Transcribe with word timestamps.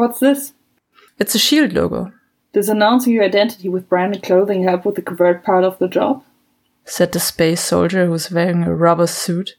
What's 0.00 0.18
this? 0.18 0.54
It's 1.18 1.34
a 1.34 1.38
shield 1.38 1.74
logo. 1.74 2.10
Does 2.54 2.70
announcing 2.70 3.12
your 3.12 3.24
identity 3.24 3.68
with 3.68 3.86
branded 3.86 4.22
clothing 4.22 4.62
help 4.62 4.86
with 4.86 4.94
the 4.94 5.02
covert 5.02 5.44
part 5.44 5.62
of 5.62 5.78
the 5.78 5.88
job? 5.88 6.24
Said 6.86 7.12
the 7.12 7.20
space 7.20 7.60
soldier 7.60 8.06
who 8.06 8.10
was 8.10 8.30
wearing 8.30 8.64
a 8.64 8.74
rubber 8.74 9.06
suit. 9.06 9.56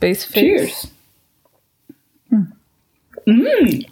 Cheers, 0.00 0.24
Spaceface. 0.24 0.32
Cheers. 0.32 0.88
Mm. 3.26 3.84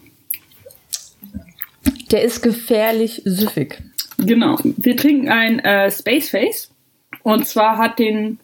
Der 2.11 2.23
ist 2.23 2.43
gefährlich 2.43 3.23
süffig. 3.25 3.83
Genau. 4.19 4.57
Wir 4.63 4.97
trinken 4.97 5.29
ein 5.29 5.59
äh, 5.61 5.91
Space 5.91 6.31
Face. 6.31 6.71
Und 7.23 7.47
zwar 7.47 7.79
hat 7.79 7.99
den, 7.99 8.39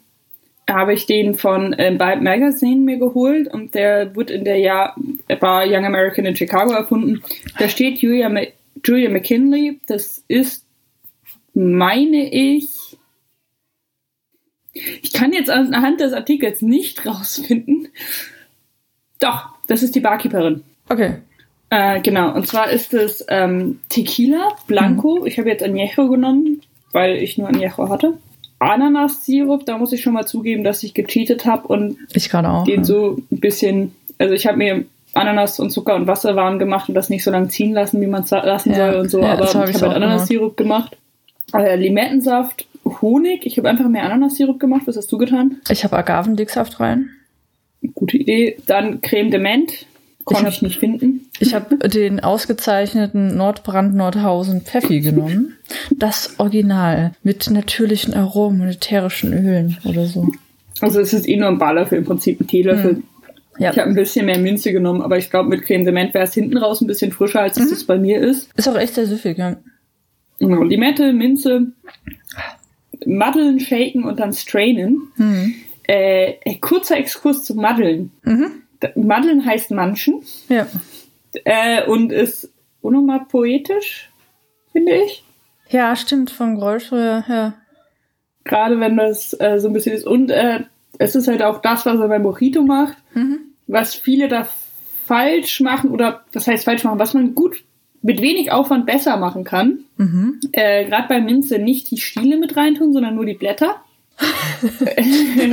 habe 0.69 0.95
ich 0.95 1.07
den 1.07 1.35
von 1.35 1.73
äh, 1.73 1.93
Vibe 1.93 2.23
Magazine 2.23 2.81
mir 2.81 2.99
geholt 2.99 3.49
und 3.53 3.75
der 3.75 4.15
wird 4.15 4.31
in 4.31 4.45
der 4.45 4.59
Jahr, 4.59 4.95
war 5.41 5.65
Young 5.67 5.85
American 5.85 6.27
in 6.27 6.37
Chicago 6.37 6.73
erfunden. 6.73 7.23
Da 7.59 7.69
steht 7.69 7.99
Julia, 7.99 8.29
Ma 8.29 8.43
Julia 8.85 9.09
McKinley. 9.09 9.81
Das 9.87 10.23
ist, 10.29 10.67
meine 11.55 12.31
ich, 12.31 12.69
ich 14.75 15.13
kann 15.13 15.33
jetzt 15.33 15.51
anhand 15.51 16.01
des 16.01 16.13
Artikels 16.13 16.63
nicht 16.63 17.07
rausfinden. 17.07 17.89
Doch, 19.21 19.47
das 19.67 19.83
ist 19.83 19.95
die 19.95 20.01
Barkeeperin. 20.01 20.63
Okay. 20.89 21.15
Äh, 21.71 22.01
genau, 22.01 22.35
und 22.35 22.47
zwar 22.47 22.71
ist 22.71 22.93
es 22.93 23.25
ähm, 23.29 23.81
Tequila 23.89 24.57
Blanco. 24.67 25.21
Mhm. 25.21 25.27
Ich 25.27 25.39
habe 25.39 25.49
jetzt 25.49 25.65
Añejo 25.65 26.09
genommen, 26.09 26.61
weil 26.93 27.17
ich 27.17 27.39
nur 27.39 27.49
Añejo 27.49 27.89
hatte. 27.89 28.19
Ananas-Sirup, 28.59 29.67
da 29.67 29.79
muss 29.79 29.93
ich 29.93 30.03
schon 30.03 30.13
mal 30.15 30.27
zugeben, 30.27 30.65
dass 30.65 30.83
ich 30.83 30.95
gecheatet 30.95 31.45
habe 31.47 31.67
und 31.69 31.99
Ich 32.13 32.29
gerade 32.31 32.49
auch. 32.49 32.65
den 32.65 32.79
ja. 32.81 32.85
so 32.85 33.17
ein 33.31 33.41
bisschen, 33.41 33.95
also 34.19 34.35
ich 34.35 34.47
habe 34.47 34.57
mir 34.57 34.85
Ananas 35.13 35.61
und 35.61 35.71
Zucker 35.71 35.95
und 35.97 36.07
Wasser 36.07 36.37
warm 36.37 36.59
gemacht 36.59 36.89
und 36.89 36.95
das 36.95 37.11
nicht 37.11 37.25
so 37.25 37.31
lange 37.31 37.49
ziehen 37.49 37.73
lassen, 37.73 38.01
wie 38.01 38.07
man 38.07 38.23
es 38.23 38.31
lassen 38.31 38.71
Ja, 38.71 38.93
soll 38.93 39.01
und 39.01 39.11
so, 39.11 39.21
ja, 39.21 39.33
aber 39.33 39.45
ich 39.45 39.55
hab 39.55 39.63
habe 39.63 39.71
ich 39.71 39.83
halt 39.83 39.95
Ananas-Sirup 39.95 40.57
gemacht. 40.57 40.97
Äh, 41.53 41.77
Limettensaft, 41.77 42.67
Honig, 43.03 43.47
ich 43.47 43.59
habe 43.59 43.69
einfach 43.69 43.89
mehr 43.89 44.05
Ananas-Sirup 44.05 44.59
gemacht, 44.61 44.83
was 44.87 44.97
hast 44.97 45.11
du 45.13 45.19
getan? 45.19 45.57
Ich 45.69 45.85
habe 45.85 45.97
Agavendicksaft 45.97 46.81
rein. 46.81 47.11
Gute 47.95 48.17
Idee. 48.17 48.57
Dann 48.67 49.01
Creme 49.03 49.31
de 49.31 49.41
Menthe, 49.41 49.75
konnte 50.25 50.45
hab- 50.47 50.53
ich 50.53 50.63
nicht 50.63 50.79
finden. 50.79 51.29
Ich 51.39 51.55
habe 51.55 51.77
den 51.89 52.21
ausgezeichneten 52.21 53.37
Nordbrand 53.37 53.95
Nordhausen 53.95 54.63
Pfeffi 54.63 55.01
genommen. 55.01 55.57
Das 55.91 56.39
Original 56.39 57.13
mit 57.23 57.51
natürlichen 57.51 58.15
Aromen 58.15 58.63
und 58.63 58.69
ätherischen 58.69 59.33
Ölen 59.33 59.77
oder 59.85 60.07
so. 60.07 60.29
Also 60.81 61.01
es 61.01 61.13
ist 61.13 61.29
eh 61.29 61.37
nur 61.37 61.49
ein 61.49 61.59
Balllöffel, 61.59 61.99
im 61.99 62.05
Prinzip 62.05 62.41
ein 62.41 62.47
Teelöffel. 62.47 63.03
Ja. 63.59 63.71
Ich 63.71 63.79
habe 63.79 63.91
ein 63.91 63.95
bisschen 63.95 64.27
mehr 64.27 64.39
Minze 64.39 64.73
genommen, 64.73 65.01
aber 65.03 65.17
ich 65.19 65.31
glaube, 65.31 65.49
mit 65.49 65.63
Creme 65.63 65.85
de 65.85 65.93
Menthe 65.93 66.15
wäre 66.15 66.25
es 66.25 66.35
hinten 66.35 66.57
raus 66.57 66.81
ein 66.81 66.89
bisschen 66.89 67.13
frischer, 67.13 67.41
als 67.43 67.57
es 67.57 67.71
das 67.71 67.85
bei 67.85 67.99
mir 67.99 68.21
ist. 68.21 68.51
Ist 68.57 68.69
auch 68.69 68.77
echt 68.77 68.95
sehr 68.95 69.07
süffig, 69.07 69.39
ja. 69.39 69.57
Genau, 70.41 70.65
Limette, 70.65 71.13
Minze, 71.13 71.69
Maddeln 73.07 73.61
shaken 73.61 74.05
und 74.05 74.21
dann 74.21 74.33
strainen. 74.33 75.09
Mhm. 75.17 75.55
Äh, 75.87 76.35
äh, 76.45 76.57
kurzer 76.61 76.97
Exkurs 76.97 77.45
zu 77.45 77.55
Maddeln. 77.55 78.11
Da- 78.81 78.91
Maddeln 78.97 79.45
heißt 79.45 79.71
Manchen 79.71 80.23
Ja. 80.49 80.67
äh, 81.45 81.85
und 81.87 82.11
ist 82.13 82.51
onomatopoetisch, 82.83 84.11
finde 84.73 84.93
ich. 85.05 85.25
Ja, 85.69 85.95
stimmt, 85.97 86.31
vom 86.31 86.57
Geräusch 86.57 86.91
her, 86.91 87.25
ja. 87.29 87.55
Gerade 88.45 88.79
wenn 88.81 88.97
das 88.97 89.35
äh, 89.41 89.59
so 89.59 89.69
ein 89.69 89.73
bisschen 89.75 89.95
ist. 89.95 90.07
Und 90.07 90.31
äh, 90.31 90.61
es 90.99 91.15
ist 91.15 91.29
halt 91.29 91.43
auch 91.43 91.61
das, 91.63 91.87
was 91.87 91.99
er 91.99 92.09
bei 92.09 92.19
Mojito 92.19 92.63
macht, 92.63 92.97
was 93.67 93.95
viele 93.95 94.29
da 94.29 94.47
falsch 95.07 95.61
machen 95.61 95.91
oder 95.91 96.25
das 96.33 96.47
heißt 96.47 96.65
falsch 96.65 96.85
machen, 96.85 96.99
was 96.99 97.15
man 97.15 97.35
gut 97.35 97.63
mit 98.05 98.21
wenig 98.21 98.53
Aufwand 98.53 98.85
besser 98.85 99.17
machen 99.17 99.45
kann. 99.45 99.79
Mhm. 99.97 100.39
Äh, 100.53 100.85
Gerade 100.85 101.09
bei 101.09 101.21
Minze 101.21 101.59
nicht 101.59 101.91
die 101.91 101.97
Stiele 101.97 102.37
mit 102.37 102.55
reintun, 102.55 102.93
sondern 102.93 103.15
nur 103.15 103.25
die 103.25 103.35
Blätter. 103.35 103.77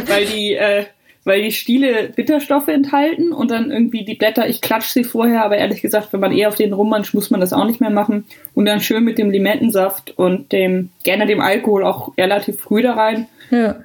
weil 0.08 0.26
die, 0.26 0.54
äh, 0.56 0.84
weil 1.24 1.42
die 1.44 1.54
Stiele 1.54 2.12
Bitterstoffe 2.14 2.68
enthalten 2.68 3.32
und 3.32 3.52
dann 3.52 3.72
irgendwie 3.72 4.04
die 4.04 4.16
Blätter, 4.16 4.50
ich 4.50 4.60
klatsch 4.60 4.90
sie 4.90 5.06
vorher, 5.06 5.46
aber 5.46 5.58
ehrlich 5.58 5.82
gesagt, 5.82 6.12
wenn 6.12 6.20
man 6.20 6.34
eher 6.34 6.50
auf 6.50 6.56
den 6.56 6.74
rummanscht, 6.74 7.14
muss 7.14 7.32
man 7.32 7.40
das 7.40 7.54
auch 7.54 7.66
nicht 7.66 7.80
mehr 7.80 7.90
machen. 7.90 8.26
Und 8.54 8.66
dann 8.66 8.82
schön 8.82 9.06
mit 9.06 9.18
dem 9.18 9.32
Limettensaft 9.32 10.18
und 10.18 10.52
dem, 10.52 10.90
gerne 11.04 11.28
dem 11.28 11.40
Alkohol 11.40 11.86
auch 11.86 12.16
relativ 12.18 12.60
früh 12.60 12.82
da 12.82 12.94
rein. 12.96 13.28
Ja. 13.50 13.78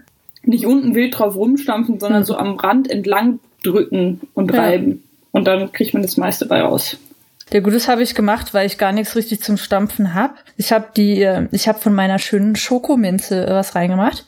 Nicht 0.43 0.67
unten 0.67 0.97
wild 0.97 1.17
drauf 1.17 1.37
rumstampfen, 1.37 2.01
sondern 2.01 2.25
so 2.25 2.37
am 2.37 2.57
Rand 2.57 2.91
entlang 2.91 3.39
drücken 3.63 4.23
und 4.35 4.53
Ja. 4.53 4.61
reiben. 4.61 5.05
Und 5.31 5.47
dann 5.47 5.71
kriegt 5.71 5.95
man 5.95 6.03
das 6.03 6.17
meiste 6.17 6.47
bei 6.47 6.61
raus. 6.63 6.99
Ja 7.53 7.61
gut, 7.61 7.75
das 7.75 7.89
habe 7.89 8.03
ich 8.03 8.15
gemacht, 8.15 8.55
weil 8.55 8.67
ich 8.67 8.79
gar 8.79 8.93
nichts 8.93 9.15
richtig 9.15 9.41
zum 9.43 9.57
Stampfen 9.57 10.15
hab. 10.15 10.37
Ich 10.57 10.73
habe 10.73 10.89
die, 10.97 11.23
äh, 11.23 11.47
ich 11.53 11.69
habe 11.69 11.79
von 11.79 11.95
meiner 11.95 12.19
schönen 12.19 12.57
Schokominze 12.57 13.47
äh, 13.47 13.51
was 13.51 13.75
reingemacht. 13.75 14.25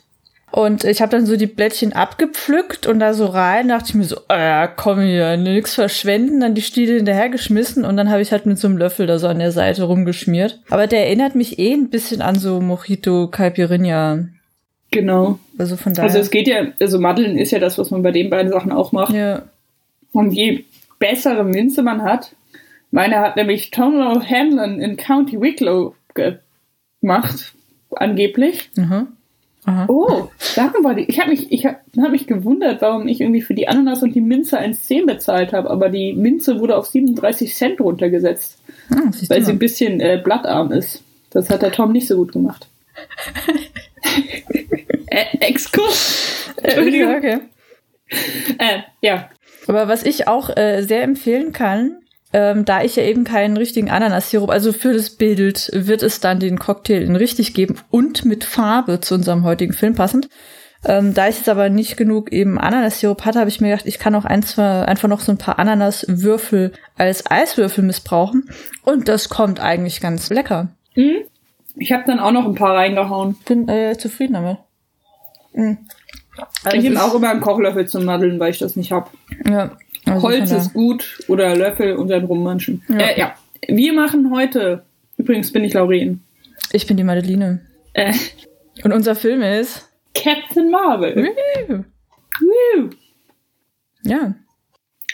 Und 0.51 0.85
ich 0.85 1.03
habe 1.03 1.11
dann 1.11 1.27
so 1.27 1.37
die 1.37 1.47
Blättchen 1.47 1.93
abgepflückt 1.93 2.87
und 2.87 3.01
da 3.01 3.13
so 3.13 3.27
rein, 3.27 3.69
dachte 3.69 3.89
ich 3.89 3.95
mir 3.95 4.05
so, 4.05 4.17
äh, 4.29 4.67
komm 4.77 5.01
hier, 5.01 5.37
nix 5.37 5.75
verschwenden, 5.75 6.41
dann 6.41 6.55
die 6.55 6.63
Stiele 6.63 6.95
hinterhergeschmissen 6.95 7.85
und 7.85 7.99
dann 7.99 8.11
habe 8.11 8.23
ich 8.23 8.33
halt 8.33 8.47
mit 8.47 8.59
so 8.59 8.67
einem 8.67 8.79
Löffel 8.79 9.07
da 9.07 9.19
so 9.19 9.27
an 9.27 9.41
der 9.41 9.53
Seite 9.53 9.83
rumgeschmiert. 9.83 10.61
Aber 10.71 10.87
der 10.87 11.07
erinnert 11.07 11.35
mich 11.35 11.59
eh 11.59 11.75
ein 11.75 11.91
bisschen 11.91 12.23
an 12.23 12.37
so 12.39 12.61
Mojito 12.61 13.29
Caipirinha. 13.29 14.21
Genau. 14.91 15.39
Also 15.59 15.77
von 15.77 15.93
daher. 15.93 16.09
Also 16.09 16.19
es 16.19 16.31
geht 16.31 16.49
ja, 16.49 16.69
also 16.81 16.99
Maddeln 16.99 17.37
ist 17.37 17.51
ja 17.51 17.59
das, 17.59 17.77
was 17.77 17.91
man 17.91 18.03
bei 18.03 18.13
den 18.13 18.31
beiden 18.31 18.51
Sachen 18.51 18.73
auch 18.73 18.93
macht. 18.93 19.13
ja. 19.13 19.43
Und 20.13 20.33
je 20.33 20.65
bessere 20.99 21.45
Minze 21.45 21.83
man 21.83 22.03
hat, 22.03 22.33
meine 22.91 23.21
hat 23.21 23.37
nämlich 23.37 23.71
Tonlo 23.71 24.23
Hanlon 24.23 24.81
in 24.81 24.97
County 24.97 25.41
Wicklow 25.41 25.95
gemacht, 27.01 27.55
angeblich. 27.91 28.71
Mhm. 28.77 29.09
Aha. 29.65 29.85
Oh, 29.89 30.29
darum 30.57 30.83
war 30.83 30.95
die. 30.95 31.05
Ich 31.05 31.21
habe 31.21 31.31
mich, 31.31 31.53
ich 31.53 31.67
hab, 31.67 31.83
hab 32.01 32.11
mich 32.11 32.27
gewundert, 32.27 32.81
warum 32.81 33.07
ich 33.07 33.21
irgendwie 33.21 33.43
für 33.43 33.55
die 33.55 33.69
Ananas 33.69 34.03
und 34.03 34.15
die 34.15 34.23
Minze 34.23 34.59
1,10 34.59 35.05
bezahlt 35.05 35.53
habe, 35.53 35.69
aber 35.69 35.91
die 35.91 36.15
Minze 36.15 36.61
wurde 36.61 36.77
auf 36.77 36.87
37 36.87 37.55
Cent 37.55 37.81
runtergesetzt, 37.81 38.59
Ah, 38.91 39.11
weil 39.29 39.45
sie 39.45 39.53
ein 39.53 39.59
bisschen 39.59 40.01
äh, 40.01 40.19
blattarm 40.23 40.73
ist. 40.73 41.03
Das 41.31 41.51
hat 41.51 41.61
der 41.61 41.73
Tom 41.73 41.93
nicht 41.93 42.09
so 42.09 42.17
gut 42.17 42.33
gemacht. 42.33 42.69
äh, 45.09 45.25
Exkurs. 45.41 46.51
Entschuldigung. 46.63 47.17
okay. 47.17 47.39
Äh, 48.59 48.79
ja. 49.03 49.29
Aber 49.67 49.89
was 49.89 50.05
ich 50.05 50.29
auch 50.29 50.57
äh, 50.57 50.83
sehr 50.83 51.03
empfehlen 51.03 51.53
kann, 51.53 51.99
ähm, 52.33 52.65
da 52.65 52.83
ich 52.83 52.97
ja 52.97 53.03
eben 53.05 53.25
keinen 53.25 53.57
richtigen 53.57 53.91
Ananassirup, 53.91 54.51
also 54.51 54.73
für 54.73 54.93
das 54.93 55.11
Bild 55.11 55.71
wird 55.73 56.03
es 56.03 56.21
dann 56.21 56.41
den 56.41 56.59
Cocktail 56.59 57.03
in 57.03 57.17
richtig 57.17 57.55
geben 57.55 57.77
und 57.91 58.25
mit 58.25 58.45
Farbe 58.45 59.01
zu 59.01 59.15
unserem 59.15 59.45
heutigen 59.45 59.73
Film 59.73 59.95
passend. 59.95 60.29
Ähm, 60.85 61.13
da 61.13 61.29
ich 61.29 61.37
jetzt 61.37 61.49
aber 61.49 61.71
nicht 61.71 61.97
genug 61.97 62.31
eben 62.31 62.59
Ananassirup 62.59 63.25
hatte, 63.25 63.41
habe 63.41 63.49
ich 63.49 63.61
mir 63.61 63.71
gedacht, 63.71 63.87
ich 63.87 63.99
kann 63.99 64.15
auch 64.15 64.25
ein, 64.25 64.43
zwei, 64.43 64.83
einfach 64.83 65.09
noch 65.09 65.21
so 65.21 65.33
ein 65.33 65.39
paar 65.39 65.59
Ananaswürfel 65.59 66.73
als 66.97 67.29
Eiswürfel 67.29 67.83
missbrauchen. 67.83 68.49
Und 68.85 69.09
das 69.09 69.29
kommt 69.29 69.59
eigentlich 69.59 70.01
ganz 70.01 70.31
lecker. 70.31 70.69
Ich 71.75 71.93
habe 71.93 72.05
dann 72.07 72.21
auch 72.21 72.31
noch 72.31 72.45
ein 72.45 72.55
paar 72.55 72.77
reingehauen. 72.77 73.37
Bin 73.45 73.69
äh, 73.69 73.97
zufrieden 73.99 74.35
damit. 74.35 74.59
Mhm. 75.53 75.79
Also 76.65 76.77
ich 76.77 76.85
nehme 76.85 77.03
auch 77.03 77.15
immer 77.15 77.31
einen 77.31 77.41
Kochlöffel 77.41 77.87
zum 77.87 78.05
Maddeln, 78.05 78.39
weil 78.39 78.51
ich 78.51 78.59
das 78.59 78.77
nicht 78.77 78.93
habe. 78.93 79.11
Ja. 79.49 79.77
Also 80.15 80.27
Holz 80.29 80.51
ist 80.51 80.73
gut 80.73 81.19
oder 81.29 81.55
Löffel 81.57 81.97
und 81.97 82.09
dann 82.09 82.25
rummanschen. 82.25 82.83
Ja. 82.89 82.99
Äh, 82.99 83.19
ja. 83.21 83.35
Wir 83.67 83.93
machen 83.93 84.31
heute, 84.35 84.85
übrigens 85.17 85.53
bin 85.53 85.65
ich 85.65 85.75
Lauren, 85.75 86.23
Ich 86.73 86.87
bin 86.87 86.97
die 86.97 87.05
Madeline. 87.05 87.61
äh, 87.95 88.13
Und 88.85 88.93
unser 88.93 89.15
Film 89.15 89.43
ist. 89.43 89.89
Captain 90.15 90.71
Marvel. 90.71 91.33
Woo. 91.69 91.85
Woo. 92.41 92.91
Ja. 94.05 94.35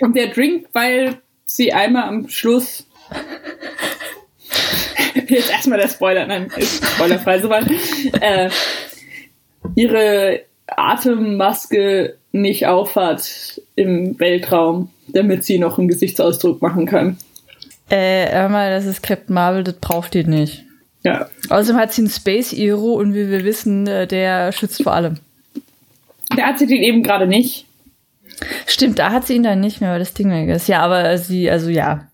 Und 0.00 0.16
der 0.16 0.28
Drink, 0.28 0.66
weil 0.72 1.18
sie 1.46 1.72
einmal 1.72 2.04
am 2.08 2.28
Schluss. 2.28 2.86
Jetzt 5.28 5.50
erstmal 5.50 5.78
der 5.78 5.88
Spoiler, 5.88 6.26
nein, 6.26 6.50
ist 6.56 6.84
spoilerfrei 6.84 7.38
soweit. 7.40 7.66
Äh, 8.20 8.50
ihre 9.76 10.40
Atemmaske 10.66 12.16
nicht 12.34 12.66
aufhat 12.66 13.60
im 13.76 14.18
Weltraum, 14.18 14.90
damit 15.08 15.44
sie 15.44 15.58
noch 15.58 15.78
einen 15.78 15.88
Gesichtsausdruck 15.88 16.60
machen 16.60 16.84
kann. 16.84 17.16
Äh, 17.88 18.30
hör 18.32 18.48
mal, 18.48 18.70
das 18.70 18.86
ist 18.86 19.02
Captain 19.02 19.34
Marvel, 19.34 19.62
das 19.62 19.76
braucht 19.76 20.14
ihr 20.14 20.26
nicht. 20.26 20.64
Ja. 21.04 21.28
Außerdem 21.50 21.80
hat 21.80 21.92
sie 21.92 22.02
einen 22.02 22.10
Space 22.10 22.50
Hero 22.52 22.94
und 22.94 23.14
wie 23.14 23.30
wir 23.30 23.44
wissen, 23.44 23.86
äh, 23.86 24.06
der 24.06 24.50
schützt 24.52 24.82
vor 24.82 24.94
allem. 24.94 25.18
Da 26.36 26.44
hat 26.44 26.58
sie 26.58 26.66
den 26.66 26.82
eben 26.82 27.02
gerade 27.02 27.26
nicht. 27.26 27.66
Stimmt, 28.66 28.98
da 28.98 29.12
hat 29.12 29.26
sie 29.26 29.34
ihn 29.34 29.44
dann 29.44 29.60
nicht 29.60 29.80
mehr, 29.80 29.92
weil 29.92 29.98
das 30.00 30.14
Ding 30.14 30.30
weg 30.30 30.48
ist. 30.48 30.66
Ja, 30.66 30.80
aber 30.80 31.16
sie, 31.18 31.48
also 31.48 31.70
ja. 31.70 32.08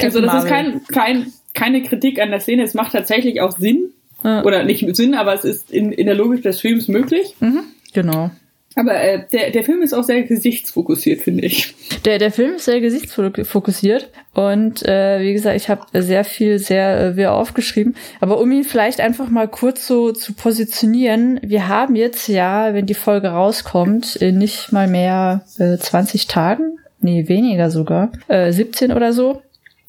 Also 0.00 0.20
das 0.20 0.44
ist 0.44 0.50
kein, 0.50 0.82
kein, 0.88 1.32
keine 1.54 1.82
Kritik 1.82 2.20
an 2.20 2.30
der 2.30 2.40
Szene. 2.40 2.64
Es 2.64 2.74
macht 2.74 2.92
tatsächlich 2.92 3.40
auch 3.40 3.52
Sinn. 3.56 3.90
Ja. 4.22 4.44
Oder 4.44 4.64
nicht 4.64 4.84
Sinn, 4.94 5.14
aber 5.14 5.32
es 5.32 5.44
ist 5.44 5.70
in, 5.70 5.92
in 5.92 6.06
der 6.06 6.14
Logik 6.14 6.42
des 6.42 6.60
Films 6.60 6.88
möglich. 6.88 7.34
Mhm, 7.40 7.62
genau. 7.94 8.30
Aber 8.74 8.94
äh, 8.94 9.26
der, 9.30 9.50
der 9.50 9.64
Film 9.64 9.82
ist 9.82 9.92
auch 9.92 10.04
sehr 10.04 10.22
gesichtsfokussiert, 10.22 11.20
finde 11.20 11.44
ich. 11.44 11.74
Der, 12.04 12.18
der 12.18 12.32
Film 12.32 12.54
ist 12.54 12.64
sehr 12.64 12.80
gesichtsfokussiert 12.80 14.10
und 14.34 14.82
äh, 14.86 15.20
wie 15.20 15.32
gesagt, 15.32 15.56
ich 15.56 15.68
habe 15.68 15.86
sehr 16.02 16.24
viel, 16.24 16.58
sehr 16.58 17.00
äh, 17.00 17.16
wieder 17.16 17.34
aufgeschrieben. 17.34 17.94
Aber 18.20 18.40
um 18.40 18.50
ihn 18.50 18.64
vielleicht 18.64 19.00
einfach 19.00 19.28
mal 19.28 19.48
kurz 19.48 19.86
so 19.86 20.12
zu 20.12 20.32
positionieren, 20.32 21.38
wir 21.42 21.68
haben 21.68 21.96
jetzt 21.96 22.28
ja, 22.28 22.72
wenn 22.74 22.86
die 22.86 22.94
Folge 22.94 23.28
rauskommt, 23.28 24.16
in 24.16 24.38
nicht 24.38 24.72
mal 24.72 24.88
mehr 24.88 25.44
äh, 25.58 25.76
20 25.76 26.26
Tagen, 26.26 26.78
nee, 27.00 27.28
weniger 27.28 27.70
sogar, 27.70 28.10
äh, 28.28 28.52
17 28.52 28.92
oder 28.92 29.12
so, 29.12 29.42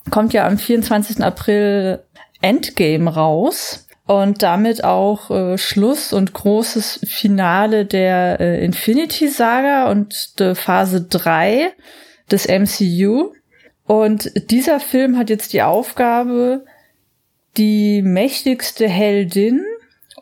kommt 0.09 0.33
ja 0.33 0.45
am 0.45 0.57
24. 0.57 1.23
April 1.23 1.99
Endgame 2.41 3.13
raus 3.13 3.82
und 4.05 4.43
damit 4.43 4.83
auch 4.83 5.31
äh, 5.31 5.57
Schluss 5.57 6.11
und 6.11 6.33
großes 6.33 7.01
Finale 7.05 7.85
der 7.85 8.39
äh, 8.39 8.63
Infinity 8.63 9.29
Saga 9.29 9.89
und 9.89 10.39
der 10.39 10.55
Phase 10.55 11.01
3 11.01 11.71
des 12.31 12.47
MCU. 12.47 13.33
Und 13.85 14.31
dieser 14.51 14.79
Film 14.79 15.17
hat 15.17 15.29
jetzt 15.29 15.53
die 15.53 15.61
Aufgabe, 15.61 16.65
die 17.57 18.01
mächtigste 18.01 18.87
Heldin 18.87 19.63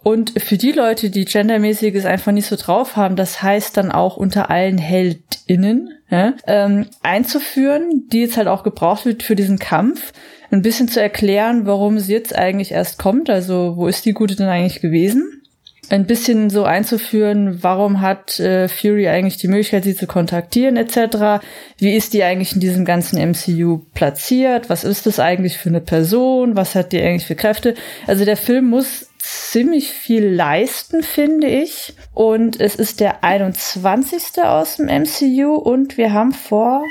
und 0.04 0.42
für 0.42 0.58
die 0.58 0.72
Leute, 0.72 1.10
die 1.10 1.26
gendermäßiges 1.26 2.06
einfach 2.06 2.32
nicht 2.32 2.48
so 2.48 2.56
drauf 2.56 2.96
haben, 2.96 3.16
das 3.16 3.44
heißt 3.44 3.78
dann 3.78 3.92
auch 3.92 4.18
unter 4.18 4.50
allen 4.50 4.80
Heldinnen, 4.80 5.92
ja, 6.10 6.34
ähm, 6.48 6.88
einzuführen, 7.04 8.08
die 8.12 8.22
jetzt 8.22 8.36
halt 8.36 8.48
auch 8.48 8.64
gebraucht 8.64 9.06
wird 9.06 9.24
für 9.24 9.36
diesen 9.36 9.60
Kampf 9.60 10.12
ein 10.52 10.62
bisschen 10.62 10.90
zu 10.90 11.02
erklären, 11.02 11.66
warum 11.66 12.00
sie 12.00 12.14
jetzt 12.14 12.36
eigentlich 12.36 12.72
erst 12.72 13.00
kommt. 13.00 13.30
Also 13.30 13.74
wo 13.78 13.88
ist 13.88 14.06
die 14.06 14.14
Gute 14.14 14.36
denn 14.36 14.48
eigentlich 14.48 14.82
gewesen? 14.82 15.42
Ein 15.90 16.06
bisschen 16.06 16.50
so 16.50 16.64
einzuführen, 16.64 17.64
warum 17.64 18.00
hat 18.00 18.40
äh, 18.40 18.70
Fury 18.70 19.10
eigentlich 19.10 19.38
die 19.38 19.50
Möglichkeit, 19.50 19.84
sie 19.84 19.96
zu 19.96 20.08
kontaktieren 20.08 20.78
etc. 20.78 21.44
Wie 21.78 21.96
ist 21.96 22.14
die 22.14 22.24
eigentlich 22.24 22.54
in 22.54 22.62
diesem 22.62 22.86
ganzen 22.86 23.20
MCU 23.20 23.82
platziert? 23.94 24.70
Was 24.70 24.84
ist 24.86 25.06
das 25.06 25.20
eigentlich 25.20 25.58
für 25.58 25.70
eine 25.70 25.82
Person? 25.82 26.56
Was 26.56 26.76
hat 26.76 26.94
die 26.94 27.02
eigentlich 27.02 27.26
für 27.26 27.36
Kräfte? 27.36 27.76
Also 28.08 28.24
der 28.24 28.38
Film 28.38 28.70
muss 28.70 29.10
ziemlich 29.18 29.92
viel 29.92 30.26
leisten, 30.26 31.04
finde 31.04 31.48
ich. 31.48 31.94
Und 32.14 32.60
es 32.60 32.76
ist 32.76 33.00
der 33.00 33.24
21. 33.24 34.44
aus 34.44 34.78
dem 34.78 34.86
MCU 34.86 35.56
und 35.56 35.98
wir 35.98 36.14
haben 36.14 36.32
vor 36.32 36.84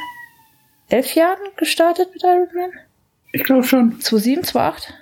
elf 0.91 1.15
Jahren 1.15 1.39
gestartet 1.56 2.09
mit 2.13 2.23
Iron 2.23 2.49
Man. 2.55 2.71
Ich 3.32 3.44
glaube 3.44 3.65
schon. 3.65 4.00
2007, 4.00 4.44
2008? 4.44 4.94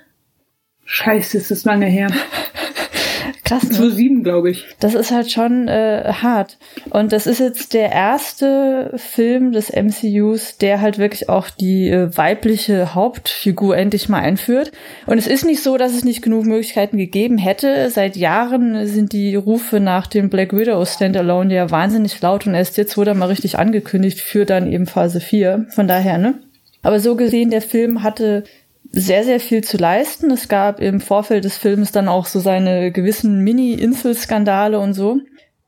Scheiße, 0.85 1.37
ist 1.37 1.51
das 1.51 1.65
lange 1.65 1.85
her. 1.85 2.09
Krass. 3.43 3.63
Ne? 3.63 3.69
2007, 3.69 4.23
glaube 4.23 4.51
ich. 4.51 4.65
Das 4.79 4.93
ist 4.93 5.11
halt 5.11 5.31
schon 5.31 5.67
äh, 5.67 6.13
hart. 6.21 6.59
Und 6.91 7.11
das 7.11 7.25
ist 7.25 7.39
jetzt 7.39 7.73
der 7.73 7.91
erste 7.91 8.93
Film 8.95 9.51
des 9.51 9.71
MCUs, 9.71 10.57
der 10.57 10.81
halt 10.81 10.99
wirklich 10.99 11.29
auch 11.29 11.49
die 11.49 11.89
äh, 11.89 12.15
weibliche 12.15 12.93
Hauptfigur 12.93 13.75
endlich 13.75 14.07
mal 14.07 14.19
einführt. 14.21 14.71
Und 15.07 15.17
es 15.17 15.25
ist 15.25 15.45
nicht 15.45 15.63
so, 15.63 15.77
dass 15.77 15.93
es 15.93 16.03
nicht 16.03 16.21
genug 16.21 16.45
Möglichkeiten 16.45 16.97
gegeben 16.97 17.39
hätte. 17.39 17.89
Seit 17.89 18.15
Jahren 18.15 18.85
sind 18.85 19.13
die 19.13 19.35
Rufe 19.35 19.79
nach 19.79 20.05
dem 20.05 20.29
Black 20.29 20.53
Widow 20.53 20.85
Standalone 20.85 21.53
ja 21.53 21.71
wahnsinnig 21.71 22.21
laut 22.21 22.45
und 22.45 22.53
erst 22.53 22.77
jetzt 22.77 22.97
wurde 22.97 23.11
er 23.11 23.15
mal 23.15 23.27
richtig 23.27 23.57
angekündigt 23.57 24.19
für 24.19 24.45
dann 24.45 24.71
eben 24.71 24.85
Phase 24.85 25.19
4. 25.19 25.65
Von 25.69 25.87
daher, 25.87 26.19
ne? 26.19 26.35
Aber 26.81 26.99
so 26.99 27.15
gesehen, 27.15 27.49
der 27.49 27.61
Film 27.61 28.03
hatte 28.03 28.43
sehr, 28.91 29.23
sehr 29.23 29.39
viel 29.39 29.63
zu 29.63 29.77
leisten. 29.77 30.31
Es 30.31 30.47
gab 30.47 30.79
im 30.79 31.01
Vorfeld 31.01 31.43
des 31.43 31.57
Films 31.57 31.91
dann 31.91 32.07
auch 32.07 32.25
so 32.25 32.39
seine 32.39 32.91
gewissen 32.91 33.43
Mini-Inselskandale 33.43 34.79
und 34.79 34.93
so. 34.93 35.19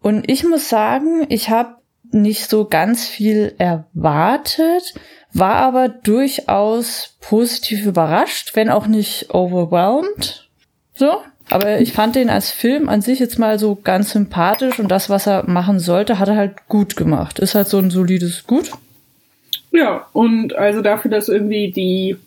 Und 0.01 0.29
ich 0.29 0.43
muss 0.43 0.69
sagen, 0.69 1.25
ich 1.29 1.49
habe 1.49 1.75
nicht 2.11 2.49
so 2.49 2.65
ganz 2.65 3.05
viel 3.07 3.53
erwartet, 3.57 4.93
war 5.33 5.55
aber 5.55 5.87
durchaus 5.87 7.15
positiv 7.21 7.85
überrascht, 7.85 8.55
wenn 8.55 8.69
auch 8.69 8.87
nicht 8.87 9.33
overwhelmed. 9.33 10.49
So. 10.95 11.17
Aber 11.49 11.79
ich 11.79 11.91
fand 11.93 12.15
den 12.15 12.29
als 12.29 12.49
Film 12.49 12.87
an 12.87 13.01
sich 13.01 13.19
jetzt 13.19 13.37
mal 13.37 13.59
so 13.59 13.75
ganz 13.75 14.11
sympathisch 14.11 14.79
und 14.79 14.87
das, 14.87 15.09
was 15.09 15.27
er 15.27 15.49
machen 15.49 15.79
sollte, 15.79 16.17
hat 16.17 16.29
er 16.29 16.37
halt 16.37 16.67
gut 16.67 16.95
gemacht. 16.95 17.39
Ist 17.39 17.55
halt 17.55 17.67
so 17.67 17.77
ein 17.77 17.91
solides 17.91 18.47
Gut. 18.47 18.71
Ja, 19.71 20.07
und 20.13 20.55
also 20.55 20.81
dafür, 20.81 21.11
dass 21.11 21.29
irgendwie 21.29 21.71
die, 21.71 22.17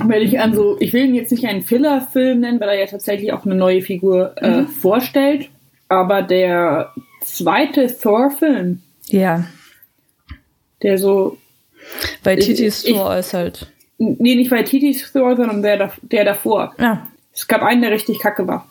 wenn 0.00 0.22
ich 0.22 0.40
an 0.40 0.54
so, 0.54 0.76
ich 0.80 0.92
will 0.92 1.06
ihn 1.06 1.14
jetzt 1.14 1.32
nicht 1.32 1.46
einen 1.46 1.62
Filler-Film 1.62 2.40
nennen, 2.40 2.60
weil 2.60 2.68
er 2.68 2.80
ja 2.80 2.86
tatsächlich 2.86 3.32
auch 3.32 3.46
eine 3.46 3.54
neue 3.54 3.80
Figur 3.80 4.34
äh, 4.36 4.62
mhm. 4.62 4.68
vorstellt, 4.68 5.48
aber 5.88 6.22
der 6.22 6.92
zweite 7.24 7.86
Thor-Film. 7.86 8.82
Ja. 9.08 9.46
Der 10.82 10.98
so. 10.98 11.38
Bei 12.22 12.36
Titis 12.36 12.82
Thor 12.82 13.16
ist 13.16 13.32
halt. 13.34 13.72
Nee, 13.96 14.34
nicht 14.34 14.50
bei 14.50 14.62
Titis 14.62 15.10
Thor, 15.12 15.36
sondern 15.36 15.62
der, 15.62 15.90
der 16.02 16.24
davor. 16.24 16.74
Ja. 16.78 17.08
Es 17.32 17.48
gab 17.48 17.62
einen, 17.62 17.82
der 17.82 17.90
richtig 17.90 18.18
kacke 18.18 18.46
war. 18.46 18.68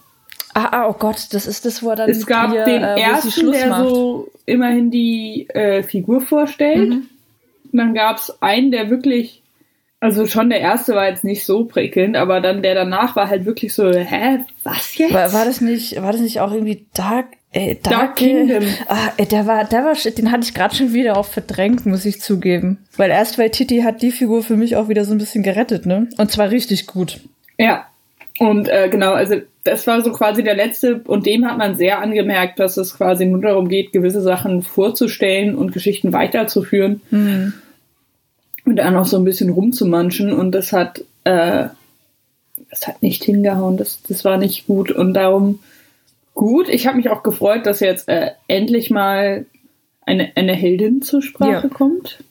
Ah, 0.54 0.70
ah, 0.72 0.88
oh 0.90 0.94
Gott, 0.94 1.28
das 1.32 1.46
ist 1.46 1.66
das, 1.66 1.84
wo 1.84 1.92
er 1.92 1.98
dann 1.98 2.10
Es 2.10 2.26
gab 2.26 2.52
hier, 2.52 2.66
den 2.66 2.84
äh, 2.84 3.00
ersten, 3.00 3.52
der 3.52 3.68
macht. 3.70 3.90
so 3.90 4.32
immerhin 4.46 4.90
die 4.90 5.48
äh, 5.50 5.84
Figur 5.84 6.22
vorstellt. 6.22 6.90
Mhm. 6.90 7.10
Und 7.72 7.78
dann 7.78 7.94
gab 7.94 8.18
es 8.18 8.42
einen, 8.42 8.72
der 8.72 8.90
wirklich, 8.90 9.44
also 10.00 10.26
schon 10.26 10.50
der 10.50 10.60
erste 10.60 10.96
war 10.96 11.08
jetzt 11.08 11.24
nicht 11.24 11.46
so 11.46 11.66
prickelnd, 11.66 12.16
aber 12.16 12.42
dann 12.42 12.62
der 12.62 12.76
danach 12.76 13.16
war 13.16 13.30
halt 13.30 13.46
wirklich 13.46 13.74
so, 13.74 13.92
hä, 13.92 14.40
was 14.64 14.98
jetzt? 14.98 15.14
War, 15.14 15.34
war 15.34 15.46
das 15.46 15.62
nicht, 15.62 16.02
war 16.02 16.12
das 16.12 16.22
nicht 16.22 16.40
auch 16.40 16.52
irgendwie 16.52 16.86
Dark, 16.94 17.28
äh, 17.52 17.76
Dark, 17.76 17.84
Dark 17.84 18.16
Kingdom? 18.16 18.64
Ah, 18.88 19.10
äh, 19.18 19.26
der 19.26 19.48
war, 19.48 19.64
der 19.66 19.84
war, 19.84 19.94
den 19.96 20.32
hatte 20.32 20.44
ich 20.44 20.54
gerade 20.54 20.76
schon 20.76 20.94
wieder 20.94 21.18
auch 21.18 21.26
verdrängt, 21.26 21.86
muss 21.86 22.06
ich 22.06 22.22
zugeben. 22.22 22.86
Weil 22.96 23.10
erst 23.12 23.38
weil 23.38 23.50
Titi 23.50 23.82
hat 23.82 24.02
die 24.02 24.12
Figur 24.12 24.44
für 24.44 24.56
mich 24.56 24.76
auch 24.76 24.90
wieder 24.90 25.06
so 25.06 25.14
ein 25.14 25.18
bisschen 25.18 25.44
gerettet, 25.44 25.86
ne? 25.86 26.08
Und 26.18 26.32
zwar 26.32 26.52
richtig 26.52 26.88
gut. 26.88 27.20
Ja. 27.58 27.88
Und 28.40 28.70
äh, 28.70 28.88
genau, 28.90 29.14
also 29.14 29.42
das 29.68 29.86
war 29.86 30.02
so 30.02 30.12
quasi 30.12 30.44
der 30.44 30.56
letzte 30.56 31.02
und 31.06 31.26
dem 31.26 31.46
hat 31.46 31.58
man 31.58 31.76
sehr 31.76 32.00
angemerkt, 32.00 32.60
dass 32.60 32.78
es 32.78 32.96
quasi 32.96 33.26
nur 33.26 33.42
darum 33.42 33.68
geht, 33.68 33.92
gewisse 33.92 34.22
Sachen 34.22 34.62
vorzustellen 34.62 35.56
und 35.56 35.74
Geschichten 35.74 36.14
weiterzuführen 36.14 37.02
mhm. 37.12 37.54
und 38.66 38.78
dann 38.78 38.96
auch 38.96 39.06
so 39.06 39.18
ein 39.18 39.26
bisschen 39.26 39.50
rumzumanschen 39.50 40.32
und 40.32 40.52
das 40.54 40.74
hat 40.74 41.04
äh, 41.26 41.68
das 42.70 42.88
hat 42.88 43.02
nicht 43.02 43.24
hingehauen, 43.24 43.78
das, 43.78 44.02
das 44.04 44.26
war 44.26 44.38
nicht 44.38 44.68
gut 44.68 44.92
und 44.92 45.14
darum 45.14 45.60
gut. 46.34 46.70
Ich 46.70 46.88
habe 46.88 46.98
mich 46.98 47.10
auch 47.10 47.24
gefreut, 47.24 47.66
dass 47.66 47.80
jetzt 47.80 48.08
äh, 48.08 48.32
endlich 48.48 48.90
mal 48.90 49.46
eine, 50.06 50.32
eine 50.36 50.54
Heldin 50.54 51.02
zur 51.02 51.22
Sprache 51.22 51.68
ja. 51.68 51.74
kommt. 51.74 52.24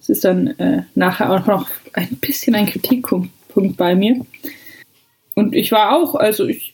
Es 0.00 0.08
ist 0.08 0.24
dann 0.24 0.48
äh, 0.58 0.82
nachher 0.94 1.32
auch 1.32 1.46
noch 1.46 1.68
ein 1.94 2.16
bisschen 2.20 2.54
ein 2.54 2.66
Kritikpunkt 2.66 3.30
bei 3.76 3.94
mir. 3.94 4.24
Und 5.34 5.54
ich 5.54 5.72
war 5.72 5.96
auch, 5.96 6.14
also 6.14 6.46
ich 6.46 6.73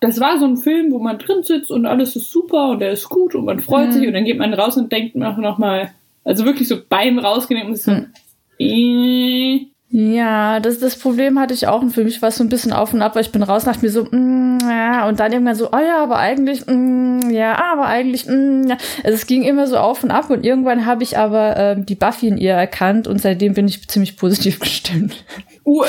das 0.00 0.20
war 0.20 0.38
so 0.38 0.46
ein 0.46 0.56
Film, 0.56 0.92
wo 0.92 0.98
man 0.98 1.18
drin 1.18 1.42
sitzt 1.42 1.70
und 1.70 1.86
alles 1.86 2.16
ist 2.16 2.30
super 2.30 2.70
und 2.70 2.80
der 2.80 2.92
ist 2.92 3.08
gut 3.08 3.34
und 3.34 3.44
man 3.44 3.60
freut 3.60 3.88
mhm. 3.88 3.92
sich 3.92 4.06
und 4.06 4.14
dann 4.14 4.24
geht 4.24 4.38
man 4.38 4.54
raus 4.54 4.76
und 4.76 4.92
denkt 4.92 5.16
noch 5.16 5.58
mal, 5.58 5.90
also 6.24 6.44
wirklich 6.44 6.68
so 6.68 6.76
beim 6.88 7.18
Rausgehen 7.18 7.66
und 7.66 7.76
so, 7.76 7.90
mhm. 7.90 8.12
äh, 8.58 9.66
ja, 9.90 10.60
das, 10.60 10.80
das 10.80 10.96
Problem 10.96 11.38
hatte 11.38 11.54
ich 11.54 11.66
auch 11.66 11.80
und 11.80 11.90
für 11.90 12.04
mich 12.04 12.20
war 12.20 12.28
es 12.28 12.36
so 12.36 12.44
ein 12.44 12.50
bisschen 12.50 12.74
auf 12.74 12.92
und 12.92 13.00
ab, 13.00 13.14
weil 13.14 13.22
ich 13.22 13.32
bin 13.32 13.42
raus 13.42 13.64
nach 13.64 13.80
mir 13.80 13.90
so, 13.90 14.04
mm, 14.04 14.58
ja, 14.68 15.08
und 15.08 15.18
dann 15.18 15.32
irgendwann 15.32 15.54
so, 15.54 15.68
oh 15.72 15.78
ja, 15.78 16.02
aber 16.02 16.18
eigentlich, 16.18 16.66
mm, 16.66 17.30
ja, 17.30 17.56
aber 17.72 17.86
eigentlich, 17.86 18.26
mm, 18.26 18.64
ja. 18.68 18.76
Also 19.02 19.14
es 19.14 19.26
ging 19.26 19.44
immer 19.44 19.66
so 19.66 19.78
auf 19.78 20.04
und 20.04 20.10
ab 20.10 20.28
und 20.28 20.44
irgendwann 20.44 20.84
habe 20.84 21.02
ich 21.02 21.16
aber 21.16 21.56
ähm, 21.56 21.86
die 21.86 21.94
Buffy 21.94 22.28
in 22.28 22.36
ihr 22.36 22.52
erkannt 22.52 23.06
und 23.06 23.18
seitdem 23.18 23.54
bin 23.54 23.66
ich 23.66 23.88
ziemlich 23.88 24.18
positiv 24.18 24.58
gestimmt. 24.60 25.24
Uh, 25.64 25.84
äh, 25.84 25.88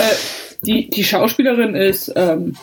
die, 0.62 0.89
die 0.89 1.04
Schauspielerin 1.04 1.75
ist 1.75 2.13
ähm, 2.16 2.56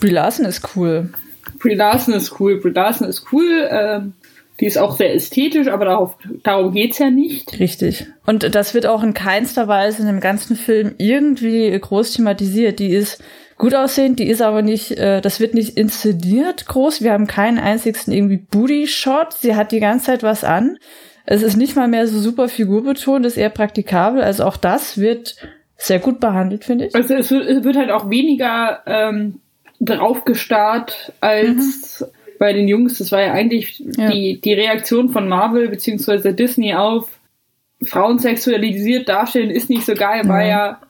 Brie 0.00 0.10
Larson 0.10 0.46
ist 0.46 0.76
cool. 0.76 1.10
Brie 1.58 1.74
Larson 1.74 2.14
ist 2.14 2.38
cool. 2.40 2.60
Brie 2.60 2.72
Larson 2.72 3.08
ist 3.08 3.26
cool. 3.32 3.68
Ähm, 3.70 4.14
die 4.60 4.66
ist 4.66 4.78
auch 4.78 4.96
sehr 4.96 5.14
ästhetisch, 5.14 5.66
aber 5.68 5.84
darauf, 5.84 6.16
darum 6.44 6.72
geht's 6.72 6.98
ja 6.98 7.10
nicht. 7.10 7.58
Richtig. 7.58 8.06
Und 8.24 8.54
das 8.54 8.72
wird 8.72 8.86
auch 8.86 9.02
in 9.02 9.12
keinster 9.12 9.66
Weise 9.66 10.02
in 10.02 10.06
dem 10.06 10.20
ganzen 10.20 10.56
Film 10.56 10.94
irgendwie 10.98 11.76
groß 11.78 12.12
thematisiert. 12.12 12.78
Die 12.78 12.90
ist 12.90 13.20
gut 13.58 13.74
aussehend, 13.74 14.20
die 14.20 14.28
ist 14.28 14.42
aber 14.42 14.62
nicht, 14.62 14.92
äh, 14.92 15.20
das 15.20 15.40
wird 15.40 15.54
nicht 15.54 15.76
inszeniert 15.76 16.66
groß. 16.66 17.02
Wir 17.02 17.12
haben 17.12 17.26
keinen 17.26 17.58
einzigsten 17.58 18.12
irgendwie 18.12 18.36
Booty-Shot. 18.36 19.32
Sie 19.32 19.56
hat 19.56 19.72
die 19.72 19.80
ganze 19.80 20.06
Zeit 20.06 20.22
was 20.22 20.44
an. 20.44 20.78
Es 21.26 21.42
ist 21.42 21.56
nicht 21.56 21.74
mal 21.74 21.88
mehr 21.88 22.06
so 22.06 22.20
super 22.20 22.48
figurbetont, 22.48 23.26
ist 23.26 23.38
eher 23.38 23.50
praktikabel. 23.50 24.22
Also 24.22 24.44
auch 24.44 24.56
das 24.56 24.98
wird 24.98 25.36
sehr 25.76 25.98
gut 25.98 26.20
behandelt, 26.20 26.64
finde 26.64 26.86
ich. 26.86 26.94
Also 26.94 27.14
es 27.14 27.30
wird, 27.30 27.76
halt 27.76 27.90
auch 27.90 28.08
weniger 28.08 28.82
ähm, 28.86 29.40
drauf 29.84 30.24
gestarrt 30.24 31.12
als, 31.20 32.00
mhm. 32.00 32.06
bei 32.38 32.52
den 32.52 32.68
Jungs, 32.68 32.98
das 32.98 33.12
war 33.12 33.22
ja 33.22 33.32
eigentlich 33.32 33.82
ja. 33.96 34.10
Die, 34.10 34.40
die 34.40 34.52
Reaktion 34.52 35.08
von 35.10 35.28
Marvel 35.28 35.68
bzw. 35.68 36.32
Disney 36.32 36.74
auf 36.74 37.08
Frauen 37.82 38.18
sexualisiert 38.18 39.08
darstellen 39.08 39.50
ist 39.50 39.68
nicht 39.68 39.84
so 39.84 39.94
geil, 39.94 40.26
war 40.28 40.44
ja, 40.44 40.80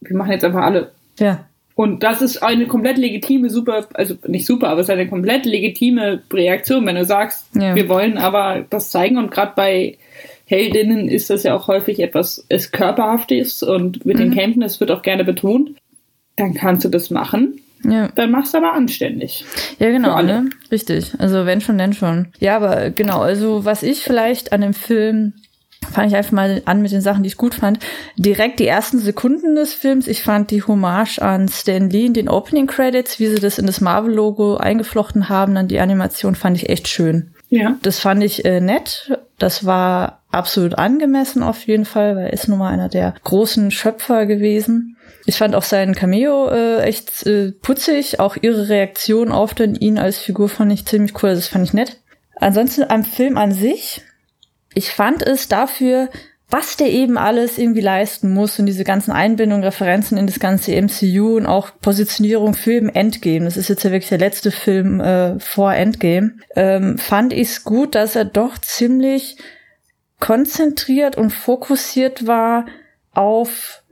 wir 0.00 0.16
machen 0.16 0.32
jetzt 0.32 0.44
einfach 0.44 0.62
alle. 0.62 0.92
Ja. 1.18 1.46
Und 1.76 2.04
das 2.04 2.22
ist 2.22 2.42
eine 2.42 2.66
komplett 2.66 2.98
legitime, 2.98 3.50
super, 3.50 3.88
also 3.94 4.14
nicht 4.28 4.46
super, 4.46 4.68
aber 4.68 4.80
es 4.80 4.86
ist 4.88 4.92
eine 4.92 5.08
komplett 5.08 5.44
legitime 5.44 6.22
Reaktion, 6.32 6.86
wenn 6.86 6.94
du 6.94 7.04
sagst, 7.04 7.46
ja. 7.56 7.74
wir 7.74 7.88
wollen 7.88 8.16
aber 8.16 8.64
das 8.70 8.90
zeigen 8.90 9.18
und 9.18 9.32
gerade 9.32 9.52
bei 9.56 9.98
Heldinnen 10.46 11.08
ist 11.08 11.30
das 11.30 11.42
ja 11.42 11.56
auch 11.56 11.66
häufig 11.68 12.00
etwas 12.00 12.44
es 12.48 12.70
körperhaftes 12.70 13.62
und 13.62 14.04
mit 14.06 14.18
mhm. 14.18 14.20
den 14.20 14.34
Kämpfen, 14.34 14.60
das 14.60 14.78
wird 14.78 14.92
auch 14.92 15.02
gerne 15.02 15.24
betont, 15.24 15.72
dann 16.36 16.54
kannst 16.54 16.84
du 16.84 16.88
das 16.88 17.10
machen. 17.10 17.60
Ja. 17.84 18.08
Dann 18.14 18.30
machst 18.30 18.54
du 18.54 18.58
aber 18.58 18.72
anständig. 18.72 19.44
Ja, 19.78 19.90
genau, 19.90 20.22
ne? 20.22 20.48
Richtig. 20.70 21.12
Also 21.18 21.46
wenn 21.46 21.60
schon, 21.60 21.78
denn 21.78 21.92
schon. 21.92 22.28
Ja, 22.38 22.56
aber 22.56 22.90
genau, 22.90 23.20
also 23.20 23.64
was 23.64 23.82
ich 23.82 24.02
vielleicht 24.02 24.52
an 24.52 24.62
dem 24.62 24.74
Film 24.74 25.34
fange 25.92 26.08
ich 26.08 26.16
einfach 26.16 26.32
mal 26.32 26.62
an 26.64 26.82
mit 26.82 26.92
den 26.92 27.00
Sachen, 27.00 27.22
die 27.22 27.28
ich 27.28 27.36
gut 27.36 27.54
fand. 27.54 27.78
Direkt 28.16 28.58
die 28.58 28.66
ersten 28.66 28.98
Sekunden 28.98 29.54
des 29.54 29.74
Films. 29.74 30.06
Ich 30.06 30.22
fand 30.22 30.50
die 30.50 30.62
Hommage 30.62 31.18
an 31.20 31.48
Stan 31.48 31.90
Lee 31.90 32.06
in 32.06 32.14
den 32.14 32.28
Opening 32.28 32.66
Credits, 32.66 33.20
wie 33.20 33.26
sie 33.26 33.40
das 33.40 33.58
in 33.58 33.66
das 33.66 33.80
Marvel-Logo 33.80 34.56
eingeflochten 34.56 35.28
haben, 35.28 35.54
dann 35.54 35.68
die 35.68 35.80
Animation 35.80 36.34
fand 36.34 36.56
ich 36.56 36.68
echt 36.68 36.88
schön. 36.88 37.33
Ja. 37.48 37.76
Das 37.82 38.00
fand 38.00 38.22
ich 38.22 38.44
äh, 38.44 38.60
nett. 38.60 39.18
Das 39.38 39.64
war 39.64 40.22
absolut 40.30 40.76
angemessen 40.76 41.42
auf 41.42 41.66
jeden 41.66 41.84
Fall, 41.84 42.16
weil 42.16 42.26
er 42.26 42.32
ist 42.32 42.48
nun 42.48 42.58
mal 42.58 42.72
einer 42.72 42.88
der 42.88 43.14
großen 43.24 43.70
Schöpfer 43.70 44.26
gewesen. 44.26 44.96
Ich 45.26 45.36
fand 45.36 45.54
auch 45.54 45.62
seinen 45.62 45.94
Cameo 45.94 46.48
äh, 46.48 46.82
echt 46.82 47.26
äh, 47.26 47.52
putzig. 47.52 48.20
Auch 48.20 48.36
ihre 48.40 48.68
Reaktion 48.68 49.32
auf 49.32 49.54
den 49.54 49.74
ihn 49.74 49.98
als 49.98 50.18
Figur 50.18 50.48
fand 50.48 50.72
ich 50.72 50.86
ziemlich 50.86 51.22
cool. 51.22 51.30
Das 51.30 51.48
fand 51.48 51.64
ich 51.64 51.72
nett. 51.72 52.00
Ansonsten 52.36 52.84
am 52.88 53.04
Film 53.04 53.38
an 53.38 53.52
sich 53.52 54.02
ich 54.74 54.90
fand 54.90 55.22
es 55.22 55.48
dafür, 55.48 56.10
was 56.54 56.76
der 56.76 56.88
eben 56.92 57.18
alles 57.18 57.58
irgendwie 57.58 57.80
leisten 57.80 58.32
muss 58.32 58.60
und 58.60 58.66
diese 58.66 58.84
ganzen 58.84 59.10
Einbindungen, 59.10 59.64
Referenzen 59.64 60.16
in 60.16 60.28
das 60.28 60.38
ganze 60.38 60.80
MCU 60.80 61.36
und 61.36 61.46
auch 61.46 61.70
Positionierung 61.80 62.54
für 62.54 62.74
im 62.74 62.88
Endgame, 62.88 63.44
das 63.44 63.56
ist 63.56 63.66
jetzt 63.66 63.82
ja 63.82 63.90
wirklich 63.90 64.10
der 64.10 64.18
letzte 64.18 64.52
Film 64.52 65.00
äh, 65.00 65.40
vor 65.40 65.74
Endgame, 65.74 66.34
ähm, 66.54 66.96
fand 66.96 67.32
ich 67.32 67.48
es 67.48 67.64
gut, 67.64 67.96
dass 67.96 68.14
er 68.14 68.24
doch 68.24 68.56
ziemlich 68.58 69.36
konzentriert 70.20 71.16
und 71.16 71.30
fokussiert 71.30 72.28
war 72.28 72.66
auf 73.10 73.82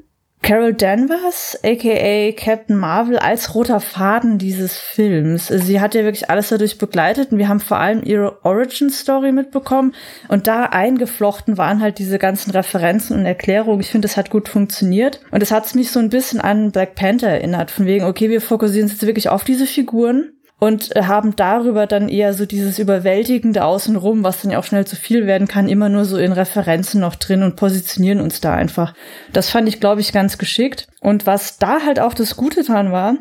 Carol 0.43 0.75
Danvers, 0.75 1.57
aka 1.63 2.33
Captain 2.33 2.77
Marvel, 2.77 3.17
als 3.17 3.55
roter 3.55 3.79
Faden 3.79 4.39
dieses 4.39 4.77
Films. 4.77 5.47
Sie 5.47 5.81
hat 5.81 5.95
ja 5.95 6.03
wirklich 6.03 6.31
alles 6.31 6.49
dadurch 6.49 6.79
begleitet 6.79 7.31
und 7.31 7.39
wir 7.39 7.49
haben 7.49 7.61
vor 7.61 7.79
allem 7.79 8.03
ihre 8.03 8.45
Origin 8.45 8.91
Story 8.91 9.31
mitbekommen 9.31 9.95
und 10.27 10.49
da 10.49 10.65
eingeflochten 10.65 11.59
waren 11.59 11.81
halt 11.81 12.01
diese 12.01 12.19
ganzen 12.19 12.51
Referenzen 12.51 13.17
und 13.17 13.25
Erklärungen. 13.25 13.81
Ich 13.81 13.91
finde, 13.91 14.09
das 14.09 14.17
hat 14.17 14.31
gut 14.31 14.49
funktioniert 14.49 15.21
und 15.31 15.45
es 15.45 15.53
hat 15.53 15.73
mich 15.77 15.93
so 15.93 16.01
ein 16.01 16.11
bisschen 16.11 16.41
an 16.41 16.73
Black 16.73 16.97
Panther 16.97 17.29
erinnert, 17.29 17.71
von 17.71 17.87
wegen, 17.87 18.05
okay, 18.05 18.29
wir 18.29 18.41
fokussieren 18.41 18.87
uns 18.87 18.95
jetzt 18.95 19.07
wirklich 19.07 19.29
auf 19.29 19.45
diese 19.45 19.67
Figuren 19.67 20.33
und 20.62 20.95
äh, 20.95 21.02
haben 21.02 21.35
darüber 21.35 21.88
dann 21.88 22.09
eher 22.09 22.35
so 22.35 22.47
dieses 22.47 22.78
überwältigende 22.78 23.64
Außenrum, 23.64 24.23
was 24.23 24.42
dann 24.42 24.52
ja 24.52 24.61
auch 24.61 24.64
schnell 24.64 24.87
zu 24.87 24.95
viel 24.95 25.26
werden 25.26 25.49
kann, 25.49 25.69
immer 25.69 25.88
nur 25.88 26.04
so 26.04 26.19
in 26.19 26.31
Referenzen 26.31 27.00
noch 27.00 27.16
drin 27.16 27.42
und 27.42 27.57
positionieren 27.57 28.21
uns 28.21 28.40
da 28.40 28.54
einfach. 28.54 28.95
Das 29.33 29.50
fand 29.50 29.69
ich, 29.69 29.81
glaube 29.81 30.02
ich, 30.02 30.12
ganz 30.12 30.38
geschickt. 30.38 30.87
Und 31.00 31.26
was 31.26 31.59
da 31.59 31.81
halt 31.85 31.99
auch 31.99 32.14
das 32.14 32.37
Gute 32.37 32.62
dran 32.62 32.92
war, 32.92 33.16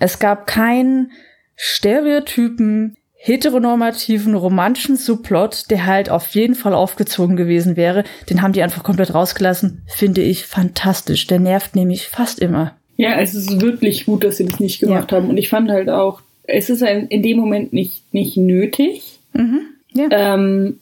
es 0.00 0.18
gab 0.20 0.46
keinen 0.46 1.12
Stereotypen, 1.54 2.96
heteronormativen, 3.12 4.34
romantischen 4.34 4.96
Subplot, 4.96 5.68
der 5.68 5.84
halt 5.84 6.08
auf 6.08 6.28
jeden 6.28 6.54
Fall 6.54 6.72
aufgezogen 6.72 7.36
gewesen 7.36 7.76
wäre. 7.76 8.04
Den 8.30 8.40
haben 8.40 8.54
die 8.54 8.62
einfach 8.62 8.84
komplett 8.84 9.12
rausgelassen. 9.12 9.82
Finde 9.86 10.22
ich 10.22 10.46
fantastisch. 10.46 11.26
Der 11.26 11.40
nervt 11.40 11.76
nämlich 11.76 12.08
fast 12.08 12.38
immer. 12.38 12.74
Ja, 12.96 13.20
es 13.20 13.34
ist 13.34 13.60
wirklich 13.60 14.06
gut, 14.06 14.24
dass 14.24 14.38
sie 14.38 14.46
das 14.46 14.60
nicht 14.60 14.80
gemacht 14.80 15.12
ja. 15.12 15.18
haben. 15.18 15.28
Und 15.28 15.36
ich 15.36 15.50
fand 15.50 15.70
halt 15.70 15.90
auch, 15.90 16.22
es 16.46 16.70
ist 16.70 16.82
in 16.82 17.22
dem 17.22 17.38
Moment 17.38 17.72
nicht, 17.72 18.02
nicht 18.12 18.36
nötig. 18.36 19.18
Mhm. 19.32 19.60
Ja. 19.92 20.08
Ähm, 20.10 20.80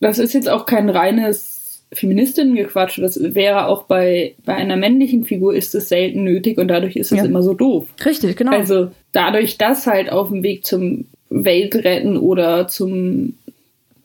das 0.00 0.18
ist 0.18 0.34
jetzt 0.34 0.48
auch 0.48 0.66
kein 0.66 0.88
reines 0.90 1.82
Feministinnengequatsch. 1.92 2.98
Das 3.00 3.18
wäre 3.34 3.66
auch 3.66 3.84
bei, 3.84 4.34
bei 4.44 4.54
einer 4.54 4.76
männlichen 4.76 5.24
Figur 5.24 5.54
ist 5.54 5.74
es 5.74 5.88
selten 5.88 6.24
nötig 6.24 6.58
und 6.58 6.68
dadurch 6.68 6.96
ist 6.96 7.12
es 7.12 7.18
ja. 7.18 7.24
immer 7.24 7.42
so 7.42 7.54
doof. 7.54 7.86
Richtig, 8.04 8.36
genau. 8.36 8.52
Also 8.52 8.90
dadurch, 9.12 9.58
dass 9.58 9.86
halt 9.86 10.12
auf 10.12 10.28
dem 10.28 10.42
Weg 10.42 10.64
zum 10.64 11.06
Weltretten 11.30 12.16
oder 12.16 12.68
zum 12.68 13.34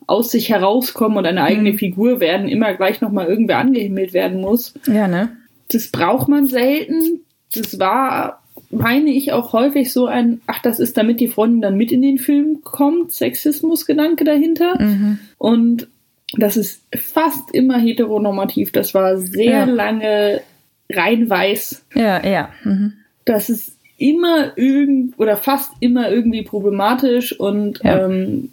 aus 0.05 0.31
sich 0.31 0.49
herauskommen 0.49 1.17
und 1.17 1.25
eine 1.25 1.43
eigene 1.43 1.71
mhm. 1.73 1.77
Figur 1.77 2.19
werden 2.19 2.49
immer 2.49 2.73
gleich 2.73 2.99
nochmal 2.99 3.27
irgendwer 3.27 3.59
angehimmelt 3.59 4.13
werden 4.13 4.41
muss. 4.41 4.73
Ja, 4.85 5.07
ne? 5.07 5.29
Das 5.69 5.87
braucht 5.87 6.27
man 6.27 6.47
selten. 6.47 7.21
Das 7.53 7.79
war 7.79 8.42
meine 8.73 9.11
ich 9.11 9.31
auch 9.31 9.53
häufig 9.53 9.93
so 9.93 10.05
ein, 10.05 10.41
ach, 10.47 10.61
das 10.61 10.79
ist 10.79 10.97
damit 10.97 11.19
die 11.19 11.27
Freundin 11.27 11.61
dann 11.61 11.77
mit 11.77 11.91
in 11.91 12.01
den 12.01 12.17
Film 12.17 12.61
kommt, 12.63 13.11
Sexismus-Gedanke 13.11 14.23
dahinter. 14.23 14.81
Mhm. 14.81 15.19
Und 15.37 15.87
das 16.37 16.57
ist 16.57 16.81
fast 16.95 17.53
immer 17.53 17.77
heteronormativ. 17.77 18.71
Das 18.71 18.93
war 18.93 19.17
sehr 19.17 19.51
ja. 19.51 19.63
lange 19.65 20.41
rein 20.91 21.29
weiß. 21.29 21.85
Ja, 21.95 22.25
ja. 22.25 22.49
Mhm. 22.63 22.93
Das 23.25 23.49
ist 23.49 23.77
immer 23.97 24.57
irgend 24.57 25.17
oder 25.19 25.37
fast 25.37 25.71
immer 25.79 26.09
irgendwie 26.09 26.43
problematisch 26.43 27.39
und 27.39 27.79
ja. 27.83 28.05
ähm, 28.05 28.49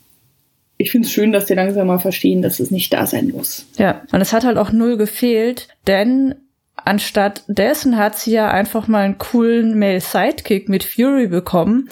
ich 0.77 0.91
finde 0.91 1.07
es 1.07 1.13
schön, 1.13 1.33
dass 1.33 1.47
die 1.47 1.55
langsam 1.55 1.89
mal 1.89 1.99
verstehen, 1.99 2.41
dass 2.41 2.59
es 2.59 2.71
nicht 2.71 2.93
da 2.93 3.05
sein 3.05 3.29
muss. 3.29 3.67
Ja, 3.77 4.03
und 4.13 4.21
es 4.21 4.33
hat 4.33 4.45
halt 4.45 4.57
auch 4.57 4.73
null 4.73 4.97
gefehlt, 4.97 5.69
denn 5.87 6.37
Anstatt 6.85 7.45
dessen 7.47 7.97
hat 7.97 8.19
sie 8.19 8.33
ja 8.33 8.51
einfach 8.51 8.89
mal 8.89 9.05
einen 9.05 9.19
coolen 9.19 9.79
Male 9.79 10.01
Sidekick 10.01 10.69
mit 10.69 10.85
Fury 10.85 11.29
bekommen. 11.29 11.89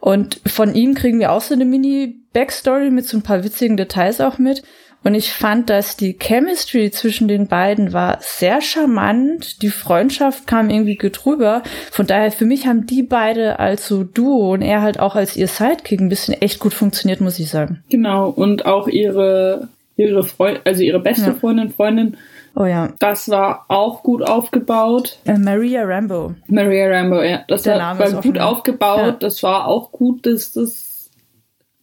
Und 0.00 0.40
von 0.46 0.74
ihm 0.74 0.94
kriegen 0.94 1.18
wir 1.18 1.32
auch 1.32 1.40
so 1.40 1.54
eine 1.54 1.64
Mini-Backstory 1.64 2.90
mit 2.90 3.08
so 3.08 3.16
ein 3.16 3.22
paar 3.22 3.42
witzigen 3.42 3.76
Details 3.76 4.20
auch 4.20 4.38
mit. 4.38 4.62
Und 5.06 5.14
ich 5.14 5.32
fand, 5.32 5.70
dass 5.70 5.96
die 5.96 6.16
Chemistry 6.18 6.90
zwischen 6.90 7.28
den 7.28 7.46
beiden 7.46 7.92
war 7.92 8.18
sehr 8.20 8.60
charmant. 8.60 9.62
Die 9.62 9.68
Freundschaft 9.68 10.48
kam 10.48 10.68
irgendwie 10.68 10.96
gut 10.96 11.24
rüber. 11.24 11.62
Von 11.92 12.08
daher, 12.08 12.32
für 12.32 12.44
mich 12.44 12.66
haben 12.66 12.86
die 12.86 13.04
beide 13.04 13.60
als 13.60 13.86
so 13.86 14.02
Duo 14.02 14.52
und 14.52 14.62
er 14.62 14.82
halt 14.82 14.98
auch 14.98 15.14
als 15.14 15.36
ihr 15.36 15.46
Sidekick 15.46 16.00
ein 16.00 16.08
bisschen 16.08 16.34
echt 16.34 16.58
gut 16.58 16.74
funktioniert, 16.74 17.20
muss 17.20 17.38
ich 17.38 17.48
sagen. 17.48 17.84
Genau. 17.88 18.30
Und 18.30 18.66
auch 18.66 18.88
ihre, 18.88 19.68
ihre 19.96 20.24
Freundin, 20.24 20.62
also 20.64 20.82
ihre 20.82 21.00
beste 21.00 21.26
ja. 21.26 21.34
Freundin, 21.34 21.70
Freundin, 21.70 22.16
Oh 22.58 22.64
ja. 22.64 22.94
Das 23.00 23.28
war 23.28 23.66
auch 23.68 24.02
gut 24.02 24.22
aufgebaut. 24.22 25.18
Äh, 25.26 25.36
Maria 25.36 25.84
Rambo. 25.84 26.34
Maria 26.46 26.88
Rambo, 26.88 27.22
ja. 27.22 27.44
Das 27.48 27.62
Der 27.62 27.78
war, 27.78 27.98
war 27.98 28.22
gut 28.22 28.38
aufgebaut. 28.38 28.98
Ja. 28.98 29.12
Das 29.12 29.42
war 29.42 29.68
auch 29.68 29.92
gut, 29.92 30.24
dass 30.24 30.52
das 30.52 31.10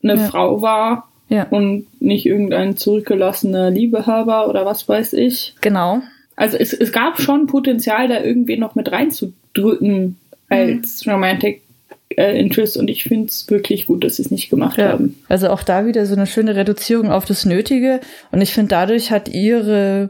eine 0.04 0.16
ja. 0.16 0.28
Frau 0.28 0.64
war. 0.64 1.10
Ja. 1.30 1.48
Und 1.50 1.86
nicht 2.02 2.26
irgendein 2.26 2.76
zurückgelassener 2.76 3.70
Liebehaber 3.70 4.50
oder 4.50 4.66
was 4.66 4.90
weiß 4.90 5.14
ich. 5.14 5.56
Genau. 5.62 6.02
Also 6.36 6.58
es, 6.58 6.74
es 6.74 6.92
gab 6.92 7.22
schon 7.22 7.46
Potenzial, 7.46 8.08
da 8.08 8.22
irgendwie 8.22 8.58
noch 8.58 8.74
mit 8.74 8.92
reinzudrücken 8.92 10.18
als 10.50 11.06
mhm. 11.06 11.12
Romantic 11.12 11.62
äh, 12.10 12.40
Interest 12.40 12.78
und 12.78 12.90
ich 12.90 13.04
finde 13.04 13.28
es 13.28 13.50
wirklich 13.50 13.86
gut, 13.86 14.04
dass 14.04 14.18
sie 14.18 14.24
es 14.24 14.32
nicht 14.32 14.50
gemacht 14.50 14.78
ja. 14.78 14.90
haben. 14.90 15.20
Also 15.30 15.50
auch 15.50 15.64
da 15.64 15.86
wieder 15.86 16.06
so 16.06 16.16
eine 16.16 16.28
schöne 16.28 16.56
Reduzierung 16.56 17.12
auf 17.12 17.26
das 17.26 17.46
Nötige 17.46 18.00
und 18.32 18.42
ich 18.42 18.54
finde 18.54 18.70
dadurch 18.70 19.12
hat 19.12 19.30
ihre 19.30 20.10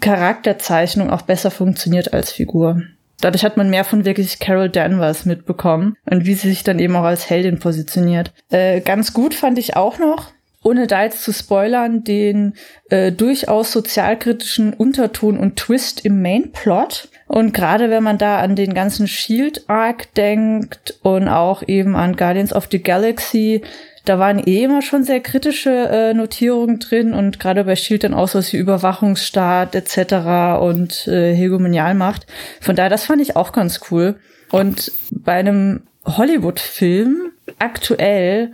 Charakterzeichnung 0.00 1.10
auch 1.10 1.22
besser 1.22 1.50
funktioniert 1.50 2.12
als 2.12 2.32
Figur. 2.32 2.82
Dadurch 3.20 3.44
hat 3.44 3.56
man 3.56 3.70
mehr 3.70 3.84
von 3.84 4.04
wirklich 4.04 4.38
Carol 4.40 4.68
Danvers 4.68 5.24
mitbekommen 5.24 5.96
und 6.04 6.26
wie 6.26 6.34
sie 6.34 6.48
sich 6.48 6.64
dann 6.64 6.78
eben 6.78 6.96
auch 6.96 7.04
als 7.04 7.30
Heldin 7.30 7.58
positioniert. 7.58 8.32
Äh, 8.50 8.80
ganz 8.80 9.14
gut 9.14 9.34
fand 9.34 9.58
ich 9.58 9.76
auch 9.76 9.98
noch, 9.98 10.32
ohne 10.62 10.86
da 10.86 11.04
jetzt 11.04 11.22
zu 11.22 11.32
spoilern, 11.32 12.04
den 12.04 12.54
äh, 12.90 13.12
durchaus 13.12 13.70
sozialkritischen 13.72 14.72
Unterton 14.72 15.38
und 15.38 15.56
Twist 15.56 16.04
im 16.04 16.22
Mainplot. 16.22 17.08
Und 17.26 17.54
gerade 17.54 17.88
wenn 17.88 18.02
man 18.02 18.18
da 18.18 18.40
an 18.40 18.56
den 18.56 18.74
ganzen 18.74 19.08
Shield 19.08 19.68
Arc 19.68 20.12
denkt 20.14 20.98
und 21.02 21.28
auch 21.28 21.62
eben 21.66 21.96
an 21.96 22.16
Guardians 22.16 22.52
of 22.52 22.68
the 22.70 22.82
Galaxy, 22.82 23.62
da 24.04 24.18
waren 24.18 24.38
eh 24.38 24.64
immer 24.64 24.82
schon 24.82 25.02
sehr 25.02 25.20
kritische 25.20 25.70
äh, 25.70 26.14
Notierungen 26.14 26.78
drin 26.78 27.14
und 27.14 27.40
gerade 27.40 27.64
bei 27.64 27.74
Shield 27.74 28.04
dann 28.04 28.14
auch 28.14 28.28
so 28.28 28.40
wie 28.40 28.58
Überwachungsstaat 28.58 29.74
etc. 29.74 30.60
und 30.60 31.08
äh, 31.08 31.34
Hegemonialmacht. 31.34 32.26
Von 32.60 32.76
daher, 32.76 32.90
das 32.90 33.06
fand 33.06 33.22
ich 33.22 33.36
auch 33.36 33.52
ganz 33.52 33.80
cool. 33.90 34.16
Und 34.50 34.92
bei 35.10 35.32
einem 35.32 35.84
Hollywood-Film 36.04 37.32
aktuell 37.58 38.52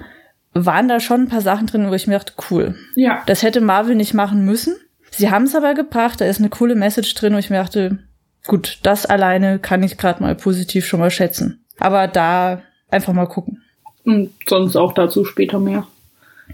waren 0.53 0.89
da 0.89 1.01
schon 1.01 1.23
ein 1.23 1.29
paar 1.29 1.41
Sachen 1.41 1.67
drin, 1.67 1.91
wo 1.91 1.95
ich 1.95 2.07
mir 2.07 2.15
dachte, 2.15 2.35
cool. 2.51 2.77
Ja. 2.95 3.23
Das 3.27 3.43
hätte 3.43 3.61
Marvel 3.61 3.97
nicht 3.97 4.15
machen 4.15 4.45
müssen. 4.45 4.77
Sie 5.11 5.31
haben 5.31 5.45
es 5.45 5.57
aber 5.57 5.75
gebracht, 5.75 6.21
da 6.21 6.27
ist 6.27 6.39
eine 6.39 6.49
coole 6.49 6.77
Message 6.77 7.13
drin, 7.15 7.35
wo 7.35 7.39
ich 7.39 7.51
mir 7.51 7.57
dachte, 7.57 7.99
gut, 8.47 8.79
das 8.85 9.05
alleine 9.05 9.59
kann 9.59 9.83
ich 9.83 9.99
gerade 9.99 10.23
mal 10.23 10.37
positiv 10.37 10.87
schon 10.87 11.01
mal 11.01 11.11
schätzen. 11.11 11.67
Aber 11.79 12.07
da 12.07 12.63
einfach 12.89 13.13
mal 13.13 13.27
gucken 13.27 13.63
Und 14.11 14.31
sonst 14.49 14.77
auch 14.77 14.93
dazu 14.93 15.25
später 15.25 15.59
mehr. 15.61 15.87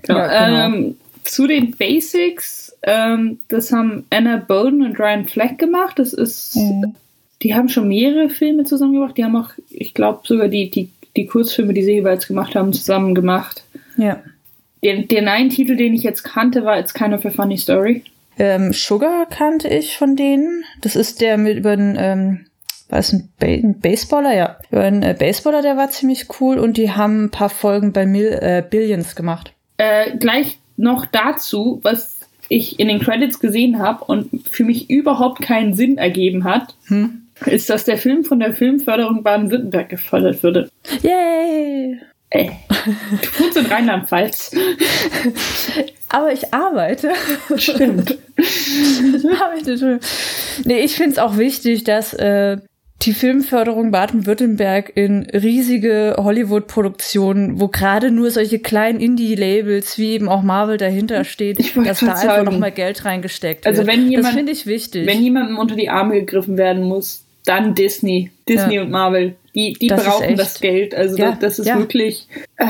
Genau. 0.02 0.18
Ja, 0.18 0.46
genau. 0.46 0.76
Ähm, 0.76 0.96
zu 1.24 1.46
den 1.46 1.72
Basics, 1.72 2.76
ähm, 2.82 3.38
das 3.48 3.72
haben 3.72 4.04
Anna 4.10 4.36
Bolden 4.36 4.82
und 4.84 4.98
Ryan 4.98 5.26
Fleck 5.26 5.58
gemacht. 5.58 5.98
Das 5.98 6.12
ist, 6.12 6.56
Mhm. 6.56 6.94
die 7.42 7.54
haben 7.54 7.68
schon 7.68 7.88
mehrere 7.88 8.28
Filme 8.28 8.64
zusammen 8.64 8.92
gemacht. 8.94 9.16
Die 9.16 9.24
haben 9.24 9.36
auch, 9.36 9.50
ich 9.70 9.94
glaube, 9.94 10.20
sogar 10.24 10.48
die, 10.48 10.70
die, 10.70 10.90
die 11.16 11.26
Kurzfilme, 11.26 11.72
die 11.72 11.82
sie 11.82 11.94
jeweils 11.94 12.26
gemacht 12.28 12.54
haben, 12.54 12.72
zusammen 12.72 13.14
gemacht. 13.14 13.64
Ja. 13.96 14.20
Der, 14.84 15.02
der 15.02 15.32
einen 15.32 15.50
Titel, 15.50 15.74
den 15.76 15.94
ich 15.94 16.02
jetzt 16.02 16.22
kannte, 16.22 16.64
war 16.64 16.78
It's 16.78 16.94
Kind 16.94 17.14
of 17.14 17.24
a 17.24 17.30
Funny 17.30 17.56
Story. 17.56 18.02
Ähm, 18.38 18.72
Sugar 18.74 19.26
kannte 19.30 19.66
ich 19.68 19.96
von 19.96 20.14
denen. 20.14 20.62
Das 20.82 20.94
ist 20.94 21.22
der 21.22 21.38
mit 21.38 21.56
über 21.56 21.74
den, 21.76 21.96
ähm, 21.98 22.46
war 22.88 22.98
es 23.00 23.12
ein, 23.12 23.28
ba 23.38 23.46
ein 23.46 23.80
Baseballer? 23.80 24.34
Ja. 24.34 24.56
Einen 24.70 25.02
äh, 25.02 25.14
Baseballer, 25.18 25.62
der 25.62 25.76
war 25.76 25.90
ziemlich 25.90 26.26
cool 26.40 26.58
und 26.58 26.76
die 26.76 26.92
haben 26.92 27.24
ein 27.24 27.30
paar 27.30 27.50
Folgen 27.50 27.92
bei 27.92 28.06
Mil 28.06 28.28
äh, 28.40 28.62
Billions 28.68 29.16
gemacht. 29.16 29.52
Äh, 29.78 30.16
gleich 30.18 30.58
noch 30.76 31.06
dazu, 31.06 31.80
was 31.82 32.20
ich 32.48 32.78
in 32.78 32.88
den 32.88 33.00
Credits 33.00 33.40
gesehen 33.40 33.78
habe 33.80 34.04
und 34.04 34.48
für 34.48 34.64
mich 34.64 34.88
überhaupt 34.88 35.42
keinen 35.42 35.74
Sinn 35.74 35.98
ergeben 35.98 36.44
hat, 36.44 36.74
Hm? 36.86 37.22
ist, 37.44 37.68
dass 37.68 37.84
der 37.84 37.98
Film 37.98 38.24
von 38.24 38.38
der 38.40 38.52
Filmförderung 38.52 39.22
Baden-Württemberg 39.22 39.88
gefördert 39.88 40.42
würde. 40.42 40.70
Yay! 41.02 41.98
Ey, 42.30 42.50
du 42.68 43.44
wohnst 43.44 43.56
in 43.56 43.66
Rheinland-Pfalz. 43.66 44.52
Aber 46.08 46.32
ich 46.32 46.52
arbeite. 46.52 47.12
Stimmt. 47.56 48.18
arbeite 49.40 49.78
schon. 49.78 50.00
Nee, 50.64 50.80
ich 50.80 50.94
finde 50.96 51.12
es 51.12 51.18
auch 51.18 51.36
wichtig, 51.36 51.84
dass 51.84 52.14
äh, 52.14 52.58
die 53.02 53.12
Filmförderung 53.12 53.90
Baden-Württemberg 53.90 54.90
in 54.94 55.24
riesige 55.30 56.16
Hollywood-Produktionen, 56.18 57.60
wo 57.60 57.68
gerade 57.68 58.10
nur 58.10 58.30
solche 58.30 58.58
kleinen 58.58 59.00
Indie-Labels 59.00 59.98
wie 59.98 60.12
eben 60.12 60.28
auch 60.28 60.42
Marvel 60.42 60.78
dahinter 60.78 61.24
steht, 61.24 61.60
Ich 61.60 61.74
dass 61.74 62.00
da 62.00 62.06
grad 62.06 62.16
einfach 62.16 62.36
sagen. 62.36 62.44
nochmal 62.46 62.72
Geld 62.72 63.04
reingesteckt 63.04 63.66
Also 63.66 63.78
wird. 63.86 63.88
wenn 63.88 64.08
jemand- 64.10 64.28
das 64.28 64.34
finde 64.34 64.52
ich 64.52 64.66
wichtig. 64.66 65.06
Wenn 65.06 65.20
jemandem 65.22 65.58
unter 65.58 65.76
die 65.76 65.90
Arme 65.90 66.14
gegriffen 66.20 66.56
werden 66.56 66.84
muss, 66.84 67.24
dann 67.44 67.74
Disney. 67.74 68.30
Disney 68.48 68.76
Ja. 68.76 68.82
und 68.82 68.90
Marvel. 68.90 69.36
Die, 69.54 69.74
die 69.74 69.86
Das 69.88 70.02
brauchen 70.04 70.36
das 70.36 70.60
Geld. 70.60 70.94
Also 70.94 71.16
Ja, 71.16 71.30
das, 71.32 71.38
das 71.40 71.58
ist 71.60 71.66
ja. 71.66 71.78
wirklich. 71.78 72.26
Äh, 72.56 72.66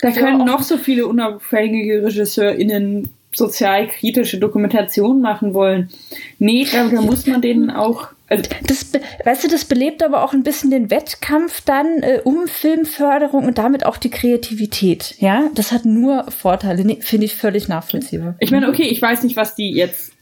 da 0.00 0.12
können 0.12 0.44
noch 0.44 0.62
so 0.62 0.76
viele 0.76 1.06
unabhängige 1.08 2.04
RegisseurInnen 2.04 3.10
sozialkritische 3.34 4.38
Dokumentation 4.38 5.20
machen 5.20 5.54
wollen. 5.54 5.90
Nee, 6.38 6.66
da, 6.72 6.88
da 6.88 7.00
muss 7.02 7.26
man 7.26 7.42
denen 7.42 7.70
auch. 7.70 8.08
Also, 8.28 8.42
das, 8.66 8.92
weißt 9.24 9.44
du, 9.44 9.48
das 9.48 9.64
belebt 9.64 10.02
aber 10.02 10.22
auch 10.22 10.32
ein 10.32 10.42
bisschen 10.42 10.70
den 10.70 10.90
Wettkampf 10.90 11.62
dann 11.62 11.86
äh, 12.02 12.20
um 12.24 12.46
Filmförderung 12.46 13.46
und 13.46 13.58
damit 13.58 13.86
auch 13.86 13.96
die 13.96 14.10
Kreativität. 14.10 15.14
Ja, 15.18 15.48
das 15.54 15.72
hat 15.72 15.84
nur 15.84 16.30
Vorteile. 16.30 16.84
Nee, 16.84 16.98
finde 17.00 17.26
ich 17.26 17.34
völlig 17.34 17.68
nachvollziehbar. 17.68 18.36
ich 18.38 18.50
meine, 18.50 18.68
okay, 18.68 18.84
ich 18.84 19.00
weiß 19.00 19.22
nicht, 19.22 19.36
was 19.36 19.54
die 19.54 19.72
jetzt 19.72 20.12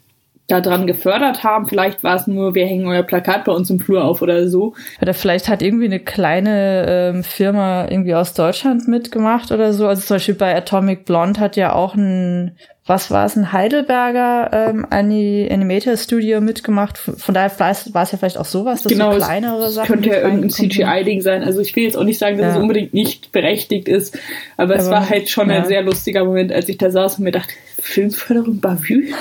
daran 0.46 0.86
gefördert 0.86 1.42
haben. 1.42 1.66
Vielleicht 1.66 2.04
war 2.04 2.16
es 2.16 2.26
nur, 2.26 2.54
wir 2.54 2.66
hängen 2.66 2.86
euer 2.86 3.02
Plakat 3.02 3.44
bei 3.44 3.52
uns 3.52 3.68
im 3.70 3.80
Flur 3.80 4.04
auf 4.04 4.22
oder 4.22 4.48
so. 4.48 4.74
Oder 5.02 5.12
vielleicht 5.12 5.48
hat 5.48 5.62
irgendwie 5.62 5.86
eine 5.86 6.00
kleine 6.00 6.86
ähm, 6.88 7.24
Firma 7.24 7.88
irgendwie 7.88 8.14
aus 8.14 8.32
Deutschland 8.34 8.86
mitgemacht 8.86 9.50
oder 9.50 9.72
so. 9.72 9.88
Also 9.88 10.02
zum 10.02 10.16
Beispiel 10.16 10.34
bei 10.34 10.54
Atomic 10.54 11.04
Blonde 11.04 11.40
hat 11.40 11.56
ja 11.56 11.72
auch 11.72 11.94
ein, 11.94 12.56
was 12.88 13.10
war 13.10 13.26
es, 13.26 13.34
ein 13.36 13.52
Heidelberger 13.52 14.50
ähm, 14.70 14.86
Ani 14.90 15.48
Animator 15.50 15.96
Studio 15.96 16.40
mitgemacht. 16.40 16.98
Von 16.98 17.34
daher 17.34 17.50
war 17.58 17.70
es 17.70 17.84
ja 18.12 18.18
vielleicht 18.18 18.38
auch 18.38 18.44
sowas, 18.44 18.82
dass 18.82 18.92
genau, 18.92 19.10
so 19.12 19.18
es- 19.18 19.24
kleinere 19.24 19.64
es 19.64 19.74
Sachen. 19.74 19.86
könnte 19.88 20.08
ja 20.10 20.20
irgendein. 20.20 20.50
CGI-Ding 20.50 21.20
sein. 21.20 21.42
Also 21.42 21.60
ich 21.60 21.74
will 21.74 21.82
jetzt 21.84 21.96
auch 21.96 22.04
nicht 22.04 22.18
sagen, 22.18 22.38
dass 22.38 22.46
Ja. 22.46 22.52
es 22.56 22.58
unbedingt 22.62 22.94
nicht 22.94 23.32
berechtigt 23.32 23.88
ist, 23.88 24.16
aber, 24.56 24.76
es 24.76 24.86
Aber, 24.86 24.96
war 24.96 25.08
halt 25.10 25.28
schon 25.28 25.50
ein 25.50 25.62
ja. 25.62 25.64
sehr 25.66 25.82
lustiger 25.82 26.24
Moment, 26.24 26.52
als 26.52 26.68
ich 26.68 26.78
da 26.78 26.90
saß 26.90 27.18
und 27.18 27.24
mir 27.24 27.32
dachte, 27.32 27.52
Filmförderung 27.80 28.60
Bavü? 28.60 29.12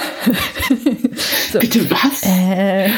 So. 1.51 1.60
Bitte 1.60 1.89
was? 1.89 2.22
Äh, 2.24 2.90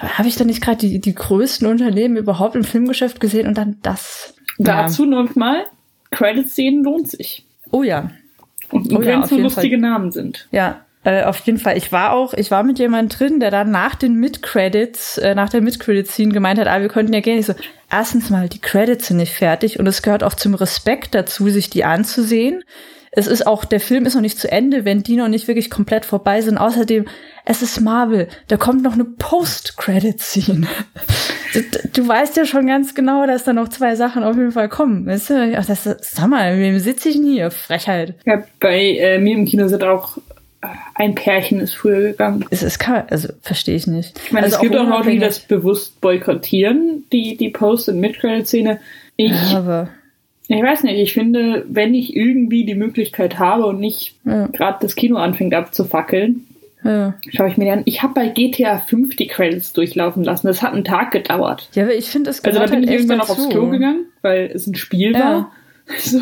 habe 0.00 0.28
ich 0.28 0.36
da 0.36 0.44
nicht 0.44 0.62
gerade 0.62 0.78
die, 0.78 1.00
die 1.00 1.14
größten 1.14 1.66
Unternehmen 1.66 2.16
überhaupt 2.16 2.56
im 2.56 2.64
Filmgeschäft 2.64 3.20
gesehen 3.20 3.46
und 3.48 3.56
dann 3.56 3.78
das? 3.82 4.34
Dazu 4.58 5.06
noch 5.06 5.34
mal, 5.34 5.64
Credit-Szenen 6.10 6.84
lohnt 6.84 7.10
sich. 7.10 7.46
Oh 7.70 7.82
ja, 7.82 8.10
Und, 8.70 8.92
Oh 8.92 9.00
ja, 9.00 9.06
wenn 9.06 9.18
auf 9.18 9.24
es 9.24 9.30
so 9.30 9.36
jeden 9.36 9.44
lustige 9.48 9.78
Namen 9.78 10.12
sind. 10.12 10.48
Ja, 10.50 10.80
äh, 11.02 11.24
auf 11.24 11.38
jeden 11.40 11.58
Fall. 11.58 11.78
Ich 11.78 11.92
war 11.92 12.12
auch, 12.12 12.34
ich 12.34 12.50
war 12.50 12.62
mit 12.62 12.78
jemand 12.78 13.18
drin, 13.18 13.40
der 13.40 13.50
dann 13.50 13.70
nach 13.70 13.94
den 13.94 14.16
Mid-Credits, 14.16 15.18
äh, 15.18 15.34
nach 15.34 15.48
der 15.48 15.62
Mid-Credit-Scene 15.62 16.32
gemeint 16.32 16.58
hat, 16.58 16.68
ah, 16.68 16.80
wir 16.80 16.88
könnten 16.88 17.14
ja 17.14 17.20
gehen. 17.20 17.38
Ich 17.38 17.46
so, 17.46 17.54
erstens 17.90 18.28
mal, 18.28 18.48
die 18.48 18.60
Credits 18.60 19.06
sind 19.06 19.16
nicht 19.16 19.32
fertig 19.32 19.78
und 19.78 19.86
es 19.86 20.02
gehört 20.02 20.22
auch 20.22 20.34
zum 20.34 20.54
Respekt 20.54 21.14
dazu, 21.14 21.48
sich 21.48 21.70
die 21.70 21.84
anzusehen. 21.84 22.64
Es 23.12 23.26
ist 23.26 23.46
auch, 23.46 23.64
der 23.64 23.80
Film 23.80 24.06
ist 24.06 24.14
noch 24.14 24.20
nicht 24.20 24.38
zu 24.38 24.50
Ende, 24.50 24.84
wenn 24.84 25.02
die 25.02 25.16
noch 25.16 25.28
nicht 25.28 25.48
wirklich 25.48 25.68
komplett 25.68 26.04
vorbei 26.04 26.42
sind. 26.42 26.58
Außerdem, 26.58 27.06
es 27.44 27.60
ist 27.60 27.80
Marvel. 27.80 28.28
Da 28.46 28.56
kommt 28.56 28.82
noch 28.82 28.92
eine 28.92 29.04
Post-Credit-Scene. 29.04 30.66
Du, 31.52 31.62
du 32.02 32.06
weißt 32.06 32.36
ja 32.36 32.44
schon 32.44 32.68
ganz 32.68 32.94
genau, 32.94 33.26
dass 33.26 33.42
da 33.42 33.52
noch 33.52 33.68
zwei 33.70 33.96
Sachen 33.96 34.22
auf 34.22 34.36
jeden 34.36 34.52
Fall 34.52 34.68
kommen. 34.68 35.04
Weißt 35.04 35.30
du? 35.30 35.56
Ach, 35.58 35.66
das, 35.66 35.82
sag 35.82 36.28
mal, 36.28 36.56
wem 36.56 36.78
sitze 36.78 37.08
ich 37.08 37.16
denn 37.16 37.24
hier? 37.24 37.50
Frechheit. 37.50 38.14
Ja, 38.24 38.44
bei 38.60 38.80
äh, 38.80 39.18
mir 39.18 39.34
im 39.34 39.46
Kino 39.46 39.66
sind 39.66 39.82
auch 39.82 40.18
äh, 40.62 40.68
ein 40.94 41.16
Pärchen 41.16 41.58
ist 41.58 41.74
früher 41.74 42.00
gegangen. 42.02 42.44
Es 42.50 42.62
ist 42.62 42.78
kann, 42.78 43.02
also 43.10 43.30
verstehe 43.42 43.74
ich 43.74 43.88
nicht. 43.88 44.20
Ich 44.24 44.30
meine, 44.30 44.44
also 44.44 44.58
es 44.58 44.62
gibt 44.62 44.76
auch 44.76 44.86
Leute, 44.86 45.10
die 45.10 45.18
das 45.18 45.40
bewusst 45.40 46.00
boykottieren, 46.00 47.06
die, 47.12 47.36
die 47.36 47.48
Post- 47.48 47.88
und 47.88 47.98
Mid-Credit-Szene. 47.98 48.78
Ich, 49.16 49.32
Ja, 49.32 49.58
aber 49.58 49.88
ich 50.56 50.62
weiß 50.62 50.82
nicht, 50.84 50.96
ich 50.98 51.12
finde, 51.12 51.64
wenn 51.68 51.94
ich 51.94 52.14
irgendwie 52.16 52.64
die 52.64 52.74
Möglichkeit 52.74 53.38
habe 53.38 53.66
und 53.66 53.80
nicht 53.80 54.14
Ja. 54.24 54.46
gerade 54.48 54.78
das 54.82 54.94
Kino 54.96 55.16
anfängt 55.16 55.54
abzufackeln, 55.54 56.46
ja. 56.84 57.14
schaue 57.30 57.48
ich 57.48 57.56
mir 57.56 57.66
dann. 57.66 57.82
Ich 57.84 58.02
habe 58.02 58.14
bei 58.14 58.28
GTA 58.28 58.78
5 58.78 59.14
die 59.16 59.26
Credits 59.26 59.72
durchlaufen 59.72 60.24
lassen. 60.24 60.46
Das 60.46 60.62
hat 60.62 60.72
einen 60.72 60.84
Tag 60.84 61.10
gedauert. 61.10 61.68
ja, 61.74 61.82
aber 61.84 61.94
ich 61.94 62.06
finde 62.06 62.30
es 62.30 62.42
Also 62.44 62.58
da 62.58 62.66
bin 62.66 62.82
ich 62.82 62.88
halt 62.88 62.88
echt 62.88 62.94
irgendwann 63.00 63.18
noch 63.18 63.30
aufs 63.30 63.48
Klo 63.50 63.68
gegangen, 63.68 64.06
weil 64.22 64.50
es 64.52 64.66
ein 64.66 64.74
Spiel 64.74 65.12
Ja. 65.12 65.20
war. 65.20 65.52
So, 65.98 66.18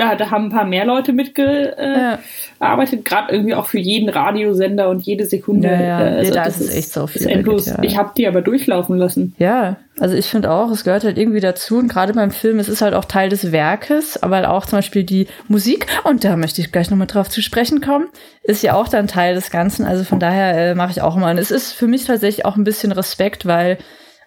da, 0.00 0.16
da 0.16 0.30
haben 0.30 0.44
ein 0.46 0.50
paar 0.50 0.64
mehr 0.64 0.84
Leute 0.84 1.12
mitgearbeitet, 1.12 1.78
äh, 1.78 1.98
Ja. 1.98 2.84
gerade 3.04 3.32
irgendwie 3.32 3.54
auch 3.54 3.66
für 3.66 3.78
jeden 3.78 4.08
Radiosender 4.08 4.88
und 4.88 5.02
jede 5.02 5.26
Sekunde. 5.26 5.68
Ja, 5.68 5.80
ja. 5.80 6.00
äh, 6.00 6.22
Nee, 6.22 6.30
da 6.30 6.44
das 6.44 6.60
ist 6.60 6.70
es 6.70 6.76
echt 6.76 6.92
so 6.92 7.06
viel 7.06 7.28
endlos. 7.28 7.66
GTA. 7.66 7.82
Ich 7.82 7.96
habe 7.96 8.12
die 8.16 8.26
aber 8.26 8.40
durchlaufen 8.42 8.96
lassen. 8.96 9.34
Ja, 9.38 9.76
also 9.98 10.14
ich 10.16 10.26
finde 10.26 10.50
auch, 10.50 10.70
es 10.70 10.84
gehört 10.84 11.04
halt 11.04 11.18
irgendwie 11.18 11.40
dazu 11.40 11.78
und 11.78 11.88
gerade 11.88 12.14
beim 12.14 12.30
Film, 12.30 12.58
es 12.58 12.68
ist 12.68 12.80
halt 12.80 12.94
auch 12.94 13.04
Teil 13.04 13.28
des 13.28 13.52
Werkes, 13.52 14.22
aber 14.22 14.36
halt 14.36 14.46
auch 14.46 14.64
zum 14.64 14.78
Beispiel 14.78 15.04
die 15.04 15.26
Musik, 15.48 15.86
und 16.04 16.24
da 16.24 16.36
möchte 16.36 16.60
ich 16.62 16.72
gleich 16.72 16.90
nochmal 16.90 17.06
drauf 17.06 17.28
zu 17.28 17.42
sprechen 17.42 17.80
kommen, 17.82 18.06
ist 18.42 18.62
ja 18.62 18.74
auch 18.74 18.88
dann 18.88 19.06
Teil 19.06 19.34
des 19.34 19.50
Ganzen, 19.50 19.84
also 19.84 20.04
von 20.04 20.18
daher 20.18 20.70
äh, 20.70 20.74
mache 20.74 20.92
ich 20.92 21.02
auch 21.02 21.16
immer. 21.16 21.30
Und 21.30 21.38
es 21.38 21.50
ist 21.50 21.72
für 21.72 21.86
mich 21.86 22.06
tatsächlich 22.06 22.46
auch 22.46 22.56
ein 22.56 22.64
bisschen 22.64 22.92
Respekt, 22.92 23.44
weil 23.46 23.76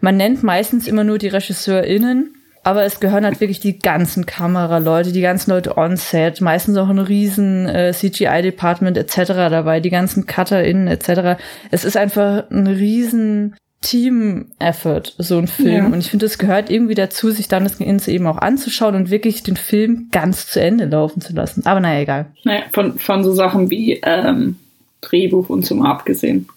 man 0.02 0.18
nennt 0.18 0.44
meistens 0.44 0.88
immer 0.88 1.04
nur 1.04 1.18
die 1.18 1.30
RegisseurInnen, 1.30 2.36
aber 2.64 2.84
es 2.84 3.00
gehören 3.00 3.26
halt 3.26 3.40
wirklich 3.40 3.60
die 3.60 3.80
ganzen 3.80 4.26
Kameraleute, 4.26 5.12
die 5.12 5.22
ganzen 5.22 5.52
Leute 5.52 5.78
on-set, 5.78 6.42
meistens 6.42 6.78
auch 6.78 6.90
ein 6.90 7.00
riesen 7.00 7.68
äh, 7.68 7.92
CGI-Department 7.94 8.98
etc. 8.98 9.34
dabei, 9.50 9.80
die 9.80 9.90
ganzen 9.90 10.26
CutterInnen 10.26 10.88
etc. 10.88 11.42
Es 11.72 11.84
ist 11.84 11.98
einfach 11.98 12.50
ein 12.50 12.68
riesen 12.68 13.56
Team-Effort, 13.82 15.14
so 15.18 15.38
ein 15.38 15.48
Film. 15.48 15.76
Ja. 15.76 15.86
Und 15.88 16.00
ich 16.00 16.10
finde, 16.10 16.26
es 16.26 16.38
gehört 16.38 16.70
irgendwie 16.70 16.96
dazu, 16.96 17.32
sich 17.32 17.50
dann 17.50 17.66
das 17.66 17.78
Ganze 17.78 18.12
eben 18.12 18.26
auch 18.28 18.38
anzuschauen 18.38 18.96
und 18.96 19.12
wirklich 19.12 19.44
den 19.44 19.58
Film 19.58 20.08
ganz 20.12 20.48
zu 20.48 20.62
Ende 20.62 20.86
laufen 20.86 21.22
zu 21.22 21.34
lassen. 21.34 21.66
Aber 21.66 21.82
naja, 21.82 22.00
egal. 22.00 22.26
Naja, 22.46 22.64
von, 22.72 22.98
von 22.98 23.24
so 23.24 23.34
Sachen 23.34 23.70
wie 23.70 24.00
ähm, 24.04 24.56
Drehbuch 25.02 25.50
und 25.50 25.66
zum 25.66 25.86
abgesehen. 25.86 26.48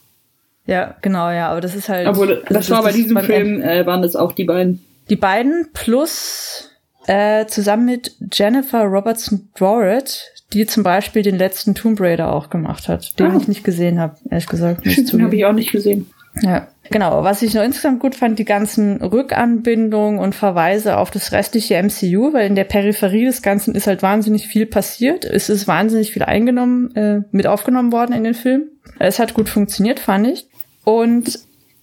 Ja, 0.66 0.94
genau, 1.02 1.30
ja, 1.30 1.50
aber 1.50 1.60
das 1.60 1.74
ist 1.74 1.88
halt. 1.88 2.08
Obwohl, 2.08 2.42
das, 2.48 2.56
also 2.56 2.74
war 2.74 2.82
bei 2.82 2.92
diesem 2.92 3.18
Film, 3.18 3.60
äh, 3.60 3.86
waren 3.86 4.02
das 4.02 4.16
auch 4.16 4.32
die 4.32 4.44
beiden. 4.44 4.82
Die 5.08 5.16
beiden 5.16 5.68
plus 5.72 6.70
äh, 7.06 7.46
zusammen 7.46 7.86
mit 7.86 8.12
Jennifer 8.32 8.82
Robertson 8.82 9.48
Dorrit, 9.58 10.22
die 10.52 10.66
zum 10.66 10.82
Beispiel 10.82 11.22
den 11.22 11.36
letzten 11.38 11.74
Tomb 11.74 12.00
Raider 12.00 12.32
auch 12.32 12.50
gemacht 12.50 12.88
hat, 12.88 13.18
den 13.18 13.32
Ah. 13.32 13.36
ich 13.40 13.48
nicht 13.48 13.64
gesehen 13.64 14.00
habe, 14.00 14.16
ehrlich 14.30 14.46
gesagt. 14.46 14.84
Den 14.84 15.22
habe 15.22 15.36
ich 15.36 15.44
auch 15.44 15.52
nicht 15.52 15.72
gesehen. 15.72 16.10
Ja, 16.42 16.68
genau. 16.90 17.24
Was 17.24 17.40
ich 17.40 17.54
noch 17.54 17.62
insgesamt 17.62 18.00
gut 18.00 18.14
fand, 18.14 18.38
die 18.38 18.44
ganzen 18.44 19.00
Rückanbindungen 19.02 20.18
und 20.20 20.34
Verweise 20.34 20.98
auf 20.98 21.10
das 21.10 21.32
restliche 21.32 21.76
MCU, 21.82 22.32
weil 22.34 22.46
in 22.46 22.54
der 22.56 22.64
Peripherie 22.64 23.24
des 23.24 23.40
Ganzen 23.40 23.74
ist 23.74 23.86
halt 23.86 24.02
wahnsinnig 24.02 24.46
viel 24.46 24.66
passiert. 24.66 25.24
Es 25.24 25.48
ist 25.48 25.66
wahnsinnig 25.66 26.12
viel 26.12 26.24
eingenommen, 26.24 26.94
äh, 26.94 27.20
mit 27.30 27.46
aufgenommen 27.46 27.90
worden 27.90 28.12
in 28.14 28.24
den 28.24 28.34
Film. 28.34 28.64
Es 28.98 29.18
hat 29.18 29.32
gut 29.34 29.48
funktioniert, 29.48 29.98
fand 29.98 30.26
ich. 30.26 30.46
Und 30.84 31.38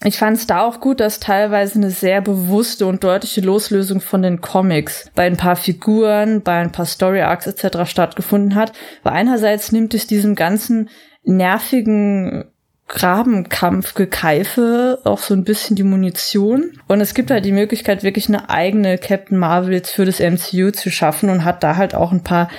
ich 0.06 0.18
fand 0.18 0.38
es 0.38 0.48
da 0.48 0.62
auch 0.62 0.80
gut, 0.80 1.00
dass 1.00 1.20
teilweise 1.20 1.76
eine 1.76 1.92
sehr 1.92 2.22
bewusste 2.22 2.88
und 2.88 3.04
deutliche 3.04 3.42
Loslösung 3.42 4.02
von 4.02 4.22
den 4.22 4.42
Comics 4.42 5.10
bei 5.16 5.26
ein 5.26 5.38
paar 5.38 5.56
Figuren, 5.56 6.42
bei 6.42 6.60
ein 6.60 6.72
paar 6.72 6.86
Story 6.86 7.22
Arcs 7.22 7.48
etc. 7.48 7.90
stattgefunden 7.90 8.56
hat. 8.56 8.74
Weil 9.04 9.14
einerseits 9.14 9.72
nimmt 9.72 9.94
es 9.94 10.08
diesem 10.08 10.36
ganzen 10.36 10.90
nervigen 11.24 12.46
Grabenkampfgekeife 12.88 15.00
auch 15.06 15.20
so 15.20 15.34
ein 15.34 15.46
bisschen 15.46 15.76
die 15.76 15.84
Munition. 15.84 16.72
Und 16.88 17.02
es 17.02 17.14
gibt 17.14 17.30
halt 17.32 17.46
die 17.46 17.52
Möglichkeit, 17.52 18.04
wirklich 18.04 18.28
eine 18.28 18.50
eigene 18.50 18.98
Captain 18.98 19.38
Marvel 19.38 19.74
jetzt 19.74 19.92
für 19.92 20.06
das 20.06 20.20
MCU 20.20 20.72
zu 20.72 20.92
schaffen 20.92 21.30
und 21.30 21.46
hat 21.46 21.64
da 21.64 21.78
halt 21.78 21.96
auch 21.96 22.12
ein 22.12 22.24
paar 22.24 22.50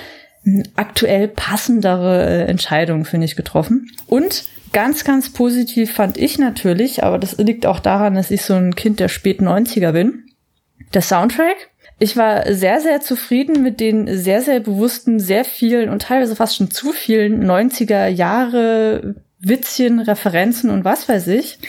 aktuell 0.75 1.27
passendere 1.27 2.25
äh, 2.25 2.45
Entscheidungen, 2.45 3.05
finde 3.05 3.25
ich, 3.25 3.35
getroffen. 3.35 3.91
Und 4.07 4.45
ganz, 4.73 5.03
ganz 5.03 5.31
positiv 5.31 5.93
fand 5.93 6.17
ich 6.17 6.37
natürlich, 6.37 7.03
aber 7.03 7.19
das 7.19 7.37
liegt 7.37 7.65
auch 7.65 7.79
daran, 7.79 8.15
dass 8.15 8.31
ich 8.31 8.41
so 8.41 8.53
ein 8.53 8.75
Kind 8.75 8.99
der 8.99 9.07
späten 9.07 9.47
90er 9.47 9.91
bin. 9.91 10.23
Der 10.93 11.01
Soundtrack. 11.01 11.69
Ich 11.97 12.17
war 12.17 12.51
sehr, 12.53 12.81
sehr 12.81 12.99
zufrieden 12.99 13.63
mit 13.63 13.79
den 13.79 14.17
sehr, 14.17 14.41
sehr 14.41 14.59
bewussten, 14.59 15.19
sehr 15.19 15.45
vielen 15.45 15.89
und 15.89 16.01
teilweise 16.01 16.35
fast 16.35 16.57
schon 16.57 16.69
zu 16.69 16.91
vielen 16.91 17.45
90er 17.45 18.07
Jahre 18.07 19.15
Witzchen, 19.39 19.99
Referenzen 19.99 20.69
und 20.69 20.83
was 20.83 21.07
weiß 21.07 21.27
ich. 21.27 21.59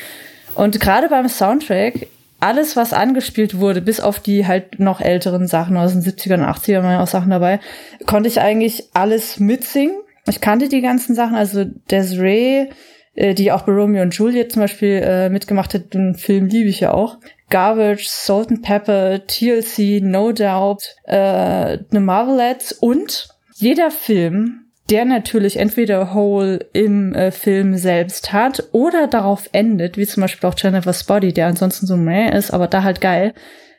Und 0.54 0.80
gerade 0.80 1.08
beim 1.08 1.28
Soundtrack, 1.28 2.08
alles, 2.40 2.76
was 2.76 2.92
angespielt 2.92 3.58
wurde, 3.58 3.80
bis 3.80 4.00
auf 4.00 4.20
die 4.20 4.46
halt 4.46 4.80
noch 4.80 5.00
älteren 5.00 5.46
Sachen 5.46 5.76
aus 5.76 5.92
den 5.92 6.02
70ern 6.02 6.38
und 6.38 6.44
80ern 6.44 6.82
waren 6.82 6.92
ja 6.92 7.02
auch 7.02 7.06
Sachen 7.06 7.30
dabei, 7.30 7.60
konnte 8.06 8.28
ich 8.28 8.40
eigentlich 8.40 8.84
alles 8.94 9.38
mitsingen. 9.38 9.96
Ich 10.28 10.40
kannte 10.40 10.68
die 10.68 10.80
ganzen 10.80 11.14
Sachen, 11.14 11.36
also 11.36 11.64
Desiree, 11.90 12.68
äh, 13.14 13.34
die 13.34 13.52
auch 13.52 13.62
bei 13.62 13.72
Romeo 13.72 14.02
und 14.02 14.14
Juliet 14.14 14.52
zum 14.52 14.62
Beispiel 14.62 15.00
äh, 15.02 15.28
mitgemacht 15.28 15.74
hat, 15.74 15.94
den 15.94 16.14
Film 16.14 16.46
liebe 16.46 16.68
ich 16.68 16.80
ja 16.80 16.92
auch. 16.92 17.18
Garbage, 17.48 18.08
Salt 18.08 18.50
and 18.50 18.62
Pepper, 18.62 19.26
TLC, 19.26 20.02
No 20.02 20.32
Doubt, 20.32 20.82
äh, 21.04 21.78
The 21.90 22.00
Marvelettes 22.00 22.72
und 22.72 23.28
jeder 23.54 23.90
Film 23.90 24.66
der 24.90 25.04
natürlich 25.04 25.58
entweder 25.58 26.14
Hole 26.14 26.60
im 26.72 27.12
äh, 27.14 27.30
Film 27.30 27.76
selbst 27.76 28.32
hat 28.32 28.68
oder 28.72 29.08
darauf 29.08 29.48
endet, 29.52 29.96
wie 29.96 30.06
zum 30.06 30.20
Beispiel 30.20 30.48
auch 30.48 30.54
Jennifer's 30.56 31.04
Body, 31.04 31.32
der 31.32 31.48
ansonsten 31.48 31.86
so 31.86 31.96
meh 31.96 32.30
ist, 32.30 32.52
aber 32.52 32.68
da 32.68 32.82
halt 32.82 33.00
geil, 33.00 33.34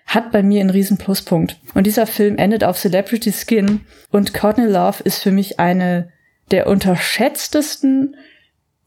hat 0.06 0.32
bei 0.32 0.44
mir 0.44 0.62
einen 0.62 0.70
riesen 0.70 0.98
Pluspunkt. 0.98 1.60
Und 1.74 1.88
dieser 1.88 2.08
Film 2.08 2.38
endet 2.38 2.64
auf 2.64 2.78
Celebrity 2.78 3.32
Skin 3.32 3.82
und 4.12 4.34
Courtney 4.34 4.66
Love 4.66 5.04
ist 5.04 5.22
für 5.22 5.32
mich 5.32 5.60
eine 5.60 6.10
der 6.52 6.68
unterschätztesten 6.68 8.16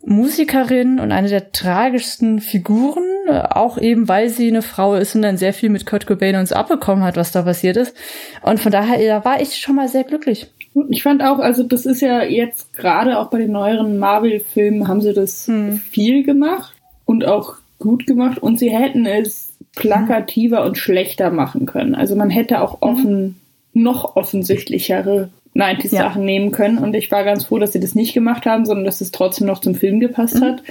Musikerin 0.04 0.98
und 0.98 1.12
eine 1.12 1.28
der 1.28 1.52
tragischsten 1.52 2.40
Figuren, 2.40 3.04
auch 3.28 3.76
eben 3.76 4.08
weil 4.08 4.30
sie 4.30 4.48
eine 4.48 4.62
Frau 4.62 4.94
ist 4.94 5.14
und 5.14 5.22
dann 5.22 5.36
sehr 5.36 5.52
viel 5.52 5.68
mit 5.68 5.84
Kurt 5.84 6.06
Cobain 6.06 6.36
uns 6.36 6.52
abbekommen 6.52 7.04
hat, 7.04 7.16
was 7.16 7.32
da 7.32 7.42
passiert 7.42 7.76
ist. 7.76 7.94
Und 8.42 8.60
von 8.60 8.72
daher, 8.72 8.98
da 9.06 9.24
war 9.24 9.40
ich 9.42 9.58
schon 9.58 9.76
mal 9.76 9.88
sehr 9.88 10.04
glücklich. 10.04 10.50
Ich 10.88 11.02
fand 11.02 11.22
auch, 11.22 11.38
also 11.38 11.62
das 11.64 11.84
ist 11.84 12.00
ja 12.00 12.22
jetzt 12.22 12.72
gerade 12.72 13.18
auch 13.18 13.28
bei 13.28 13.38
den 13.38 13.52
neueren 13.52 13.98
Marvel-Filmen 13.98 14.88
haben 14.88 15.00
sie 15.00 15.12
das 15.12 15.46
hm. 15.46 15.78
viel 15.78 16.22
gemacht 16.22 16.74
und 17.04 17.26
auch 17.26 17.56
gut 17.78 18.06
gemacht 18.06 18.38
und 18.38 18.58
sie 18.58 18.70
hätten 18.70 19.04
es 19.04 19.52
plakativer 19.74 20.60
hm. 20.60 20.66
und 20.66 20.78
schlechter 20.78 21.30
machen 21.30 21.66
können. 21.66 21.94
Also 21.94 22.16
man 22.16 22.30
hätte 22.30 22.62
auch 22.62 22.80
hm. 22.80 22.88
offen, 22.88 23.36
hm. 23.74 23.82
noch 23.82 24.16
offensichtlichere 24.16 25.30
90s-Sachen 25.54 26.22
ja. 26.22 26.26
nehmen 26.26 26.52
können 26.52 26.78
und 26.78 26.94
ich 26.94 27.10
war 27.10 27.24
ganz 27.24 27.44
froh, 27.44 27.58
dass 27.58 27.72
sie 27.72 27.80
das 27.80 27.94
nicht 27.94 28.14
gemacht 28.14 28.46
haben, 28.46 28.64
sondern 28.64 28.84
dass 28.84 29.00
es 29.00 29.10
trotzdem 29.10 29.46
noch 29.46 29.60
zum 29.60 29.74
Film 29.74 29.98
gepasst 29.98 30.36
mhm. 30.36 30.44
hat. 30.44 30.62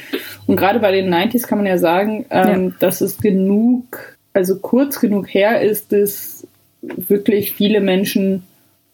Und 0.48 0.56
gerade 0.56 0.80
bei 0.80 0.92
den 0.92 1.14
90s 1.14 1.46
kann 1.46 1.58
man 1.58 1.68
ja 1.68 1.78
sagen, 1.78 2.26
ähm, 2.30 2.70
ja. 2.70 2.76
dass 2.80 3.02
es 3.02 3.18
genug, 3.18 4.18
also 4.34 4.58
kurz 4.60 5.00
genug 5.00 5.34
her 5.34 5.62
ist, 5.62 5.92
dass 5.92 6.48
wirklich 6.82 7.52
viele 7.54 7.82
Menschen 7.82 8.44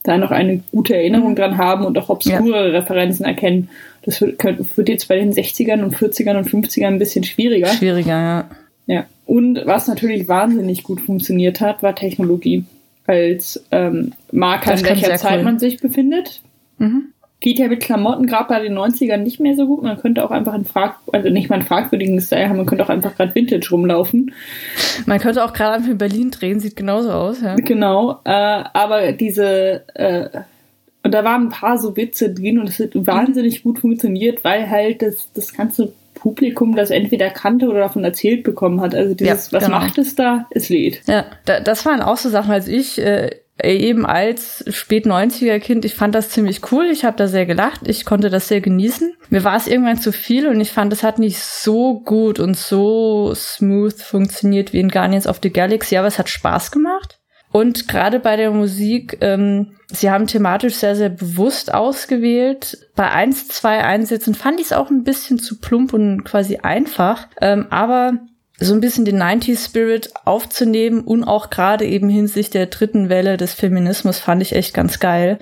da 0.02 0.18
noch 0.18 0.32
eine 0.32 0.62
gute 0.72 0.96
Erinnerung 0.96 1.32
mhm. 1.32 1.36
dran 1.36 1.58
haben 1.58 1.86
und 1.86 1.98
auch 1.98 2.10
obskure 2.10 2.68
ja. 2.68 2.80
Referenzen 2.80 3.26
erkennen. 3.26 3.70
Das 4.04 4.22
wird, 4.22 4.44
wird, 4.44 4.90
jetzt 4.90 5.08
bei 5.08 5.18
den 5.18 5.34
60ern 5.34 5.84
und 5.84 5.96
40ern 5.96 6.38
und 6.38 6.48
50ern 6.48 6.88
ein 6.88 7.00
bisschen 7.00 7.24
schwieriger. 7.24 7.68
Schwieriger, 7.68 8.10
ja. 8.10 8.50
Ja. 8.88 9.06
Und 9.26 9.62
was 9.66 9.88
natürlich 9.88 10.28
wahnsinnig 10.28 10.84
gut 10.84 11.02
funktioniert 11.02 11.60
hat, 11.60 11.82
war 11.82 11.96
Technologie. 11.96 12.66
Als 13.08 13.64
ähm, 13.72 14.14
Marker, 14.32 14.74
in 14.74 14.86
welcher 14.86 15.16
Zeit 15.16 15.40
cool. 15.40 15.44
man 15.44 15.60
sich 15.60 15.80
befindet. 15.80 16.42
Mhm 16.78 17.14
geht 17.46 17.60
ja 17.60 17.68
mit 17.68 17.82
Klamotten 17.82 18.26
gerade 18.26 18.48
bei 18.50 18.60
den 18.60 18.78
90ern 18.78 19.18
nicht 19.18 19.40
mehr 19.40 19.56
so 19.56 19.68
gut. 19.68 19.84
Man 19.84 20.00
könnte 20.00 20.24
auch 20.26 20.32
einfach 20.32 20.56
in 20.56 20.66
Frag, 20.66 20.98
also 21.12 21.30
nicht 21.30 21.50
mal 21.50 21.58
einen 21.58 21.66
fragwürdigen 21.66 22.20
Style 22.20 22.50
haben, 22.50 22.58
man 22.58 22.66
könnte 22.66 22.84
auch 22.84 22.90
einfach 22.90 23.16
gerade 23.16 23.36
Vintage 23.36 23.68
rumlaufen. 23.70 24.34
Man 25.06 25.20
könnte 25.20 25.44
auch 25.44 25.54
gerade 25.54 25.76
einfach 25.76 25.92
in 25.92 25.98
Berlin 25.98 26.32
drehen, 26.32 26.60
sieht 26.60 26.76
genauso 26.76 27.12
aus, 27.12 27.42
ja. 27.42 27.54
Genau, 27.56 28.20
äh, 28.24 28.32
aber 28.32 29.12
diese, 29.12 29.84
äh, 29.94 30.30
und 31.04 31.14
da 31.14 31.24
waren 31.24 31.44
ein 31.44 31.50
paar 31.50 31.78
so 31.78 31.96
Witze 31.96 32.34
drin 32.34 32.58
und 32.58 32.68
es 32.68 32.80
hat 32.80 32.92
wahnsinnig 32.96 33.62
gut 33.62 33.78
funktioniert, 33.78 34.44
weil 34.44 34.68
halt 34.68 35.04
das, 35.04 35.32
das 35.34 35.54
ganze 35.54 35.94
Publikum 36.26 36.76
das 36.76 36.90
entweder 36.90 37.30
kannte 37.30 37.68
oder 37.68 37.82
davon 37.82 38.04
erzählt 38.04 38.44
bekommen 38.44 38.82
hat. 38.82 38.96
Also 38.96 39.14
dieses, 39.14 39.52
ja, 39.52 39.58
was 39.60 39.66
genau. 39.66 39.78
macht 39.78 40.00
es 40.00 40.16
da? 40.16 40.48
Es 40.50 40.70
lädt. 40.70 41.04
Ja, 41.06 41.26
da, 41.46 41.60
das 41.60 41.86
waren 41.86 42.02
auch 42.02 42.18
so 42.18 42.30
Sachen, 42.30 42.50
als 42.50 42.68
ich 42.68 43.00
äh, 43.00 43.30
eben 43.64 44.08
als 44.08 44.66
spät 44.70 45.06
90er 45.06 45.60
Kind, 45.60 45.86
ich 45.86 45.94
fand 45.94 46.16
das 46.16 46.30
ziemlich 46.30 46.72
cool, 46.72 46.88
ich 46.92 47.06
habe 47.06 47.16
da 47.16 47.28
sehr 47.28 47.46
gelacht, 47.46 47.82
ich 47.88 48.06
konnte 48.06 48.32
das 48.32 48.48
sehr 48.48 48.60
genießen. 48.60 49.14
Mir 49.30 49.44
war 49.44 49.56
es 49.56 49.68
irgendwann 49.68 50.02
zu 50.02 50.12
viel 50.12 50.48
und 50.48 50.60
ich 50.60 50.72
fand, 50.72 50.92
es 50.94 51.04
hat 51.04 51.20
nicht 51.20 51.38
so 51.38 52.00
gut 52.00 52.40
und 52.40 52.58
so 52.58 53.32
smooth 53.36 54.02
funktioniert 54.02 54.74
wie 54.74 54.80
in 54.80 54.90
Guardians 54.90 55.28
of 55.28 55.42
the 55.44 55.54
Galaxy, 55.54 55.96
aber 55.96 56.08
es 56.08 56.18
hat 56.18 56.28
Spaß 56.28 56.72
gemacht. 56.72 57.20
Und 57.56 57.88
gerade 57.88 58.20
bei 58.20 58.36
der 58.36 58.52
Musik, 58.52 59.20
ähm, 59.22 59.78
sie 59.90 60.12
haben 60.12 60.28
thematisch 60.28 60.76
sehr, 60.76 60.98
sehr 60.98 61.08
bewusst 61.08 61.74
ausgewählt. 61.74 62.86
Bei 62.98 63.10
eins, 63.10 63.48
zwei 63.48 63.82
Einsätzen 63.82 64.36
fand 64.36 64.60
ich 64.60 64.66
es 64.66 64.74
auch 64.74 64.90
ein 64.90 65.06
bisschen 65.06 65.40
zu 65.40 65.62
plump 65.62 65.94
und 65.94 66.26
quasi 66.26 66.58
einfach. 66.58 67.30
Ähm, 67.40 67.68
aber 67.70 68.16
so 68.60 68.74
ein 68.74 68.82
bisschen 68.82 69.06
den 69.06 69.24
90s 69.24 69.64
Spirit 69.64 70.10
aufzunehmen 70.26 71.00
und 71.00 71.24
auch 71.24 71.50
gerade 71.50 71.86
eben 71.86 72.10
hinsichtlich 72.10 72.50
der 72.50 72.66
dritten 72.66 73.08
Welle 73.08 73.38
des 73.38 73.54
Feminismus 73.54 74.20
fand 74.20 74.42
ich 74.42 74.54
echt 74.54 74.74
ganz 74.74 75.00
geil. 75.00 75.40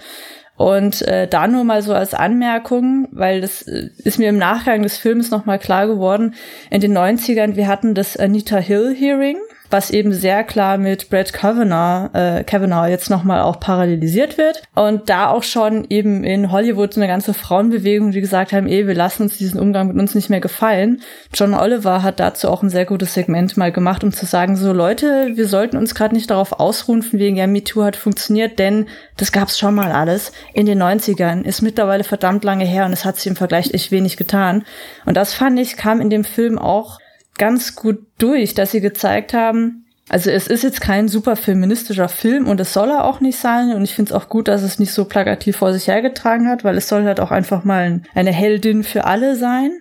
Und 0.55 1.01
äh, 1.07 1.27
da 1.27 1.47
nur 1.47 1.63
mal 1.63 1.81
so 1.81 1.95
als 1.95 2.13
Anmerkung, 2.13 3.07
weil 3.11 3.41
das 3.41 3.63
äh, 3.63 3.89
ist 4.03 4.19
mir 4.19 4.29
im 4.29 4.37
Nachgang 4.37 4.83
des 4.83 4.97
Films 4.97 5.31
nochmal 5.31 5.57
klar 5.57 5.87
geworden, 5.87 6.35
in 6.69 6.79
den 6.79 6.95
90ern, 6.95 7.55
wir 7.55 7.67
hatten 7.67 7.95
das 7.95 8.17
Anita 8.17 8.57
Hill 8.57 8.95
Hearing, 8.95 9.37
was 9.73 9.89
eben 9.89 10.13
sehr 10.13 10.43
klar 10.43 10.77
mit 10.77 11.09
Brett 11.09 11.33
Kavanaugh, 11.33 12.09
äh, 12.13 12.43
Kavanaugh 12.43 12.87
jetzt 12.87 13.09
nochmal 13.09 13.41
auch 13.41 13.59
parallelisiert 13.59 14.37
wird. 14.37 14.61
Und 14.75 15.09
da 15.09 15.29
auch 15.29 15.41
schon 15.41 15.87
eben 15.89 16.23
in 16.23 16.51
Hollywood 16.51 16.95
eine 16.95 17.07
ganze 17.07 17.33
Frauenbewegung, 17.33 18.11
die 18.11 18.21
gesagt 18.21 18.53
haben, 18.53 18.67
eh, 18.67 18.85
wir 18.85 18.93
lassen 18.93 19.23
uns 19.23 19.37
diesen 19.37 19.59
Umgang 19.59 19.87
mit 19.87 19.97
uns 19.97 20.13
nicht 20.13 20.29
mehr 20.29 20.41
gefallen. 20.41 21.01
John 21.33 21.55
Oliver 21.55 22.03
hat 22.03 22.19
dazu 22.19 22.49
auch 22.49 22.61
ein 22.61 22.69
sehr 22.69 22.85
gutes 22.85 23.15
Segment 23.15 23.57
mal 23.57 23.71
gemacht, 23.71 24.03
um 24.03 24.13
zu 24.13 24.27
sagen, 24.27 24.55
so 24.55 24.73
Leute, 24.73 25.31
wir 25.33 25.47
sollten 25.47 25.77
uns 25.77 25.95
gerade 25.95 26.13
nicht 26.13 26.29
darauf 26.29 26.59
ausruhen, 26.59 27.01
von 27.01 27.17
wegen, 27.17 27.35
ja, 27.35 27.47
MeToo 27.47 27.83
hat 27.83 27.95
funktioniert, 27.95 28.59
denn 28.59 28.85
das 29.17 29.31
gab's 29.31 29.57
schon 29.57 29.73
mal 29.73 29.91
alles 29.91 30.33
in 30.53 30.67
den 30.67 30.81
90ern, 30.81 31.43
ist 31.43 31.63
mittlerweile 31.63 32.03
verdammt 32.03 32.43
lange 32.43 32.65
her 32.65 32.85
und 32.85 32.93
es 32.93 33.05
hat 33.05 33.15
sich 33.15 33.25
im 33.25 33.35
Vergleich 33.35 33.73
echt 33.73 33.89
wenig 33.89 34.17
getan. 34.17 34.65
Und 35.07 35.17
das 35.17 35.33
fand 35.33 35.59
ich, 35.59 35.77
kam 35.77 35.99
in 35.99 36.11
dem 36.11 36.23
Film 36.23 36.59
auch 36.59 36.99
ganz 37.37 37.75
gut 37.75 37.99
durch, 38.17 38.53
dass 38.53 38.71
sie 38.71 38.81
gezeigt 38.81 39.33
haben, 39.33 39.83
also 40.09 40.29
es 40.29 40.47
ist 40.47 40.63
jetzt 40.63 40.81
kein 40.81 41.07
super 41.07 41.35
feministischer 41.35 42.09
Film 42.09 42.47
und 42.47 42.59
es 42.59 42.73
soll 42.73 42.89
er 42.89 43.05
auch 43.05 43.21
nicht 43.21 43.39
sein. 43.39 43.73
Und 43.73 43.83
ich 43.83 43.95
finde 43.95 44.11
es 44.13 44.15
auch 44.15 44.27
gut, 44.27 44.47
dass 44.47 44.61
es 44.61 44.77
nicht 44.77 44.91
so 44.91 45.05
plakativ 45.05 45.57
vor 45.57 45.73
sich 45.73 45.87
hergetragen 45.87 46.49
hat, 46.49 46.63
weil 46.63 46.77
es 46.77 46.89
soll 46.89 47.05
halt 47.05 47.19
auch 47.19 47.31
einfach 47.31 47.63
mal 47.63 48.01
eine 48.13 48.31
Heldin 48.31 48.83
für 48.83 49.05
alle 49.05 49.35
sein. 49.35 49.71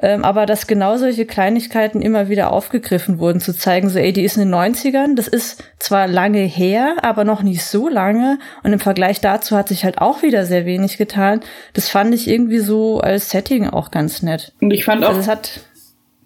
Ähm, 0.00 0.24
aber 0.24 0.46
dass 0.46 0.68
genau 0.68 0.96
solche 0.96 1.26
Kleinigkeiten 1.26 2.00
immer 2.02 2.28
wieder 2.28 2.52
aufgegriffen 2.52 3.18
wurden, 3.18 3.40
zu 3.40 3.52
zeigen, 3.52 3.88
so, 3.88 3.98
ey, 3.98 4.12
die 4.12 4.22
ist 4.22 4.36
in 4.36 4.44
den 4.48 4.54
90ern, 4.54 5.16
das 5.16 5.26
ist 5.26 5.64
zwar 5.80 6.06
lange 6.06 6.38
her, 6.38 6.94
aber 7.02 7.24
noch 7.24 7.42
nicht 7.42 7.64
so 7.64 7.88
lange. 7.88 8.38
Und 8.62 8.72
im 8.72 8.78
Vergleich 8.78 9.20
dazu 9.20 9.56
hat 9.56 9.66
sich 9.66 9.84
halt 9.84 9.98
auch 9.98 10.22
wieder 10.22 10.46
sehr 10.46 10.66
wenig 10.66 10.98
getan. 10.98 11.40
Das 11.72 11.88
fand 11.88 12.14
ich 12.14 12.28
irgendwie 12.28 12.60
so 12.60 13.00
als 13.00 13.30
Setting 13.30 13.68
auch 13.68 13.90
ganz 13.90 14.22
nett. 14.22 14.52
Und 14.60 14.70
ich 14.70 14.84
fand 14.84 15.04
auch. 15.04 15.08
Also 15.08 15.20
es 15.20 15.28
hat 15.28 15.60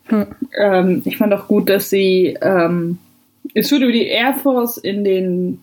hm. 0.07 0.27
Ähm, 0.59 1.03
ich 1.05 1.17
fand 1.17 1.33
auch 1.33 1.49
gut, 1.49 1.69
dass 1.69 1.91
sie, 1.91 2.37
ähm, 2.41 2.99
es 3.55 3.71
wurde 3.73 3.85
über 3.85 3.93
die 3.93 4.07
Air 4.07 4.35
Force 4.35 4.79
in 4.79 5.05
den 5.05 5.61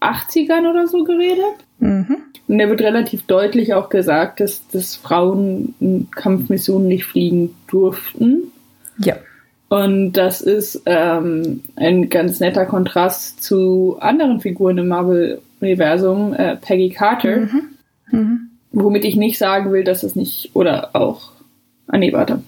80ern 0.00 0.68
oder 0.70 0.86
so 0.86 1.04
geredet. 1.04 1.44
Mhm. 1.78 2.16
Und 2.48 2.58
da 2.58 2.68
wird 2.68 2.80
relativ 2.80 3.26
deutlich 3.26 3.74
auch 3.74 3.88
gesagt, 3.88 4.40
dass, 4.40 4.66
dass 4.68 4.96
Frauen 4.96 5.74
in 5.80 6.08
Kampfmissionen 6.10 6.88
nicht 6.88 7.04
fliegen 7.04 7.54
durften. 7.66 8.52
Ja. 8.98 9.16
Und 9.68 10.12
das 10.12 10.42
ist 10.42 10.82
ähm, 10.86 11.64
ein 11.74 12.08
ganz 12.08 12.38
netter 12.38 12.66
Kontrast 12.66 13.42
zu 13.42 13.96
anderen 13.98 14.40
Figuren 14.40 14.78
im 14.78 14.88
Marvel-Universum, 14.88 16.34
äh, 16.34 16.56
Peggy 16.56 16.90
Carter. 16.90 17.38
Mhm. 17.38 17.62
Mhm. 18.12 18.40
Womit 18.70 19.04
ich 19.04 19.16
nicht 19.16 19.38
sagen 19.38 19.72
will, 19.72 19.82
dass 19.82 20.02
es 20.02 20.14
nicht, 20.14 20.50
oder 20.54 20.90
auch, 20.94 21.32
ah 21.88 21.98
nee, 21.98 22.12
warte. 22.12 22.42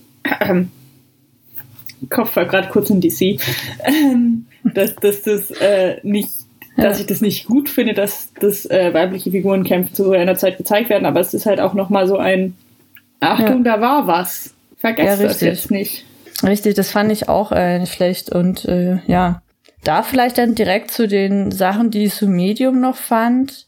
Kopf 2.07 2.37
war 2.37 2.47
gerade 2.47 2.69
kurz 2.69 2.91
in 2.91 3.01
DC, 3.01 3.41
ähm, 3.85 4.47
dass, 4.63 4.95
dass 4.97 5.23
das 5.23 5.51
äh, 5.51 5.97
nicht, 6.03 6.31
dass 6.77 7.01
ich 7.01 7.07
das 7.07 7.21
nicht 7.21 7.47
gut 7.47 7.69
finde, 7.69 7.95
dass, 7.95 8.33
dass 8.35 8.67
äh, 8.67 8.95
weibliche 8.95 9.31
Figurenkämpfe 9.31 9.93
zu 9.93 10.13
einer 10.13 10.37
Zeit 10.37 10.59
gezeigt 10.59 10.91
werden, 10.91 11.07
aber 11.07 11.21
es 11.21 11.35
ist 11.35 11.47
halt 11.47 11.61
auch 11.61 11.75
nochmal 11.75 12.07
so 12.07 12.17
ein 12.17 12.55
Achtung, 13.21 13.65
ja. 13.65 13.77
da 13.77 13.81
war 13.81 14.07
was. 14.07 14.55
vergesst 14.77 15.21
Ja, 15.21 15.27
das 15.27 15.41
jetzt 15.41 15.71
nicht. 15.71 16.05
Richtig, 16.43 16.75
das 16.75 16.91
fand 16.91 17.11
ich 17.11 17.29
auch 17.29 17.53
äh, 17.53 17.79
nicht 17.81 17.93
schlecht. 17.93 18.31
Und 18.31 18.65
äh, 18.65 19.01
ja, 19.07 19.43
da 19.85 20.03
vielleicht 20.03 20.39
dann 20.39 20.55
direkt 20.55 20.91
zu 20.91 21.09
den 21.09 21.51
Sachen, 21.51 21.91
die 21.91 22.05
ich 22.05 22.15
so 22.15 22.27
Medium 22.27 22.81
noch 22.81 22.97
fand. 22.97 23.67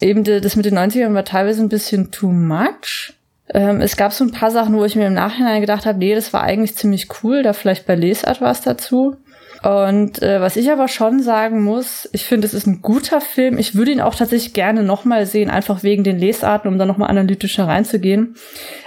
Eben 0.00 0.24
das 0.24 0.56
mit 0.56 0.66
den 0.66 0.76
90ern 0.76 1.14
war 1.14 1.24
teilweise 1.24 1.62
ein 1.62 1.68
bisschen 1.68 2.10
too 2.10 2.30
much. 2.30 3.14
Ähm, 3.54 3.80
es 3.80 3.96
gab 3.96 4.12
so 4.12 4.24
ein 4.24 4.32
paar 4.32 4.50
Sachen, 4.50 4.76
wo 4.76 4.84
ich 4.84 4.96
mir 4.96 5.06
im 5.06 5.14
Nachhinein 5.14 5.60
gedacht 5.60 5.86
habe, 5.86 5.98
nee, 5.98 6.14
das 6.14 6.32
war 6.32 6.42
eigentlich 6.42 6.76
ziemlich 6.76 7.08
cool, 7.22 7.42
da 7.42 7.52
vielleicht 7.52 7.86
bei 7.86 7.94
Lesart 7.94 8.40
was 8.40 8.60
dazu. 8.60 9.16
Und 9.62 10.22
äh, 10.22 10.40
was 10.40 10.56
ich 10.56 10.70
aber 10.70 10.86
schon 10.86 11.22
sagen 11.22 11.62
muss, 11.62 12.08
ich 12.12 12.24
finde, 12.24 12.46
es 12.46 12.54
ist 12.54 12.66
ein 12.66 12.82
guter 12.82 13.20
Film. 13.20 13.58
Ich 13.58 13.74
würde 13.74 13.90
ihn 13.90 14.00
auch 14.00 14.14
tatsächlich 14.14 14.52
gerne 14.52 14.82
nochmal 14.82 15.26
sehen, 15.26 15.50
einfach 15.50 15.82
wegen 15.82 16.04
den 16.04 16.18
Lesarten, 16.18 16.70
um 16.70 16.78
da 16.78 16.86
nochmal 16.86 17.10
analytischer 17.10 17.66
reinzugehen. 17.66 18.36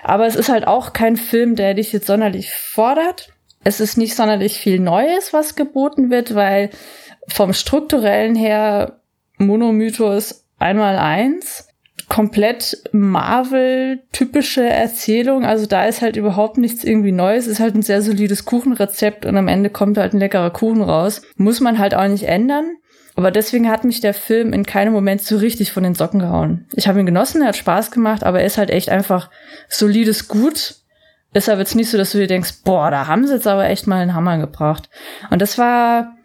Aber 0.04 0.26
es 0.26 0.36
ist 0.36 0.50
halt 0.50 0.68
auch 0.68 0.94
kein 0.94 1.18
Film, 1.18 1.56
der 1.56 1.74
dich 1.74 1.92
jetzt 1.92 2.08
sonderlich 2.08 2.54
fordert. 2.54 3.30
Es 3.64 3.80
ist 3.80 3.98
nicht 3.98 4.16
sonderlich 4.16 4.58
viel 4.58 4.80
Neues, 4.80 5.34
was 5.34 5.56
geboten 5.56 6.12
wird, 6.12 6.36
weil 6.36 6.70
vom 7.28 7.54
strukturellen 7.54 8.36
her 8.36 9.00
Monomythos 9.38 10.46
einmal 10.60 10.98
eins. 10.98 11.68
Komplett 12.10 12.78
Marvel-typische 12.92 14.68
Erzählung. 14.68 15.46
Also 15.46 15.66
da 15.68 15.86
ist 15.86 16.02
halt 16.02 16.16
überhaupt 16.16 16.58
nichts 16.58 16.84
irgendwie 16.84 17.12
Neues. 17.12 17.48
Ist 17.48 17.60
halt 17.60 17.76
ein 17.76 17.84
sehr 17.84 18.02
solides 18.02 18.46
Kuchenrezept 18.46 19.26
und 19.26 19.38
am 19.38 19.48
Ende 19.48 19.70
kommt 19.70 19.98
halt 19.98 20.14
ein 20.14 20.20
leckerer 20.20 20.50
Kuchen 20.50 20.82
raus. 20.82 21.22
Muss 21.38 21.60
man 21.60 21.80
halt 21.80 21.94
auch 21.96 22.08
nicht 22.08 22.28
ändern. 22.28 22.72
Aber 23.16 23.32
deswegen 23.32 23.70
hat 23.70 23.84
mich 23.84 24.00
der 24.00 24.14
Film 24.14 24.54
in 24.54 24.66
keinem 24.66 24.94
Moment 24.94 25.22
so 25.22 25.38
richtig 25.38 25.72
von 25.72 25.84
den 25.84 25.94
Socken 25.94 26.20
gehauen. 26.20 26.66
Ich 26.74 26.88
habe 26.88 27.00
ihn 27.00 27.06
genossen, 27.06 27.42
er 27.42 27.50
hat 27.50 27.58
Spaß 27.58 27.92
gemacht, 27.92 28.24
aber 28.24 28.40
er 28.40 28.46
ist 28.46 28.58
halt 28.58 28.70
echt 28.70 28.90
einfach 28.90 29.30
solides 29.68 30.28
Gut. 30.30 30.76
Ist 31.34 31.50
aber 31.50 31.60
jetzt 31.60 31.76
nicht 31.76 31.90
so, 31.90 31.98
dass 31.98 32.12
du 32.12 32.18
dir 32.18 32.28
denkst, 32.28 32.64
boah, 32.64 32.90
da 32.90 33.08
haben 33.08 33.28
sie 33.28 33.34
jetzt 33.34 33.46
aber 33.46 33.66
echt 33.66 33.88
mal 33.88 34.02
einen 34.02 34.16
Hammer 34.16 34.38
gebracht. 34.38 34.90
Und 35.30 35.42
das 35.42 35.58
war 35.58 36.16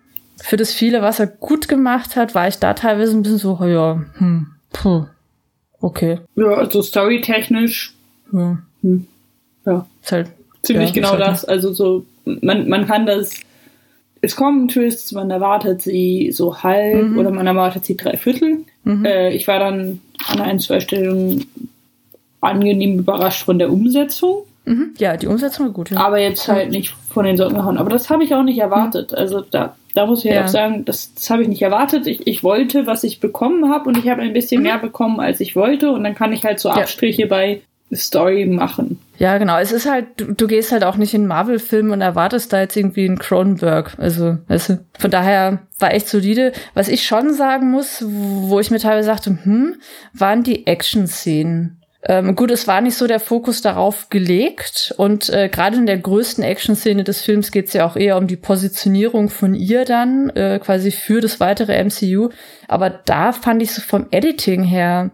für 0.41 0.57
das 0.57 0.73
viele, 0.73 1.03
was 1.03 1.19
er 1.19 1.27
gut 1.27 1.69
gemacht 1.69 2.17
hat, 2.17 2.35
war 2.35 2.49
ich 2.49 2.59
da 2.59 2.75
teilweise 2.75 3.17
ein 3.17 3.23
bisschen 3.23 3.39
so, 3.39 3.59
ja, 3.65 4.01
hm, 4.19 4.47
puh, 4.73 5.07
okay, 5.85 6.19
Ja, 6.37 6.47
also 6.55 6.83
storytechnisch, 6.83 7.95
ja, 8.33 8.59
hm, 8.83 9.07
ja, 9.67 9.87
ist 10.03 10.13
halt 10.13 10.29
ziemlich 10.63 10.89
Ja, 10.91 10.95
genau 10.95 11.11
halt 11.13 11.21
das. 11.21 11.45
Also 11.45 11.73
so, 11.73 12.05
man, 12.25 12.69
man 12.69 12.87
kann 12.87 13.07
das, 13.07 13.35
es 14.21 14.37
kommen 14.37 14.69
Twists, 14.69 15.13
man 15.13 15.31
erwartet 15.31 15.83
sie 15.83 16.31
so 16.33 16.63
halb 16.63 17.11
Mhm. 17.11 17.19
oder 17.19 17.31
man 17.31 17.47
erwartet 17.47 17.85
sie 17.85 17.97
drei 17.97 18.17
Viertel. 18.17 18.59
Mhm. 18.85 19.05
Äh, 19.05 19.31
ich 19.35 19.47
war 19.47 19.59
dann 19.59 20.01
an 20.29 20.41
ein, 20.41 20.59
zwei 20.59 20.81
Stellen 20.81 21.45
angenehm 22.41 22.99
überrascht 22.99 23.45
von 23.45 23.59
der 23.59 23.71
Umsetzung, 23.73 24.45
Mhm. 24.67 24.95
Ja, 24.97 25.19
die 25.19 25.27
Umsetzung 25.27 25.67
war 25.67 25.73
gut. 25.75 25.91
Ja. 25.91 25.99
aber 25.99 26.19
jetzt 26.21 26.49
halt 26.49 26.71
nicht 26.71 26.95
von 27.11 27.27
den 27.27 27.37
Socken 27.37 27.57
gehauen. 27.57 27.77
Aber 27.77 27.91
das 27.91 28.09
habe 28.09 28.25
ich 28.25 28.35
auch 28.35 28.43
nicht 28.43 28.57
erwartet. 28.59 29.13
Also 29.13 29.43
da, 29.43 29.77
da 29.95 30.07
muss 30.07 30.25
ich 30.25 30.33
Ja. 30.33 30.45
auch 30.45 30.49
sagen, 30.49 30.85
das, 30.85 31.15
das 31.15 31.31
habe 31.31 31.43
ich 31.43 31.49
nicht 31.49 31.63
erwartet. 31.63 32.07
Ich, 32.07 32.27
ich 32.27 32.43
wollte, 32.43 32.87
was 32.87 33.05
ich 33.05 33.21
bekommen 33.21 33.71
habe 33.73 33.89
und 33.89 33.97
ich 33.97 34.09
habe 34.09 34.23
ein 34.23 34.33
bisschen 34.33 34.63
mehr 34.63 34.79
bekommen, 34.79 35.21
als 35.21 35.41
ich 35.41 35.55
wollte 35.57 35.91
und 35.91 36.05
dann 36.05 36.15
kann 36.15 36.33
ich 36.33 36.45
halt 36.45 36.59
so 36.61 36.69
Mhm. 36.69 36.75
Ja. 36.77 36.83
Abstriche 36.83 37.27
bei 37.27 37.61
Story 37.93 38.45
machen. 38.47 38.99
Ja, 39.19 39.39
genau. 39.39 39.57
Es 39.59 39.71
ist 39.71 39.89
halt, 39.89 40.07
du, 40.17 40.33
du 40.33 40.47
gehst 40.49 40.73
halt 40.73 40.83
auch 40.83 40.97
nicht 40.97 41.15
in 41.15 41.27
Marvel-Filme 41.29 41.93
und 41.93 42.01
erwartest 42.01 42.53
da 42.53 42.61
jetzt 42.61 42.77
irgendwie 42.77 43.05
einen 43.07 43.19
Cronenberg. 43.19 43.95
Also, 43.99 44.39
weißt 44.49 44.69
du, 44.71 44.85
von 44.99 45.11
daher 45.13 45.61
war 45.79 45.93
echt 45.95 46.09
solide. 46.09 46.53
Was 46.73 46.89
ich 46.89 47.07
schon 47.07 47.33
sagen 47.35 47.71
muss, 47.71 48.03
wo 48.05 48.59
ich 48.59 48.73
mir 48.73 48.81
teilweise 48.81 49.07
sagte, 49.07 49.39
hm, 49.45 49.77
waren 50.13 50.43
die 50.43 50.67
Action-Szenen. 50.67 51.81
Ähm, 52.07 52.37
gut, 52.37 52.51
es 52.51 52.67
war 52.67 52.83
nicht 52.83 52.97
so 52.97 53.07
der 53.07 53.21
Fokus 53.21 53.63
darauf 53.63 54.11
gelegt 54.11 54.95
und 54.99 55.31
äh, 55.31 55.49
gerade 55.49 55.79
in 55.79 55.87
der 55.87 55.97
größten 55.97 56.45
Action-Szene 56.45 57.03
des 57.03 57.23
Films 57.23 57.51
geht 57.51 57.69
es 57.69 57.73
ja 57.73 57.87
auch 57.87 57.97
eher 57.97 58.19
um 58.19 58.27
die 58.27 58.37
Positionierung 58.37 59.31
von 59.31 59.55
ihr 59.55 59.87
dann, 59.87 60.29
äh, 60.31 60.59
quasi 60.63 60.91
für 60.91 61.23
das 61.23 61.41
weitere 61.41 61.83
MCU. 61.83 62.29
Aber 62.69 62.91
da 62.91 63.33
fand 63.33 63.63
ich 63.63 63.73
so 63.73 63.81
vom 63.81 64.07
Editing 64.11 64.65
her, 64.65 65.13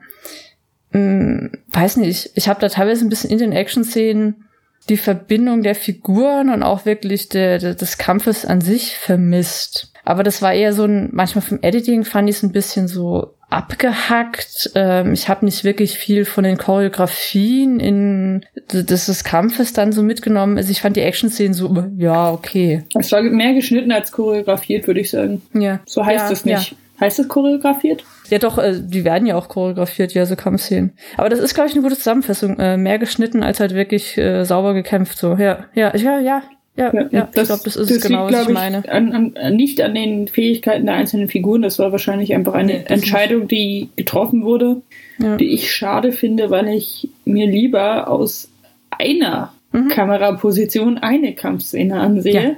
mh, 0.90 1.50
weiß 1.68 1.98
nicht, 1.98 2.30
ich 2.34 2.48
habe 2.48 2.60
da 2.60 2.68
teilweise 2.68 3.06
ein 3.06 3.08
bisschen 3.08 3.30
in 3.30 3.38
den 3.38 3.52
Action-Szenen 3.52 4.46
die 4.88 4.96
Verbindung 4.96 5.62
der 5.62 5.76
Figuren 5.76 6.50
und 6.50 6.64
auch 6.64 6.86
wirklich 6.86 7.28
der, 7.28 7.58
der, 7.58 7.74
des 7.74 7.98
Kampfes 7.98 8.44
an 8.44 8.60
sich 8.60 8.96
vermisst. 8.96 9.92
Aber 10.04 10.24
das 10.24 10.42
war 10.42 10.54
eher 10.54 10.72
so 10.72 10.84
ein, 10.84 11.10
manchmal 11.12 11.42
vom 11.42 11.60
Editing 11.62 12.04
fand 12.04 12.28
ich 12.28 12.36
es 12.36 12.42
ein 12.42 12.50
bisschen 12.50 12.88
so 12.88 13.34
abgehackt. 13.50 14.70
Ähm, 14.74 15.12
ich 15.12 15.28
habe 15.28 15.44
nicht 15.44 15.64
wirklich 15.64 15.98
viel 15.98 16.24
von 16.24 16.44
den 16.44 16.56
Choreografien 16.56 17.80
in 17.80 18.46
des, 18.72 19.06
des 19.06 19.24
Kampfes 19.24 19.72
dann 19.72 19.92
so 19.92 20.02
mitgenommen. 20.02 20.56
Also 20.56 20.70
ich 20.70 20.80
fand 20.80 20.96
die 20.96 21.02
Action-Szenen 21.02 21.54
so, 21.54 21.84
ja, 21.96 22.30
okay. 22.30 22.84
Es 22.98 23.12
war 23.12 23.22
mehr 23.22 23.54
geschnitten 23.54 23.92
als 23.92 24.12
choreografiert, 24.12 24.86
würde 24.86 25.00
ich 25.00 25.10
sagen. 25.10 25.42
Ja. 25.52 25.80
So 25.86 26.04
heißt 26.04 26.26
ja, 26.26 26.32
es 26.32 26.44
nicht. 26.44 26.70
Ja. 26.72 26.76
Heißt 27.00 27.18
es 27.18 27.28
choreografiert? 27.28 28.04
Ja, 28.28 28.38
doch, 28.38 28.58
äh, 28.58 28.78
die 28.78 29.04
werden 29.04 29.26
ja 29.26 29.34
auch 29.34 29.48
choreografiert, 29.48 30.12
ja, 30.12 30.26
so 30.26 30.36
Kampfszenen. 30.36 30.92
Aber 31.16 31.30
das 31.30 31.40
ist, 31.40 31.54
glaube 31.54 31.68
ich, 31.68 31.74
eine 31.74 31.82
gute 31.82 31.96
Zusammenfassung. 31.96 32.58
Äh, 32.58 32.76
mehr 32.76 32.98
geschnitten 32.98 33.42
als 33.42 33.58
halt 33.58 33.74
wirklich 33.74 34.18
äh, 34.18 34.44
sauber 34.44 34.74
gekämpft. 34.74 35.16
So, 35.18 35.34
ja, 35.36 35.64
ja, 35.74 35.96
ja, 35.96 36.18
ja, 36.18 36.42
ja, 36.76 36.92
ja. 37.10 37.28
ich 37.28 37.32
glaube, 37.44 37.62
das 37.64 37.76
ist 37.76 37.90
es 37.90 38.00
genau, 38.02 38.28
liegt, 38.28 38.38
was 38.40 38.48
ich 38.48 38.54
meine. 38.54 38.88
An, 38.88 39.34
an, 39.36 39.56
nicht 39.56 39.80
an 39.80 39.94
den 39.94 40.28
Fähigkeiten 40.28 40.86
der 40.86 40.94
einzelnen 40.94 41.28
Figuren. 41.28 41.62
Das 41.62 41.78
war 41.78 41.92
wahrscheinlich 41.92 42.34
einfach 42.34 42.54
eine 42.54 42.72
Nee, 42.74 42.84
das 42.88 42.98
Entscheidung, 43.00 43.48
die 43.48 43.88
getroffen 43.96 44.44
wurde, 44.44 44.80
Ja. 45.18 45.36
die 45.36 45.52
ich 45.52 45.72
schade 45.72 46.12
finde, 46.12 46.50
weil 46.50 46.68
ich 46.68 47.08
mir 47.24 47.46
lieber 47.46 48.08
aus 48.08 48.48
einer 48.90 49.52
Mhm. 49.72 49.88
Kameraposition 49.88 50.98
eine 50.98 51.32
Kampfszene 51.34 52.00
ansehe. 52.00 52.42
Ja. 52.42 52.56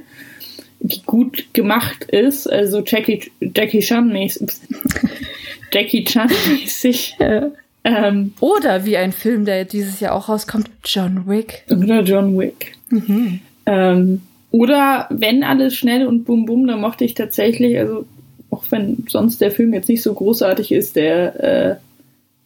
Die 0.81 1.03
gut 1.05 1.53
gemacht 1.53 2.05
ist, 2.05 2.51
also 2.51 2.83
Jackie, 2.87 3.31
Jackie 3.55 3.81
Chan 3.81 4.09
mäßig, 4.09 4.48
Jackie 5.72 6.05
Chan 6.05 6.31
mäßig, 6.51 7.16
Ja. 7.20 7.51
ähm, 7.85 8.33
Oder 8.40 8.85
wie 8.85 8.96
ein 8.96 9.12
Film, 9.12 9.44
der 9.44 9.64
dieses 9.64 10.01
Jahr 10.01 10.14
auch 10.14 10.29
rauskommt, 10.29 10.70
John 10.85 11.25
Wick. 11.27 11.64
oder 11.70 12.01
John 12.03 12.38
Wick. 12.38 12.72
Mhm. 12.88 13.40
Ähm, 13.66 14.22
oder 14.51 15.07
wenn 15.11 15.42
alles 15.44 15.75
schnell 15.75 16.07
und 16.07 16.25
bum 16.25 16.44
bum, 16.46 16.66
dann 16.66 16.81
mochte 16.81 17.05
ich 17.05 17.14
tatsächlich, 17.14 17.79
also 17.79 18.05
auch 18.51 18.64
wenn 18.70 19.05
sonst 19.09 19.40
der 19.40 19.51
Film 19.51 19.72
jetzt 19.72 19.88
nicht 19.88 20.03
so 20.03 20.12
großartig 20.12 20.72
ist, 20.72 20.96
der 20.96 21.42
äh, 21.42 21.77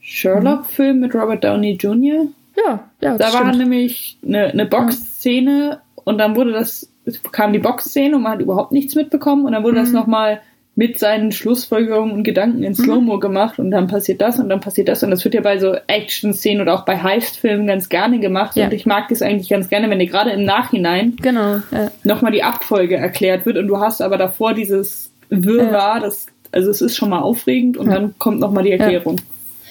Sherlock-Film 0.00 1.00
mit 1.00 1.14
Robert 1.14 1.42
Downey 1.42 1.72
Jr. 1.72 2.26
Ja, 2.56 2.64
ja, 2.66 2.88
Da 3.00 3.16
das 3.18 3.34
war 3.34 3.40
stimmt. 3.46 3.58
nämlich 3.58 4.18
eine, 4.24 4.44
eine 4.46 4.66
Boxszene 4.66 5.80
und 6.04 6.18
dann 6.18 6.36
wurde 6.36 6.52
das, 6.52 6.88
es 7.04 7.20
kam 7.32 7.52
die 7.52 7.58
Boxszene 7.58 8.16
und 8.16 8.22
man 8.22 8.32
hat 8.32 8.40
überhaupt 8.40 8.72
nichts 8.72 8.94
mitbekommen 8.94 9.44
und 9.46 9.52
dann 9.52 9.64
wurde 9.64 9.76
das 9.76 9.88
Mhm. 9.88 9.94
nochmal 9.96 10.40
mit 10.78 10.98
seinen 10.98 11.32
Schlussfolgerungen 11.32 12.12
und 12.12 12.22
Gedanken 12.22 12.62
in 12.62 12.74
Slow-Mo 12.74 13.18
gemacht 13.18 13.58
und 13.58 13.70
dann 13.70 13.86
passiert 13.86 14.20
das 14.20 14.38
und 14.38 14.50
dann 14.50 14.60
passiert 14.60 14.88
das 14.88 15.02
und 15.02 15.10
das 15.10 15.24
wird 15.24 15.32
ja 15.34 15.40
bei 15.40 15.58
so 15.58 15.74
Action-Szenen 15.86 16.60
oder 16.60 16.74
auch 16.74 16.84
bei 16.84 17.02
Heist-Filmen 17.02 17.66
ganz 17.66 17.88
gerne 17.88 18.20
gemacht 18.20 18.56
Ja. 18.56 18.66
und 18.66 18.74
ich 18.74 18.84
mag 18.84 19.08
das 19.08 19.22
eigentlich 19.22 19.48
ganz 19.48 19.68
gerne, 19.70 19.88
wenn 19.88 19.98
dir 19.98 20.06
gerade 20.06 20.30
im 20.32 20.44
Nachhinein 20.44 21.16
Genau, 21.16 21.60
ja. 21.70 21.90
nochmal 22.04 22.32
die 22.32 22.42
Abfolge 22.42 22.96
erklärt 22.96 23.46
wird 23.46 23.56
und 23.56 23.66
du 23.68 23.80
hast 23.80 24.02
aber 24.02 24.18
davor 24.18 24.52
dieses 24.52 25.10
Wirrwarr, 25.30 26.00
das, 26.00 26.26
also 26.52 26.70
es 26.70 26.82
ist 26.82 26.94
schon 26.96 27.08
mal 27.08 27.20
aufregend 27.20 27.78
und 27.78 27.86
Ja. 27.88 27.94
dann 27.94 28.14
kommt 28.18 28.38
nochmal 28.40 28.62
die 28.64 28.72
Erklärung. 28.72 29.16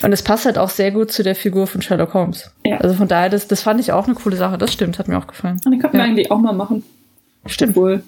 Und 0.01 0.11
es 0.11 0.23
passt 0.23 0.45
halt 0.45 0.57
auch 0.57 0.69
sehr 0.69 0.91
gut 0.91 1.11
zu 1.11 1.21
der 1.23 1.35
Figur 1.35 1.67
von 1.67 1.81
Sherlock 1.83 2.13
Holmes. 2.15 2.51
Ja. 2.65 2.77
Also 2.77 2.95
von 2.95 3.07
daher, 3.07 3.29
das, 3.29 3.47
das 3.47 3.61
fand 3.61 3.79
ich 3.79 3.91
auch 3.93 4.05
eine 4.07 4.15
coole 4.15 4.35
Sache. 4.35 4.57
Das 4.57 4.73
stimmt, 4.73 4.99
hat 4.99 5.07
mir 5.07 5.17
auch 5.17 5.27
gefallen. 5.27 5.59
Und 5.65 5.71
den 5.71 5.79
könnten 5.79 5.97
wir 5.97 6.03
Ja. 6.03 6.09
eigentlich 6.09 6.31
auch 6.31 6.39
mal 6.39 6.51
machen. 6.51 6.83
Stimmt. 7.45 7.75
Wohl. 7.77 8.03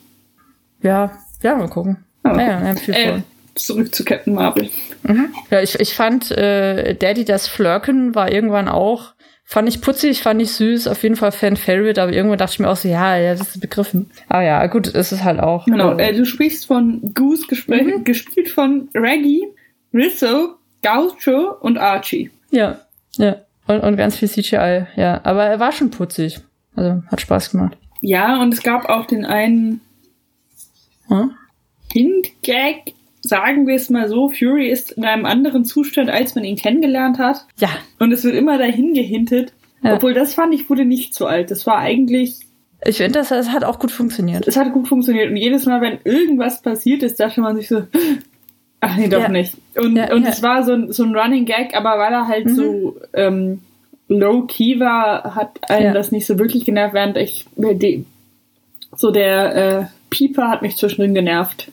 Ja, 0.82 1.12
ja, 1.44 1.56
mal 1.56 1.70
gucken. 1.70 1.98
Mal 2.36 2.76
Ja, 2.88 2.94
Äh, 2.94 3.22
zurück 3.56 3.94
zu 3.96 4.04
Captain 4.06 4.34
Marvel. 4.36 4.70
Mhm. 5.04 5.30
Ja, 5.50 5.62
ich, 5.62 5.80
ich 5.80 5.94
fand 5.94 6.32
äh, 6.32 6.94
Daddy 6.96 7.26
das 7.26 7.48
Flirken 7.48 8.14
war 8.16 8.32
irgendwann 8.32 8.68
auch, 8.68 9.14
fand 9.44 9.68
ich 9.70 9.82
putzig, 9.82 10.22
fand 10.22 10.42
ich 10.42 10.52
süß, 10.52 10.88
auf 10.88 11.02
jeden 11.04 11.16
Fall 11.16 11.32
Fan 11.32 11.56
Favorite, 11.56 12.02
aber 12.02 12.12
irgendwann 12.14 12.38
dachte 12.38 12.54
ich 12.54 12.60
mir 12.60 12.70
auch 12.70 12.76
so, 12.76 12.88
ja, 12.88 13.16
ja, 13.18 13.32
das 13.34 13.48
ist 13.56 13.62
begriffen. 13.62 14.12
Aber 14.30 14.44
ja, 14.44 14.66
gut, 14.68 14.88
es 14.94 15.12
ist 15.12 15.24
halt 15.24 15.40
auch. 15.40 15.66
Genau, 15.66 15.98
äh, 15.98 16.10
äh, 16.10 16.14
du 16.14 16.26
sprichst 16.26 16.66
von 16.68 17.14
Goose, 17.14 17.46
Mhm. 17.68 18.04
gespielt 18.04 18.50
von 18.50 18.90
Reggie, 18.94 19.44
Rizzo, 19.94 20.56
Gaucho 20.84 21.56
und 21.62 21.78
Archie. 21.78 22.30
ja, 22.52 22.80
ja. 23.18 23.38
Und, 23.68 23.82
und 23.82 23.98
ganz 23.98 24.16
viel 24.18 24.30
CGI, 24.30 24.86
ja. 24.96 25.20
Aber 25.24 25.44
er 25.46 25.60
war 25.60 25.74
schon 25.74 25.90
putzig. 25.92 26.40
Also 26.76 27.04
hat 27.08 27.20
Spaß 27.20 27.52
gemacht. 27.52 27.76
Ja, 28.02 28.40
und 28.42 28.54
es 28.54 28.62
gab 28.64 28.88
auch 28.88 29.06
den 29.08 29.26
einen 29.26 29.82
Hm? 31.10 31.32
Hint-Gag, 31.94 32.94
sagen 33.22 33.68
wir 33.68 33.76
es 33.76 33.90
mal 33.90 34.08
so, 34.08 34.30
Fury 34.30 34.70
ist 34.70 34.92
in 34.92 35.06
einem 35.06 35.26
anderen 35.26 35.66
Zustand, 35.66 36.10
als 36.10 36.36
man 36.36 36.44
ihn 36.44 36.56
kennengelernt 36.56 37.18
hat. 37.20 37.46
Ja, 37.60 37.70
Und 38.00 38.12
es 38.12 38.24
wird 38.24 38.36
immer 38.36 38.58
dahin 38.58 38.94
gehintet. 38.94 39.54
Ja. 39.84 39.96
Obwohl, 39.96 40.14
das 40.14 40.34
fand 40.34 40.54
ich, 40.54 40.70
wurde 40.70 40.86
nicht 40.86 41.14
so 41.14 41.26
alt. 41.28 41.52
Das 41.52 41.66
war 41.68 41.78
eigentlich, 41.80 42.36
ich 42.86 42.98
finde, 42.98 43.14
das, 43.20 43.30
das 43.30 43.52
hat 43.52 43.64
auch 43.64 43.80
gut 43.80 43.92
funktioniert. 43.92 44.48
es 44.48 44.56
hat 44.58 44.72
gut 44.74 44.88
funktioniert. 44.88 45.30
Und 45.30 45.38
jedes 45.38 45.66
Mal, 45.66 45.82
wenn 45.82 46.00
irgendwas 46.04 46.62
passiert 46.62 47.04
ist, 47.04 47.20
dachte 47.20 47.42
man 47.42 47.56
sich 47.56 47.68
so, 47.68 47.84
ach 48.82 48.98
nee, 48.98 49.08
doch 49.08 49.22
Ja. 49.22 49.30
nicht. 49.30 49.56
Und, 49.76 49.96
Ja, 49.96 50.14
und 50.14 50.26
es 50.26 50.42
war 50.44 50.64
so 50.64 50.74
ein, 50.74 50.92
so 50.92 51.04
ein 51.04 51.16
Running 51.16 51.46
Gag, 51.46 51.76
aber 51.76 51.98
weil 52.00 52.14
er 52.14 52.28
halt 52.28 52.46
Mhm. 52.46 52.56
so 52.56 52.96
ähm, 53.14 53.62
low-key 54.08 54.80
war, 54.80 55.36
hat 55.36 55.60
einen 55.70 55.94
das 55.94 56.12
nicht 56.12 56.26
so 56.26 56.40
wirklich 56.40 56.66
genervt, 56.66 56.94
während 56.94 57.18
ich 57.18 57.46
so 58.96 59.12
der 59.12 59.56
äh, 59.56 59.86
Pieper 60.10 60.48
hat 60.50 60.62
mich 60.62 60.78
zwischendrin 60.78 61.14
genervt. 61.14 61.72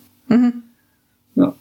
Ja. 1.34 1.54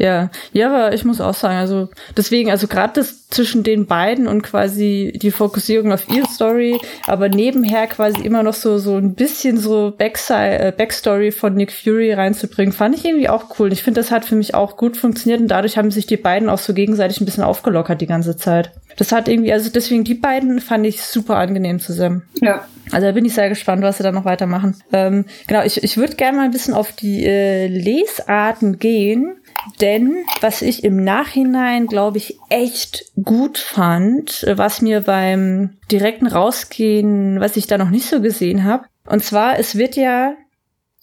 Ja, 0.00 0.30
ja, 0.54 0.68
aber 0.68 0.94
ich 0.94 1.04
muss 1.04 1.20
auch 1.20 1.34
sagen, 1.34 1.58
also 1.58 1.90
deswegen, 2.16 2.50
also 2.50 2.68
gerade 2.68 2.94
das 2.94 3.28
zwischen 3.28 3.62
den 3.62 3.84
beiden 3.84 4.28
und 4.28 4.40
quasi 4.40 5.12
die 5.20 5.30
Fokussierung 5.30 5.92
auf 5.92 6.08
ihre 6.08 6.26
Story, 6.26 6.80
aber 7.06 7.28
nebenher 7.28 7.86
quasi 7.86 8.22
immer 8.22 8.42
noch 8.42 8.54
so 8.54 8.78
so 8.78 8.96
ein 8.96 9.14
bisschen 9.14 9.58
so 9.58 9.92
Backside, 9.96 10.58
äh, 10.58 10.72
Backstory 10.74 11.32
von 11.32 11.54
Nick 11.54 11.70
Fury 11.70 12.14
reinzubringen, 12.14 12.72
fand 12.72 12.94
ich 12.96 13.04
irgendwie 13.04 13.28
auch 13.28 13.58
cool. 13.58 13.74
Ich 13.74 13.82
finde, 13.82 14.00
das 14.00 14.10
hat 14.10 14.24
für 14.24 14.36
mich 14.36 14.54
auch 14.54 14.78
gut 14.78 14.96
funktioniert 14.96 15.42
und 15.42 15.48
dadurch 15.48 15.76
haben 15.76 15.90
sich 15.90 16.06
die 16.06 16.16
beiden 16.16 16.48
auch 16.48 16.58
so 16.58 16.72
gegenseitig 16.72 17.20
ein 17.20 17.26
bisschen 17.26 17.44
aufgelockert 17.44 18.00
die 18.00 18.06
ganze 18.06 18.38
Zeit. 18.38 18.72
Das 18.96 19.12
hat 19.12 19.28
irgendwie, 19.28 19.52
also 19.52 19.68
deswegen 19.68 20.04
die 20.04 20.14
beiden 20.14 20.60
fand 20.60 20.86
ich 20.86 21.02
super 21.02 21.36
angenehm 21.36 21.78
zusammen. 21.78 22.22
Ja. 22.40 22.64
Also 22.92 23.06
da 23.06 23.12
bin 23.12 23.24
ich 23.24 23.34
sehr 23.34 23.48
gespannt, 23.48 23.82
was 23.82 23.98
sie 23.98 24.02
da 24.02 24.12
noch 24.12 24.24
weitermachen. 24.24 24.76
Ähm, 24.92 25.24
genau, 25.46 25.62
ich, 25.62 25.82
ich 25.82 25.96
würde 25.96 26.16
gerne 26.16 26.38
mal 26.38 26.44
ein 26.44 26.50
bisschen 26.50 26.74
auf 26.74 26.92
die 26.92 27.24
äh, 27.24 27.66
Lesarten 27.66 28.78
gehen, 28.78 29.36
denn 29.80 30.24
was 30.40 30.62
ich 30.62 30.84
im 30.84 31.02
Nachhinein, 31.02 31.86
glaube 31.86 32.18
ich, 32.18 32.38
echt 32.48 33.06
gut 33.22 33.58
fand, 33.58 34.44
äh, 34.44 34.58
was 34.58 34.82
mir 34.82 35.02
beim 35.02 35.78
direkten 35.90 36.26
Rausgehen, 36.26 37.40
was 37.40 37.56
ich 37.56 37.66
da 37.66 37.78
noch 37.78 37.90
nicht 37.90 38.06
so 38.06 38.20
gesehen 38.20 38.64
habe, 38.64 38.84
und 39.06 39.22
zwar, 39.24 39.58
es 39.58 39.76
wird 39.76 39.96
ja 39.96 40.34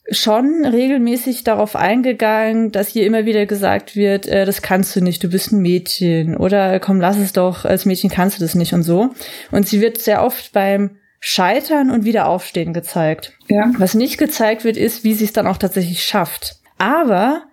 schon 0.09 0.65
regelmäßig 0.65 1.43
darauf 1.43 1.75
eingegangen, 1.75 2.71
dass 2.71 2.87
hier 2.89 3.05
immer 3.05 3.25
wieder 3.25 3.45
gesagt 3.45 3.95
wird, 3.95 4.25
äh, 4.27 4.45
das 4.45 4.61
kannst 4.61 4.95
du 4.95 5.01
nicht, 5.01 5.23
du 5.23 5.27
bist 5.27 5.51
ein 5.51 5.61
Mädchen 5.61 6.37
oder 6.37 6.79
komm, 6.79 7.01
lass 7.01 7.17
es 7.17 7.33
doch, 7.33 7.65
als 7.65 7.85
Mädchen 7.85 8.09
kannst 8.09 8.37
du 8.37 8.43
das 8.43 8.55
nicht 8.55 8.73
und 8.73 8.83
so. 8.83 9.09
Und 9.51 9.67
sie 9.67 9.81
wird 9.81 9.97
sehr 9.97 10.23
oft 10.23 10.53
beim 10.53 10.96
Scheitern 11.19 11.89
und 11.91 12.05
Wiederaufstehen 12.05 12.73
gezeigt. 12.73 13.33
Ja. 13.47 13.71
Was 13.77 13.93
nicht 13.93 14.17
gezeigt 14.17 14.63
wird, 14.63 14.77
ist, 14.77 15.03
wie 15.03 15.13
sie 15.13 15.25
es 15.25 15.33
dann 15.33 15.47
auch 15.47 15.57
tatsächlich 15.57 16.03
schafft. 16.03 16.57
Aber 16.77 17.46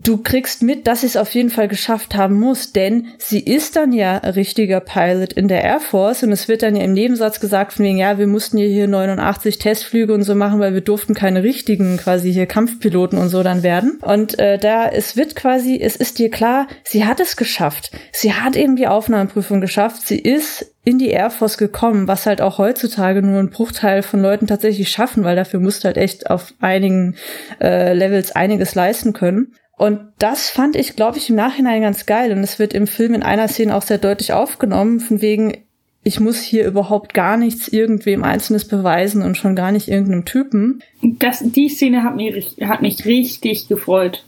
du 0.00 0.18
kriegst 0.18 0.62
mit, 0.62 0.86
dass 0.86 1.00
sie 1.00 1.06
es 1.06 1.16
auf 1.16 1.34
jeden 1.34 1.50
Fall 1.50 1.68
geschafft 1.68 2.14
haben 2.14 2.38
muss, 2.38 2.72
denn 2.72 3.08
sie 3.18 3.40
ist 3.40 3.76
dann 3.76 3.92
ja 3.92 4.18
richtiger 4.18 4.80
Pilot 4.80 5.32
in 5.32 5.48
der 5.48 5.62
Air 5.62 5.80
Force 5.80 6.22
und 6.22 6.32
es 6.32 6.48
wird 6.48 6.62
dann 6.62 6.76
ja 6.76 6.84
im 6.84 6.92
Nebensatz 6.92 7.40
gesagt 7.40 7.72
von 7.72 7.84
wegen, 7.84 7.98
ja, 7.98 8.18
wir 8.18 8.26
mussten 8.26 8.58
hier, 8.58 8.68
hier 8.68 8.86
89 8.86 9.58
Testflüge 9.58 10.14
und 10.14 10.22
so 10.22 10.34
machen, 10.34 10.60
weil 10.60 10.74
wir 10.74 10.80
durften 10.80 11.14
keine 11.14 11.42
richtigen 11.42 11.96
quasi 11.96 12.32
hier 12.32 12.46
Kampfpiloten 12.46 13.18
und 13.18 13.28
so 13.28 13.42
dann 13.42 13.62
werden. 13.62 13.98
Und 14.02 14.38
äh, 14.38 14.58
da, 14.58 14.88
es 14.88 15.16
wird 15.16 15.34
quasi, 15.34 15.78
es 15.80 15.96
ist 15.96 16.18
dir 16.18 16.30
klar, 16.30 16.68
sie 16.84 17.04
hat 17.04 17.20
es 17.20 17.36
geschafft. 17.36 17.90
Sie 18.12 18.32
hat 18.32 18.56
eben 18.56 18.76
die 18.76 18.86
Aufnahmeprüfung 18.86 19.60
geschafft. 19.60 20.06
Sie 20.06 20.18
ist 20.18 20.74
in 20.84 20.98
die 20.98 21.10
Air 21.10 21.30
Force 21.30 21.58
gekommen, 21.58 22.08
was 22.08 22.24
halt 22.24 22.40
auch 22.40 22.56
heutzutage 22.56 23.20
nur 23.20 23.40
ein 23.40 23.50
Bruchteil 23.50 24.02
von 24.02 24.22
Leuten 24.22 24.46
tatsächlich 24.46 24.88
schaffen, 24.88 25.22
weil 25.22 25.36
dafür 25.36 25.60
musst 25.60 25.84
du 25.84 25.86
halt 25.86 25.98
echt 25.98 26.30
auf 26.30 26.54
einigen 26.60 27.16
äh, 27.60 27.92
Levels 27.92 28.34
einiges 28.34 28.74
leisten 28.74 29.12
können. 29.12 29.52
Und 29.78 30.00
das 30.18 30.50
fand 30.50 30.76
ich, 30.76 30.96
glaube 30.96 31.18
ich, 31.18 31.30
im 31.30 31.36
Nachhinein 31.36 31.80
ganz 31.82 32.04
geil. 32.04 32.32
Und 32.32 32.38
es 32.40 32.58
wird 32.58 32.74
im 32.74 32.86
Film 32.86 33.14
in 33.14 33.22
einer 33.22 33.48
Szene 33.48 33.74
auch 33.74 33.82
sehr 33.82 33.98
deutlich 33.98 34.32
aufgenommen, 34.32 35.00
von 35.00 35.22
wegen, 35.22 35.56
ich 36.02 36.20
muss 36.20 36.40
hier 36.40 36.66
überhaupt 36.66 37.14
gar 37.14 37.36
nichts 37.36 37.68
irgendwem 37.68 38.24
Einzelnes 38.24 38.66
beweisen 38.66 39.22
und 39.22 39.36
schon 39.36 39.54
gar 39.54 39.72
nicht 39.72 39.88
irgendeinem 39.88 40.24
Typen. 40.24 40.82
Das, 41.02 41.42
die 41.42 41.68
Szene 41.68 42.02
hat 42.02 42.16
mich, 42.16 42.34
richt- 42.34 42.60
hat 42.62 42.82
mich 42.82 43.04
richtig 43.04 43.68
gefreut. 43.68 44.24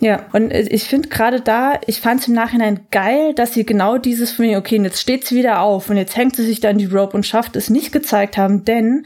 Ja, 0.00 0.26
und 0.32 0.52
ich 0.52 0.84
finde 0.84 1.08
gerade 1.08 1.40
da, 1.40 1.78
ich 1.86 2.00
fand 2.00 2.20
es 2.20 2.28
im 2.28 2.34
Nachhinein 2.34 2.80
geil, 2.90 3.34
dass 3.34 3.54
sie 3.54 3.64
genau 3.64 3.98
dieses 3.98 4.32
von 4.32 4.46
mir, 4.46 4.58
okay, 4.58 4.78
und 4.78 4.84
jetzt 4.84 5.00
steht 5.00 5.24
sie 5.24 5.36
wieder 5.36 5.60
auf 5.60 5.90
und 5.90 5.96
jetzt 5.96 6.16
hängt 6.16 6.34
sie 6.34 6.44
sich 6.44 6.58
da 6.58 6.70
an 6.70 6.78
die 6.78 6.86
Rope 6.86 7.16
und 7.16 7.24
schafft 7.24 7.54
es 7.54 7.70
nicht 7.70 7.92
gezeigt 7.92 8.36
haben, 8.36 8.64
denn 8.64 9.04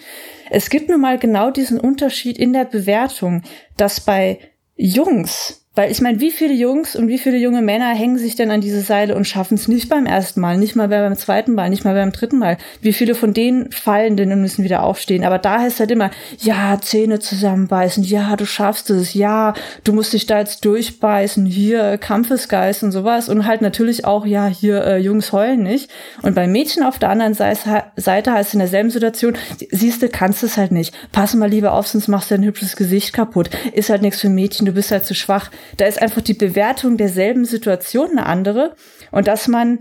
es 0.51 0.71
gibt 0.71 0.89
nun 0.89 1.01
mal 1.03 1.19
genau 1.19 1.51
diesen 1.51 1.79
Unterschied 1.79 2.39
in 2.39 2.55
der 2.55 2.65
Bewertung, 2.65 3.43
dass 3.77 4.01
bei 4.01 4.39
Jungs, 4.75 5.66
weil 5.77 5.93
ich 5.93 6.01
meine, 6.01 6.21
wie 6.21 6.31
viele 6.31 6.55
Jungs 6.55 6.97
und 6.97 7.09
wie 7.09 7.19
viele 7.19 7.37
junge 7.37 7.61
Männer 7.61 7.95
hängen 7.95 8.17
sich 8.17 8.35
denn 8.35 8.51
an 8.51 8.63
diese 8.63 8.81
Seile 8.81 9.15
und 9.15 9.27
schaffen 9.27 9.55
es 9.55 9.69
nicht 9.69 9.91
beim 9.91 10.07
ersten 10.07 10.41
Mal, 10.41 10.57
nicht 10.57 10.75
mal 10.75 10.89
beim 10.89 11.17
zweiten 11.17 11.53
Mal, 11.53 11.69
nicht 11.69 11.85
mal 11.85 11.95
beim 11.95 12.13
dritten 12.13 12.39
Mal. 12.39 12.57
Wie 12.81 12.95
viele 12.95 13.15
von 13.15 13.35
denen 13.35 13.71
fallen 13.71 14.17
denn 14.17 14.33
und 14.33 14.41
müssen 14.41 14.65
wieder 14.65 14.83
aufstehen? 14.83 15.23
Aber 15.23 15.39
da 15.39 15.61
heißt 15.61 15.79
halt 15.79 15.91
immer, 15.91 16.11
ja, 16.39 16.81
Zähne 16.81 17.19
zusammenbeißen, 17.19 18.03
ja, 18.05 18.37
du 18.37 18.47
schaffst 18.47 18.89
es, 18.89 19.13
ja, 19.13 19.53
du 19.85 19.93
musst 19.93 20.15
dich 20.15 20.25
da 20.25 20.39
jetzt 20.39 20.65
durchbeißen, 20.65 21.45
hier 21.45 21.99
Kampfesgeist 21.99 22.83
und 22.83 22.93
sowas 22.93 23.29
und 23.29 23.47
halt 23.47 23.61
natürlich 23.61 24.07
auch, 24.07 24.25
ja, 24.25 24.47
hier 24.47 24.83
äh, 24.83 24.97
Jungs 24.97 25.33
heulen 25.33 25.63
nicht. 25.63 25.91
Und 26.23 26.35
bei 26.35 26.47
Mädchen 26.47 26.85
auf 26.85 26.99
der 26.99 27.11
anderen 27.11 27.35
Seite, 27.35 28.33
heißt 28.33 28.55
in 28.55 28.61
derselben 28.61 28.91
Situation, 28.91 29.37
siehst 29.71 30.03
du, 30.03 30.09
kannst 30.09 30.43
es 30.43 30.57
halt 30.57 30.73
nicht. 30.73 30.95
Pass 31.13 31.35
mal 31.35 31.51
lieber 31.51 31.75
auf, 31.75 31.87
sonst 31.87 32.09
machst 32.09 32.31
du 32.31 32.35
dein 32.35 32.45
hübsches 32.45 32.77
Gesicht 32.77 33.13
kaputt. 33.13 33.51
Ist 33.73 33.91
halt 33.91 34.01
nichts 34.01 34.23
für 34.23 34.31
Mädchen, 34.31 34.65
du 34.65 34.73
bist 34.73 34.91
halt 34.91 35.05
zu 35.05 35.15
schwach. 35.15 35.51
Da 35.77 35.87
ist 35.87 36.01
einfach 36.01 36.23
die 36.23 36.35
Bewertung 36.35 36.97
derselben 36.97 37.45
Situation 37.45 38.13
eine 38.13 38.27
andere. 38.27 38.75
Und 39.11 39.27
dass 39.29 39.49
man, 39.49 39.81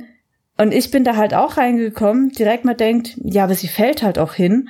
und 0.57 0.73
ich 0.73 0.91
bin 0.91 1.03
da 1.03 1.15
halt 1.15 1.33
auch 1.33 1.57
reingekommen, 1.57 2.31
direkt 2.31 2.65
mal 2.65 2.73
denkt, 2.73 3.17
ja, 3.23 3.43
aber 3.43 3.55
sie 3.55 3.67
fällt 3.67 4.03
halt 4.03 4.19
auch 4.19 4.33
hin. 4.33 4.69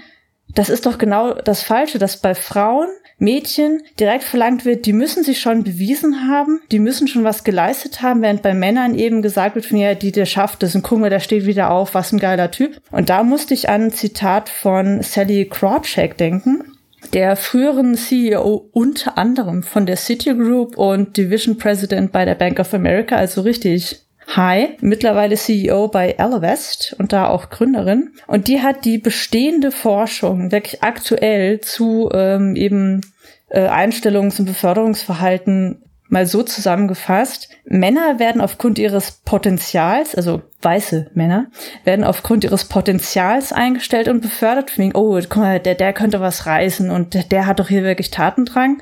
Das 0.53 0.69
ist 0.69 0.85
doch 0.85 0.97
genau 0.97 1.33
das 1.33 1.63
Falsche, 1.63 1.97
dass 1.97 2.21
bei 2.21 2.35
Frauen, 2.35 2.87
Mädchen 3.17 3.81
direkt 3.99 4.23
verlangt 4.25 4.65
wird, 4.65 4.85
die 4.85 4.93
müssen 4.93 5.23
sich 5.23 5.39
schon 5.39 5.63
bewiesen 5.63 6.27
haben, 6.29 6.59
die 6.71 6.79
müssen 6.79 7.07
schon 7.07 7.23
was 7.23 7.45
geleistet 7.45 8.01
haben, 8.01 8.21
während 8.21 8.41
bei 8.41 8.53
Männern 8.53 8.93
eben 8.95 9.21
gesagt 9.21 9.55
wird 9.55 9.65
von 9.65 9.77
ja, 9.77 9.95
die, 9.95 10.11
der 10.11 10.25
schafft 10.25 10.63
es 10.63 10.75
und 10.75 10.81
guck 10.81 10.99
mal, 10.99 11.09
der 11.09 11.21
steht 11.21 11.45
wieder 11.45 11.71
auf, 11.71 11.93
was 11.93 12.11
ein 12.11 12.19
geiler 12.19 12.51
Typ. 12.51 12.81
Und 12.91 13.09
da 13.09 13.23
musste 13.23 13.53
ich 13.53 13.69
an 13.69 13.83
ein 13.83 13.91
Zitat 13.91 14.49
von 14.49 15.01
Sally 15.01 15.47
Krawcheck 15.49 16.17
denken, 16.17 16.74
der 17.13 17.35
früheren 17.35 17.95
CEO 17.95 18.69
unter 18.71 19.17
anderem 19.17 19.63
von 19.63 19.85
der 19.85 19.97
Citigroup 19.97 20.77
und 20.77 21.17
Division 21.17 21.57
President 21.57 22.11
bei 22.11 22.25
der 22.25 22.35
Bank 22.35 22.59
of 22.59 22.73
America, 22.73 23.15
also 23.15 23.41
richtig 23.41 24.01
High, 24.35 24.81
mittlerweile 24.81 25.35
CEO 25.35 25.87
bei 25.87 26.17
Alavest 26.17 26.95
und 26.97 27.13
da 27.13 27.27
auch 27.27 27.49
Gründerin. 27.49 28.11
Und 28.25 28.47
die 28.47 28.61
hat 28.61 28.83
die 28.83 28.97
bestehende 28.97 29.71
Forschung 29.71 30.51
wirklich 30.51 30.81
aktuell 30.81 31.59
zu 31.61 32.09
ähm, 32.11 32.55
eben 32.55 33.01
äh, 33.49 33.67
Einstellungs- 33.67 34.39
und 34.39 34.45
Beförderungsverhalten 34.45 35.83
mal 36.07 36.25
so 36.25 36.43
zusammengefasst. 36.43 37.49
Männer 37.65 38.19
werden 38.19 38.41
aufgrund 38.41 38.79
ihres 38.79 39.21
Potenzials, 39.25 40.15
also 40.15 40.41
weiße 40.61 41.11
Männer, 41.13 41.47
werden 41.83 42.05
aufgrund 42.05 42.43
ihres 42.43 42.65
Potenzials 42.65 43.51
eingestellt 43.51 44.07
und 44.07 44.21
befördert. 44.21 44.77
Wegen, 44.77 44.95
oh, 44.95 45.19
guck 45.29 45.37
mal, 45.37 45.59
der, 45.59 45.75
der 45.75 45.93
könnte 45.93 46.21
was 46.21 46.45
reißen 46.45 46.89
und 46.89 47.13
der, 47.13 47.23
der 47.23 47.47
hat 47.47 47.59
doch 47.59 47.69
hier 47.69 47.83
wirklich 47.83 48.11
Tatendrang. 48.11 48.81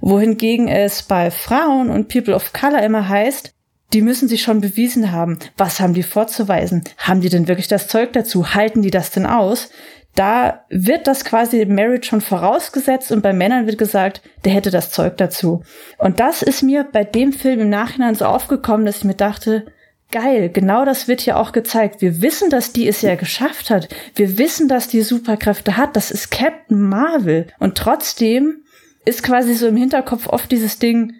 Wohingegen 0.00 0.68
es 0.68 1.02
bei 1.02 1.30
Frauen 1.30 1.88
und 1.88 2.08
People 2.08 2.34
of 2.34 2.52
Color 2.52 2.82
immer 2.82 3.08
heißt, 3.08 3.54
die 3.92 4.02
müssen 4.02 4.26
sich 4.26 4.42
schon 4.42 4.60
bewiesen 4.60 5.12
haben. 5.12 5.38
Was 5.56 5.78
haben 5.78 5.94
die 5.94 6.02
vorzuweisen? 6.02 6.82
Haben 6.96 7.20
die 7.20 7.28
denn 7.28 7.46
wirklich 7.46 7.68
das 7.68 7.88
Zeug 7.88 8.12
dazu? 8.14 8.54
Halten 8.54 8.82
die 8.82 8.90
das 8.90 9.10
denn 9.10 9.26
aus? 9.26 9.70
Da 10.14 10.64
wird 10.68 11.06
das 11.06 11.24
quasi 11.24 11.64
Marriage 11.64 12.08
schon 12.08 12.20
vorausgesetzt 12.20 13.12
und 13.12 13.22
bei 13.22 13.32
Männern 13.32 13.66
wird 13.66 13.78
gesagt, 13.78 14.20
der 14.44 14.52
hätte 14.52 14.70
das 14.70 14.90
Zeug 14.90 15.16
dazu. 15.16 15.62
Und 15.96 16.20
das 16.20 16.42
ist 16.42 16.62
mir 16.62 16.84
bei 16.84 17.02
dem 17.04 17.32
Film 17.32 17.60
im 17.60 17.70
Nachhinein 17.70 18.14
so 18.14 18.26
aufgekommen, 18.26 18.84
dass 18.84 18.98
ich 18.98 19.04
mir 19.04 19.14
dachte, 19.14 19.66
geil, 20.10 20.50
genau 20.50 20.84
das 20.84 21.08
wird 21.08 21.22
hier 21.22 21.38
auch 21.38 21.52
gezeigt. 21.52 22.02
Wir 22.02 22.20
wissen, 22.20 22.50
dass 22.50 22.72
die 22.72 22.86
es 22.86 23.00
ja 23.00 23.14
geschafft 23.14 23.70
hat. 23.70 23.88
Wir 24.14 24.36
wissen, 24.36 24.68
dass 24.68 24.86
die 24.88 25.00
Superkräfte 25.00 25.78
hat. 25.78 25.96
Das 25.96 26.10
ist 26.10 26.30
Captain 26.30 26.80
Marvel. 26.80 27.46
Und 27.58 27.78
trotzdem 27.78 28.62
ist 29.06 29.22
quasi 29.22 29.54
so 29.54 29.66
im 29.66 29.76
Hinterkopf 29.76 30.28
oft 30.28 30.52
dieses 30.52 30.78
Ding, 30.78 31.14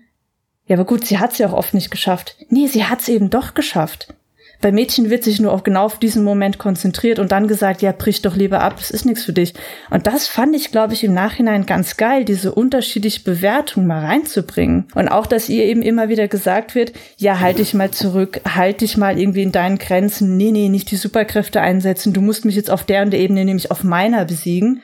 ja, 0.66 0.76
aber 0.76 0.84
gut, 0.84 1.04
sie 1.04 1.18
hat 1.18 1.32
es 1.32 1.38
ja 1.38 1.48
auch 1.48 1.54
oft 1.54 1.74
nicht 1.74 1.90
geschafft. 1.90 2.36
Nee, 2.48 2.68
sie 2.68 2.84
hat 2.84 3.00
es 3.00 3.08
eben 3.08 3.30
doch 3.30 3.54
geschafft. 3.54 4.14
Bei 4.62 4.70
Mädchen 4.70 5.10
wird 5.10 5.24
sich 5.24 5.40
nur 5.40 5.52
auf 5.52 5.64
genau 5.64 5.84
auf 5.84 5.98
diesen 5.98 6.22
Moment 6.22 6.56
konzentriert 6.56 7.18
und 7.18 7.32
dann 7.32 7.48
gesagt, 7.48 7.82
ja, 7.82 7.90
brich 7.90 8.22
doch 8.22 8.36
lieber 8.36 8.60
ab, 8.60 8.76
es 8.78 8.92
ist 8.92 9.04
nichts 9.04 9.24
für 9.24 9.32
dich. 9.32 9.54
Und 9.90 10.06
das 10.06 10.28
fand 10.28 10.54
ich, 10.54 10.70
glaube 10.70 10.94
ich, 10.94 11.02
im 11.02 11.12
Nachhinein 11.12 11.66
ganz 11.66 11.96
geil, 11.96 12.24
diese 12.24 12.54
unterschiedliche 12.54 13.24
Bewertung 13.24 13.88
mal 13.88 14.04
reinzubringen. 14.04 14.86
Und 14.94 15.08
auch, 15.08 15.26
dass 15.26 15.48
ihr 15.48 15.64
eben 15.64 15.82
immer 15.82 16.08
wieder 16.08 16.28
gesagt 16.28 16.76
wird, 16.76 16.92
ja, 17.18 17.40
halt 17.40 17.58
dich 17.58 17.74
mal 17.74 17.90
zurück, 17.90 18.40
halt 18.48 18.82
dich 18.82 18.96
mal 18.96 19.18
irgendwie 19.18 19.42
in 19.42 19.50
deinen 19.50 19.78
Grenzen, 19.78 20.36
nee, 20.36 20.52
nee, 20.52 20.68
nicht 20.68 20.92
die 20.92 20.96
Superkräfte 20.96 21.60
einsetzen, 21.60 22.12
du 22.12 22.20
musst 22.20 22.44
mich 22.44 22.54
jetzt 22.54 22.70
auf 22.70 22.84
der 22.84 23.02
und 23.02 23.10
der 23.10 23.20
Ebene, 23.20 23.44
nämlich 23.44 23.72
auf 23.72 23.82
meiner 23.82 24.24
besiegen. 24.24 24.80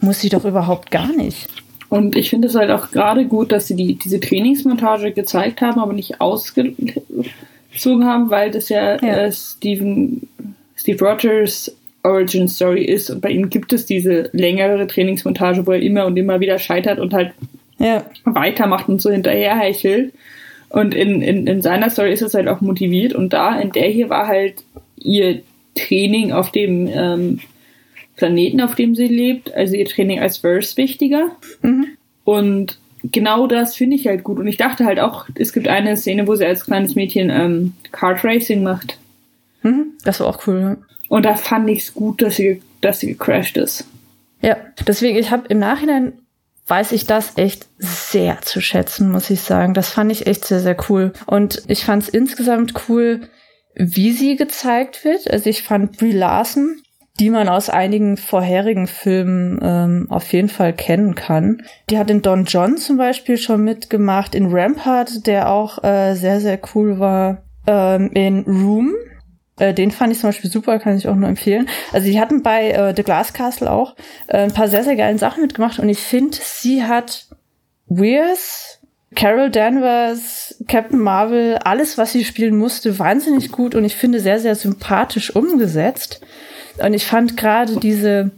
Muss 0.00 0.20
sie 0.20 0.28
doch 0.28 0.44
überhaupt 0.44 0.90
gar 0.90 1.14
nicht. 1.14 1.46
Und 1.88 2.16
ich 2.16 2.30
finde 2.30 2.48
es 2.48 2.56
halt 2.56 2.70
auch 2.70 2.90
gerade 2.90 3.26
gut, 3.26 3.52
dass 3.52 3.68
sie 3.68 3.76
die, 3.76 3.94
diese 3.96 4.18
Trainingsmontage 4.18 5.12
gezeigt 5.12 5.60
haben, 5.60 5.80
aber 5.80 5.92
nicht 5.92 6.20
ausgezogen 7.70 8.04
haben, 8.04 8.30
weil 8.30 8.50
das 8.50 8.68
ja, 8.68 9.00
Ja. 9.02 9.24
Äh, 9.24 9.32
Steven, 9.32 10.28
Steve 10.76 11.04
Rogers 11.04 11.74
Origin 12.02 12.48
Story 12.48 12.84
ist. 12.84 13.10
Und 13.10 13.20
bei 13.20 13.30
ihm 13.30 13.50
gibt 13.50 13.72
es 13.72 13.86
diese 13.86 14.30
längere 14.32 14.86
Trainingsmontage, 14.86 15.66
wo 15.66 15.72
er 15.72 15.82
immer 15.82 16.06
und 16.06 16.16
immer 16.16 16.40
wieder 16.40 16.58
scheitert 16.58 16.98
und 16.98 17.12
halt 17.12 17.32
Ja, 17.78 18.04
weitermacht 18.24 18.88
und 18.88 19.00
so 19.00 19.10
hinterherhechelt. 19.10 20.12
Und 20.68 20.94
in, 20.94 21.20
in, 21.20 21.46
in 21.46 21.62
seiner 21.62 21.90
Story 21.90 22.12
ist 22.12 22.22
es 22.22 22.34
halt 22.34 22.48
auch 22.48 22.60
motiviert. 22.60 23.12
Und 23.12 23.32
da, 23.32 23.58
in 23.58 23.72
der 23.72 23.88
hier 23.88 24.08
war 24.08 24.26
halt 24.26 24.62
ihr 24.96 25.42
Training 25.74 26.32
auf 26.32 26.52
dem 26.52 26.88
ähm, 26.92 27.40
Planeten, 28.16 28.60
auf 28.60 28.74
dem 28.74 28.94
sie 28.94 29.06
lebt, 29.06 29.52
also 29.54 29.74
ihr 29.74 29.86
Training 29.86 30.20
als 30.20 30.38
Verse 30.38 30.76
wichtiger. 30.76 31.30
Mhm. 31.62 31.86
Und 32.24 32.78
genau 33.04 33.46
das 33.46 33.74
finde 33.76 33.96
ich 33.96 34.06
halt 34.06 34.24
gut. 34.24 34.38
Und 34.38 34.46
ich 34.46 34.56
dachte 34.56 34.84
halt 34.84 35.00
auch, 35.00 35.26
es 35.34 35.52
gibt 35.52 35.68
eine 35.68 35.96
Szene, 35.96 36.26
wo 36.26 36.34
sie 36.34 36.46
als 36.46 36.64
kleines 36.64 36.94
Mädchen 36.94 37.30
ähm, 37.30 37.74
Kart 37.92 38.24
Racing 38.24 38.62
macht. 38.62 38.98
Mhm, 39.62 39.92
das 40.04 40.20
war 40.20 40.28
auch 40.28 40.46
cool. 40.46 40.78
Und 41.08 41.24
da 41.24 41.34
fand 41.34 41.68
ich 41.68 41.80
es 41.80 41.94
gut, 41.94 42.22
dass 42.22 42.36
sie, 42.36 42.62
dass 42.80 43.00
sie 43.00 43.08
gecrashed 43.08 43.56
ist. 43.56 43.84
Ja, 44.42 44.56
deswegen, 44.86 45.18
ich 45.18 45.30
habe 45.30 45.48
im 45.48 45.58
Nachhinein 45.58 46.12
weiß 46.66 46.92
ich 46.92 47.04
das 47.04 47.36
echt 47.36 47.66
sehr 47.78 48.40
zu 48.42 48.60
schätzen, 48.60 49.10
muss 49.10 49.28
ich 49.28 49.40
sagen. 49.40 49.74
Das 49.74 49.90
fand 49.90 50.12
ich 50.12 50.26
echt 50.28 50.44
sehr, 50.44 50.60
sehr 50.60 50.76
cool. 50.88 51.12
Und 51.26 51.64
ich 51.66 51.84
fand 51.84 52.04
es 52.04 52.08
insgesamt 52.08 52.74
cool, 52.88 53.28
wie 53.74 54.12
sie 54.12 54.36
gezeigt 54.36 55.04
wird. 55.04 55.28
Also 55.28 55.50
ich 55.50 55.64
fand 55.64 55.98
Brie 55.98 56.12
Larson, 56.12 56.80
die 57.20 57.30
man 57.30 57.48
aus 57.48 57.68
einigen 57.68 58.16
vorherigen 58.16 58.86
Filmen 58.86 59.60
ähm, 59.62 60.06
auf 60.08 60.32
jeden 60.32 60.48
Fall 60.48 60.72
kennen 60.72 61.14
kann. 61.14 61.62
Die 61.90 61.98
hat 61.98 62.10
in 62.10 62.22
Don 62.22 62.46
John 62.46 62.78
zum 62.78 62.96
Beispiel 62.96 63.36
schon 63.36 63.62
mitgemacht, 63.62 64.34
in 64.34 64.46
Rampart, 64.50 65.26
der 65.26 65.50
auch 65.50 65.84
äh, 65.84 66.14
sehr, 66.14 66.40
sehr 66.40 66.58
cool 66.74 66.98
war, 66.98 67.42
ähm, 67.66 68.10
in 68.14 68.40
Room, 68.46 68.94
äh, 69.58 69.74
den 69.74 69.90
fand 69.90 70.12
ich 70.12 70.18
zum 70.18 70.28
Beispiel 70.28 70.50
super, 70.50 70.78
kann 70.78 70.96
ich 70.96 71.06
auch 71.06 71.14
nur 71.14 71.28
empfehlen. 71.28 71.68
Also 71.92 72.06
die 72.06 72.18
hatten 72.18 72.42
bei 72.42 72.70
äh, 72.70 72.94
The 72.96 73.02
Glass 73.02 73.34
Castle 73.34 73.70
auch 73.70 73.94
äh, 74.26 74.38
ein 74.38 74.54
paar 74.54 74.68
sehr, 74.68 74.82
sehr 74.82 74.96
geile 74.96 75.18
Sachen 75.18 75.42
mitgemacht 75.42 75.78
und 75.78 75.90
ich 75.90 76.00
finde, 76.00 76.38
sie 76.40 76.84
hat 76.84 77.28
Weirs, 77.86 78.80
Carol 79.14 79.50
Danvers, 79.50 80.64
Captain 80.68 80.98
Marvel, 80.98 81.58
alles, 81.58 81.98
was 81.98 82.12
sie 82.12 82.24
spielen 82.24 82.56
musste, 82.56 82.98
wahnsinnig 82.98 83.52
gut 83.52 83.74
und 83.74 83.84
ich 83.84 83.96
finde 83.96 84.20
sehr, 84.20 84.40
sehr 84.40 84.54
sympathisch 84.54 85.36
umgesetzt. 85.36 86.22
Und 86.82 86.94
ich 86.94 87.06
fand 87.06 87.36
gerade 87.36 87.76
diese, 87.76 88.30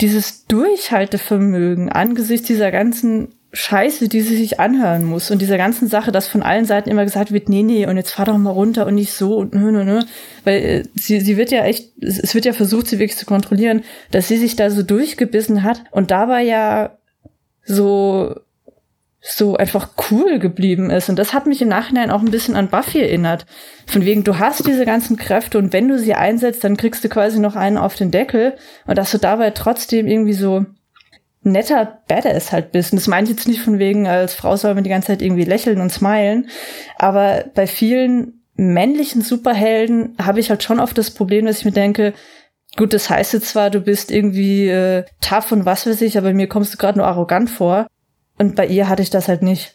dieses 0.00 0.46
Durchhaltevermögen 0.46 1.90
angesichts 1.90 2.46
dieser 2.46 2.70
ganzen 2.70 3.28
Scheiße, 3.52 4.08
die 4.08 4.20
sie 4.20 4.36
sich 4.36 4.60
anhören 4.60 5.04
muss 5.04 5.30
und 5.32 5.42
dieser 5.42 5.58
ganzen 5.58 5.88
Sache, 5.88 6.12
dass 6.12 6.28
von 6.28 6.42
allen 6.42 6.66
Seiten 6.66 6.88
immer 6.88 7.04
gesagt 7.04 7.32
wird, 7.32 7.48
nee, 7.48 7.64
nee, 7.64 7.84
und 7.86 7.96
jetzt 7.96 8.12
fahr 8.12 8.26
doch 8.26 8.38
mal 8.38 8.50
runter 8.50 8.86
und 8.86 8.94
nicht 8.94 9.12
so 9.12 9.36
und 9.36 9.54
nö, 9.54 9.72
nö, 9.72 9.84
nö. 9.84 10.02
Weil 10.44 10.62
äh, 10.62 10.82
sie, 10.94 11.20
sie 11.20 11.36
wird 11.36 11.50
ja 11.50 11.64
echt, 11.64 11.90
es 12.00 12.34
wird 12.34 12.44
ja 12.44 12.52
versucht, 12.52 12.86
sie 12.86 13.00
wirklich 13.00 13.18
zu 13.18 13.26
kontrollieren, 13.26 13.82
dass 14.12 14.28
sie 14.28 14.36
sich 14.36 14.54
da 14.54 14.70
so 14.70 14.84
durchgebissen 14.84 15.64
hat 15.64 15.82
und 15.90 16.12
dabei 16.12 16.42
ja 16.42 16.96
so, 17.64 18.36
so 19.20 19.56
einfach 19.56 19.90
cool 20.10 20.38
geblieben 20.38 20.90
ist. 20.90 21.10
Und 21.10 21.18
das 21.18 21.34
hat 21.34 21.46
mich 21.46 21.60
im 21.60 21.68
Nachhinein 21.68 22.10
auch 22.10 22.20
ein 22.20 22.30
bisschen 22.30 22.56
an 22.56 22.68
Buffy 22.68 23.00
erinnert. 23.00 23.44
Von 23.86 24.04
wegen, 24.04 24.24
du 24.24 24.38
hast 24.38 24.66
diese 24.66 24.86
ganzen 24.86 25.16
Kräfte 25.16 25.58
und 25.58 25.72
wenn 25.72 25.88
du 25.88 25.98
sie 25.98 26.14
einsetzt, 26.14 26.64
dann 26.64 26.76
kriegst 26.76 27.04
du 27.04 27.08
quasi 27.08 27.38
noch 27.38 27.54
einen 27.54 27.76
auf 27.76 27.94
den 27.94 28.10
Deckel 28.10 28.56
und 28.86 28.96
dass 28.96 29.10
du 29.10 29.18
dabei 29.18 29.50
trotzdem 29.50 30.06
irgendwie 30.06 30.32
so 30.32 30.64
netter 31.42 32.00
Badass 32.08 32.52
halt 32.52 32.72
bist. 32.72 32.92
Und 32.92 32.98
das 32.98 33.08
meine 33.08 33.24
ich 33.24 33.30
jetzt 33.30 33.48
nicht 33.48 33.60
von 33.60 33.78
wegen, 33.78 34.06
als 34.06 34.34
Frau 34.34 34.56
soll 34.56 34.74
man 34.74 34.84
die 34.84 34.90
ganze 34.90 35.08
Zeit 35.08 35.22
irgendwie 35.22 35.44
lächeln 35.44 35.80
und 35.80 35.92
smilen. 35.92 36.48
Aber 36.96 37.44
bei 37.54 37.66
vielen 37.66 38.42
männlichen 38.54 39.22
Superhelden 39.22 40.16
habe 40.20 40.40
ich 40.40 40.50
halt 40.50 40.62
schon 40.62 40.80
oft 40.80 40.96
das 40.96 41.10
Problem, 41.10 41.46
dass 41.46 41.58
ich 41.58 41.64
mir 41.64 41.72
denke, 41.72 42.12
gut, 42.76 42.92
das 42.92 43.08
heißt 43.08 43.32
jetzt 43.32 43.48
zwar, 43.48 43.70
du 43.70 43.80
bist 43.80 44.10
irgendwie 44.10 44.68
äh, 44.68 45.04
tough 45.20 45.52
und 45.52 45.64
was 45.64 45.86
weiß 45.86 46.00
ich, 46.02 46.18
aber 46.18 46.32
mir 46.32 46.46
kommst 46.46 46.74
du 46.74 46.78
gerade 46.78 46.98
nur 46.98 47.06
arrogant 47.06 47.50
vor. 47.50 47.86
Und 48.40 48.56
bei 48.56 48.66
ihr 48.66 48.88
hatte 48.88 49.02
ich 49.02 49.10
das 49.10 49.28
halt 49.28 49.42
nicht. 49.42 49.74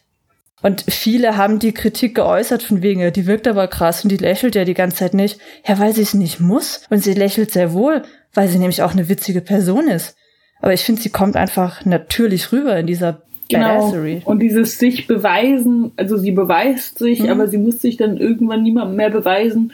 Und 0.63 0.85
viele 0.89 1.37
haben 1.37 1.59
die 1.59 1.71
Kritik 1.71 2.15
geäußert 2.15 2.63
von 2.63 2.81
wegen, 2.81 3.13
die 3.13 3.27
wirkt 3.27 3.47
aber 3.47 3.67
krass 3.67 4.03
und 4.03 4.11
die 4.11 4.17
lächelt 4.17 4.55
ja 4.55 4.65
die 4.65 4.73
ganze 4.73 4.97
Zeit 4.97 5.13
nicht. 5.13 5.39
Ja, 5.67 5.77
weil 5.77 5.93
sie 5.93 6.01
es 6.01 6.15
nicht 6.15 6.39
muss. 6.39 6.81
Und 6.89 7.03
sie 7.03 7.13
lächelt 7.13 7.51
sehr 7.51 7.73
wohl, 7.73 8.01
weil 8.33 8.47
sie 8.47 8.57
nämlich 8.57 8.81
auch 8.81 8.93
eine 8.93 9.07
witzige 9.07 9.41
Person 9.41 9.87
ist. 9.87 10.17
Aber 10.61 10.73
ich 10.73 10.81
finde, 10.81 10.99
sie 10.99 11.11
kommt 11.11 11.35
einfach 11.35 11.85
natürlich 11.85 12.51
rüber 12.51 12.75
in 12.79 12.87
dieser 12.87 13.21
Genau. 13.49 13.67
Badassery. 13.67 14.23
Und 14.25 14.39
dieses 14.39 14.79
sich 14.79 15.05
beweisen, 15.05 15.91
also 15.97 16.17
sie 16.17 16.31
beweist 16.31 16.97
sich, 16.97 17.21
mhm. 17.21 17.29
aber 17.29 17.47
sie 17.47 17.59
muss 17.59 17.79
sich 17.79 17.97
dann 17.97 18.17
irgendwann 18.17 18.63
niemandem 18.63 18.95
mehr 18.95 19.11
beweisen 19.11 19.73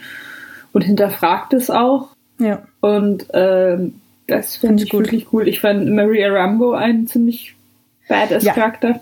und 0.74 0.82
hinterfragt 0.82 1.54
es 1.54 1.70
auch. 1.70 2.08
Ja. 2.38 2.66
Und 2.82 3.24
ähm, 3.32 3.94
das 4.26 4.56
finde 4.56 4.82
ich 4.82 4.90
gut. 4.90 5.04
wirklich 5.04 5.32
cool. 5.32 5.48
Ich 5.48 5.60
fand 5.60 5.90
Maria 5.90 6.30
Rambo 6.30 6.72
einen 6.72 7.06
ziemlich 7.06 7.54
badass 8.08 8.44
ja. 8.44 8.52
Charakter. 8.52 9.00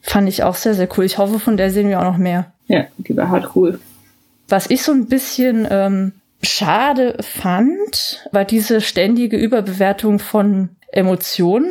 Fand 0.00 0.28
ich 0.28 0.42
auch 0.42 0.54
sehr, 0.54 0.74
sehr 0.74 0.88
cool. 0.96 1.04
Ich 1.04 1.18
hoffe, 1.18 1.38
von 1.38 1.56
der 1.56 1.70
sehen 1.70 1.88
wir 1.88 2.00
auch 2.00 2.04
noch 2.04 2.18
mehr. 2.18 2.52
Ja, 2.68 2.84
die 2.98 3.16
war 3.16 3.30
halt 3.30 3.50
cool. 3.56 3.80
Was 4.48 4.70
ich 4.70 4.82
so 4.82 4.92
ein 4.92 5.06
bisschen 5.06 5.66
ähm, 5.68 6.12
schade 6.42 7.16
fand, 7.20 8.28
war 8.32 8.44
diese 8.44 8.80
ständige 8.80 9.36
Überbewertung 9.36 10.18
von 10.18 10.70
Emotionen. 10.92 11.70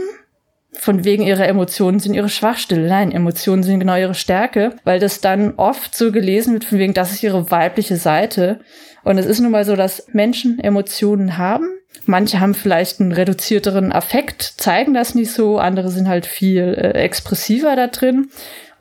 Von 0.74 1.06
wegen 1.06 1.24
ihrer 1.24 1.48
Emotionen 1.48 2.00
sind 2.00 2.14
ihre 2.14 2.28
Schwachstelle. 2.28 2.88
Nein, 2.90 3.14
Emotionen 3.14 3.64
sind 3.64 3.80
genau 3.80 3.96
ihre 3.96 4.14
Stärke, 4.14 4.76
weil 4.84 5.00
das 5.00 5.22
dann 5.22 5.54
oft 5.56 5.96
so 5.96 6.12
gelesen 6.12 6.54
wird, 6.54 6.66
von 6.66 6.80
wegen, 6.80 6.94
das 6.94 7.14
ist 7.14 7.24
ihre 7.24 7.50
weibliche 7.50 7.96
Seite. 7.96 8.60
Und 9.04 9.18
es 9.18 9.26
ist 9.26 9.40
nun 9.40 9.52
mal 9.52 9.64
so, 9.64 9.78
dass 9.78 10.08
Menschen 10.12 10.60
Emotionen 10.60 11.38
haben. 11.38 11.70
Manche 12.08 12.40
haben 12.40 12.54
vielleicht 12.54 13.00
einen 13.00 13.12
reduzierteren 13.12 13.92
Affekt, 13.92 14.42
zeigen 14.58 14.94
das 14.94 15.16
nicht 15.16 15.32
so. 15.32 15.58
Andere 15.58 15.90
sind 15.90 16.08
halt 16.08 16.26
viel 16.26 16.74
äh, 16.74 16.92
expressiver 16.92 17.76
da 17.76 17.88
drin. 17.88 18.30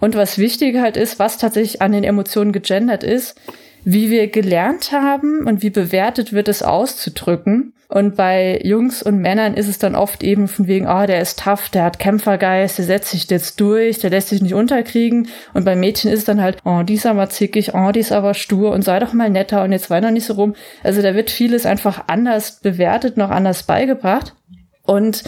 Und 0.01 0.17
was 0.17 0.39
wichtig 0.39 0.77
halt 0.77 0.97
ist, 0.97 1.19
was 1.19 1.39
tatsächlich 1.39 1.83
an 1.83 1.93
den 1.93 2.05
Emotionen 2.05 2.53
gegendert 2.53 3.05
ist, 3.05 3.39
wie 3.85 4.11
wir 4.11 4.29
gelernt 4.29 4.93
haben 4.93 5.47
und 5.47 5.63
wie 5.63 5.71
bewertet 5.71 6.33
wird 6.33 6.49
es 6.49 6.63
auszudrücken. 6.63 7.74
Und 7.89 8.17
bei 8.17 8.61
Jungs 8.65 9.03
und 9.03 9.19
Männern 9.19 9.55
ist 9.55 9.69
es 9.69 9.79
dann 9.79 9.95
oft 9.95 10.23
eben 10.23 10.49
von 10.49 10.67
wegen, 10.67 10.87
oh, 10.87 11.07
der 11.07 11.21
ist 11.21 11.39
tough, 11.39 11.69
der 11.69 11.85
hat 11.85 11.99
Kämpfergeist, 11.99 12.79
der 12.79 12.85
setzt 12.85 13.11
sich 13.11 13.29
jetzt 13.31 13.61
durch, 13.61 13.99
der 13.99 14.11
lässt 14.11 14.29
sich 14.29 14.43
nicht 14.43 14.55
unterkriegen. 14.55 15.29
Und 15.53 15.65
bei 15.65 15.77
Mädchen 15.77 16.11
ist 16.11 16.21
es 16.21 16.25
dann 16.25 16.41
halt, 16.41 16.59
oh, 16.65 16.83
die 16.83 16.95
ist 16.95 17.07
aber 17.07 17.29
zickig, 17.29 17.75
oh, 17.75 17.93
die 17.93 18.01
ist 18.01 18.13
aber 18.13 18.35
stur 18.35 18.73
und 18.73 18.83
sei 18.83 18.99
doch 18.99 19.13
mal 19.13 19.31
netter 19.31 19.63
und 19.63 19.73
jetzt 19.73 19.91
weiter 19.91 20.11
nicht 20.11 20.27
so 20.27 20.35
rum. 20.35 20.55
Also 20.83 21.03
da 21.03 21.15
wird 21.15 21.31
vieles 21.31 21.67
einfach 21.67 22.05
anders 22.07 22.61
bewertet, 22.61 23.17
noch 23.17 23.31
anders 23.31 23.65
beigebracht. 23.65 24.35
Und 24.83 25.25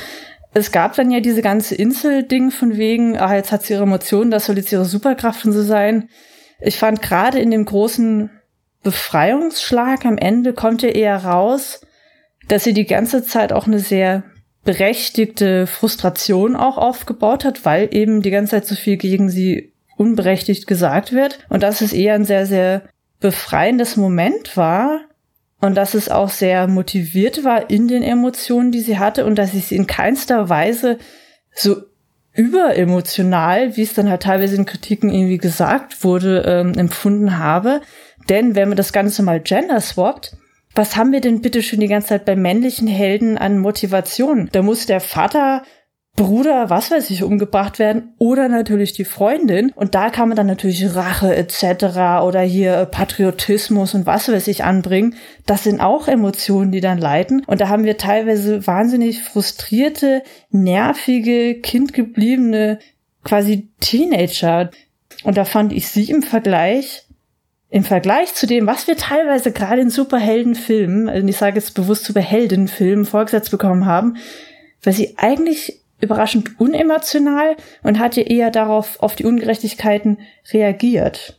es 0.54 0.72
gab 0.72 0.94
dann 0.94 1.10
ja 1.10 1.20
diese 1.20 1.42
ganze 1.42 1.74
Insel-Ding 1.74 2.50
von 2.50 2.78
wegen, 2.78 3.18
ah, 3.18 3.34
jetzt 3.34 3.52
hat 3.52 3.64
sie 3.64 3.74
ihre 3.74 3.82
Emotionen, 3.82 4.30
das 4.30 4.46
soll 4.46 4.56
jetzt 4.56 4.72
ihre 4.72 4.86
Superkraft 4.86 5.44
und 5.44 5.52
so 5.52 5.62
sein. 5.62 6.08
Ich 6.60 6.78
fand 6.78 7.02
gerade 7.02 7.38
in 7.38 7.50
dem 7.50 7.66
großen 7.66 8.30
Befreiungsschlag 8.82 10.06
am 10.06 10.16
Ende 10.16 10.54
kommt 10.54 10.80
ja 10.80 10.88
eher 10.88 11.24
raus, 11.24 11.80
dass 12.48 12.64
sie 12.64 12.74
die 12.74 12.86
ganze 12.86 13.24
Zeit 13.24 13.52
auch 13.52 13.66
eine 13.66 13.78
sehr 13.78 14.24
berechtigte 14.64 15.66
Frustration 15.66 16.56
auch 16.56 16.76
aufgebaut 16.76 17.44
hat, 17.44 17.64
weil 17.64 17.88
eben 17.92 18.22
die 18.22 18.30
ganze 18.30 18.52
Zeit 18.52 18.66
so 18.66 18.74
viel 18.74 18.96
gegen 18.96 19.30
sie 19.30 19.72
unberechtigt 19.96 20.66
gesagt 20.66 21.12
wird 21.12 21.38
und 21.48 21.62
dass 21.62 21.80
es 21.80 21.92
eher 21.92 22.14
ein 22.14 22.24
sehr, 22.24 22.46
sehr 22.46 22.82
befreiendes 23.20 23.96
Moment 23.96 24.56
war 24.56 25.00
und 25.60 25.74
dass 25.74 25.94
es 25.94 26.08
auch 26.08 26.28
sehr 26.28 26.66
motiviert 26.68 27.44
war 27.44 27.70
in 27.70 27.88
den 27.88 28.02
Emotionen, 28.02 28.72
die 28.72 28.80
sie 28.80 28.98
hatte 28.98 29.24
und 29.24 29.36
dass 29.36 29.54
ich 29.54 29.66
sie 29.66 29.76
in 29.76 29.86
keinster 29.86 30.48
Weise 30.48 30.98
so 31.54 31.76
überemotional, 32.34 33.76
wie 33.76 33.82
es 33.82 33.94
dann 33.94 34.10
halt 34.10 34.22
teilweise 34.24 34.56
in 34.56 34.66
Kritiken 34.66 35.10
irgendwie 35.10 35.38
gesagt 35.38 36.04
wurde, 36.04 36.42
ähm, 36.46 36.74
empfunden 36.74 37.38
habe. 37.38 37.80
Denn 38.28 38.54
wenn 38.54 38.68
man 38.68 38.76
das 38.76 38.92
Ganze 38.92 39.22
mal 39.22 39.40
gender 39.40 39.80
swappt, 39.80 40.36
was 40.76 40.96
haben 40.96 41.12
wir 41.12 41.20
denn 41.20 41.40
bitte 41.40 41.62
schon 41.62 41.80
die 41.80 41.88
ganze 41.88 42.08
Zeit 42.08 42.24
bei 42.24 42.36
männlichen 42.36 42.86
Helden 42.86 43.38
an 43.38 43.58
Motivation? 43.58 44.48
Da 44.52 44.62
muss 44.62 44.86
der 44.86 45.00
Vater 45.00 45.62
Bruder, 46.16 46.70
was 46.70 46.90
weiß 46.90 47.10
ich, 47.10 47.22
umgebracht 47.22 47.78
werden 47.78 48.14
oder 48.18 48.48
natürlich 48.48 48.94
die 48.94 49.04
Freundin. 49.04 49.70
Und 49.76 49.94
da 49.94 50.08
kann 50.08 50.28
man 50.28 50.36
dann 50.36 50.46
natürlich 50.46 50.94
Rache 50.94 51.36
etc. 51.36 52.24
oder 52.24 52.40
hier 52.40 52.86
Patriotismus 52.86 53.94
und 53.94 54.06
was 54.06 54.28
weiß 54.28 54.48
ich 54.48 54.64
anbringen. 54.64 55.14
Das 55.44 55.64
sind 55.64 55.80
auch 55.80 56.08
Emotionen, 56.08 56.72
die 56.72 56.80
dann 56.80 56.98
leiten. 56.98 57.42
Und 57.46 57.60
da 57.60 57.68
haben 57.68 57.84
wir 57.84 57.98
teilweise 57.98 58.66
wahnsinnig 58.66 59.22
frustrierte, 59.22 60.22
nervige, 60.50 61.60
kindgebliebene, 61.60 62.78
quasi 63.22 63.68
Teenager. 63.80 64.70
Und 65.24 65.36
da 65.36 65.44
fand 65.44 65.74
ich 65.74 65.88
sie 65.88 66.10
im 66.10 66.22
Vergleich 66.22 67.05
im 67.68 67.82
Vergleich 67.82 68.34
zu 68.34 68.46
dem, 68.46 68.66
was 68.66 68.86
wir 68.86 68.96
teilweise 68.96 69.52
gerade 69.52 69.82
in 69.82 69.90
Superheldenfilmen, 69.90 71.08
also 71.08 71.26
ich 71.26 71.36
sage 71.36 71.56
jetzt 71.56 71.74
bewusst 71.74 72.04
Superheldenfilmen 72.04 73.04
vorgesetzt 73.04 73.50
bekommen 73.50 73.86
haben, 73.86 74.16
weil 74.82 74.92
sie 74.92 75.14
eigentlich 75.16 75.80
überraschend 76.00 76.60
unemotional 76.60 77.56
und 77.82 77.98
hat 77.98 78.16
ja 78.16 78.22
eher 78.22 78.50
darauf, 78.50 79.00
auf 79.00 79.16
die 79.16 79.24
Ungerechtigkeiten 79.24 80.18
reagiert. 80.52 81.38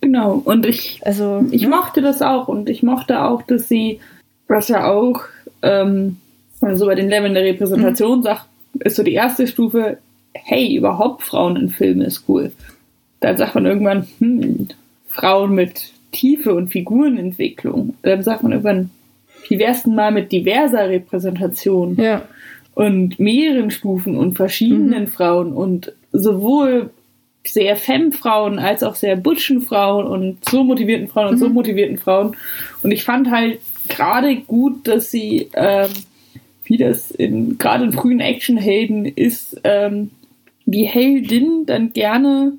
Genau, 0.00 0.40
und 0.44 0.64
ich, 0.64 1.00
also, 1.04 1.44
ich 1.50 1.62
ne? 1.62 1.68
mochte 1.68 2.00
das 2.00 2.22
auch 2.22 2.48
und 2.48 2.70
ich 2.70 2.82
mochte 2.82 3.22
auch, 3.22 3.42
dass 3.42 3.68
sie, 3.68 4.00
was 4.48 4.68
ja 4.68 4.90
auch, 4.90 5.20
ähm, 5.62 6.16
also 6.62 6.86
bei 6.86 6.94
den 6.94 7.10
Leveln 7.10 7.34
der 7.34 7.44
Repräsentation 7.44 8.18
mhm. 8.18 8.22
sagt, 8.22 8.46
ist 8.80 8.96
so 8.96 9.02
die 9.02 9.12
erste 9.12 9.46
Stufe, 9.46 9.98
hey, 10.32 10.74
überhaupt 10.74 11.22
Frauen 11.22 11.56
in 11.56 11.68
Filmen 11.68 12.02
ist 12.02 12.24
cool. 12.28 12.52
Dann 13.20 13.36
sagt 13.36 13.54
man 13.54 13.66
irgendwann, 13.66 14.06
hm, 14.18 14.68
Frauen 15.10 15.54
mit 15.54 15.92
Tiefe 16.12 16.54
und 16.54 16.68
Figurenentwicklung. 16.68 17.94
Dann 18.02 18.22
sagt 18.22 18.42
man 18.42 18.52
irgendwann, 18.52 18.90
wie 19.48 19.58
wär's 19.58 19.82
denn 19.82 19.94
mal 19.94 20.12
mit 20.12 20.32
diverser 20.32 20.88
Repräsentation? 20.88 21.96
Ja. 21.96 22.22
Und 22.74 23.18
mehreren 23.18 23.70
Stufen 23.70 24.16
und 24.16 24.36
verschiedenen 24.36 25.04
mhm. 25.04 25.08
Frauen 25.08 25.52
und 25.52 25.92
sowohl 26.12 26.90
sehr 27.46 27.76
Femme-Frauen 27.76 28.58
als 28.58 28.82
auch 28.82 28.94
sehr 28.94 29.16
butschen 29.16 29.62
Frauen 29.62 30.06
und 30.06 30.48
so 30.48 30.62
motivierten 30.62 31.08
Frauen 31.08 31.28
und 31.28 31.34
mhm. 31.34 31.38
so 31.38 31.48
motivierten 31.48 31.98
Frauen. 31.98 32.36
Und 32.82 32.90
ich 32.92 33.04
fand 33.04 33.30
halt 33.30 33.60
gerade 33.88 34.36
gut, 34.36 34.86
dass 34.86 35.10
sie, 35.10 35.48
ähm, 35.54 35.88
wie 36.64 36.76
das 36.76 37.10
in 37.10 37.58
gerade 37.58 37.84
in 37.84 37.92
frühen 37.92 38.20
Actionhelden 38.20 39.04
ist, 39.04 39.60
ähm, 39.64 40.10
die 40.64 40.84
Heldin 40.84 41.64
dann 41.66 41.92
gerne 41.92 42.52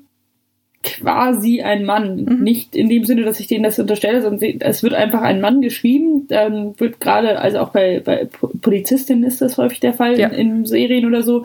quasi 0.82 1.62
ein 1.62 1.84
Mann. 1.84 2.24
Mhm. 2.24 2.42
Nicht 2.42 2.74
in 2.74 2.88
dem 2.88 3.04
Sinne, 3.04 3.22
dass 3.22 3.40
ich 3.40 3.46
denen 3.46 3.64
das 3.64 3.78
unterstelle, 3.78 4.22
sondern 4.22 4.60
es 4.60 4.82
wird 4.82 4.94
einfach 4.94 5.22
ein 5.22 5.40
Mann 5.40 5.60
geschrieben. 5.60 6.26
Dann 6.28 6.78
wird 6.78 7.00
gerade, 7.00 7.38
also 7.38 7.58
auch 7.58 7.70
bei, 7.70 8.00
bei 8.00 8.28
Polizistinnen 8.60 9.24
ist 9.24 9.40
das 9.40 9.58
häufig 9.58 9.80
der 9.80 9.94
Fall, 9.94 10.18
ja. 10.18 10.28
in, 10.28 10.58
in, 10.58 10.66
Serien 10.66 11.06
oder 11.06 11.22
so, 11.22 11.44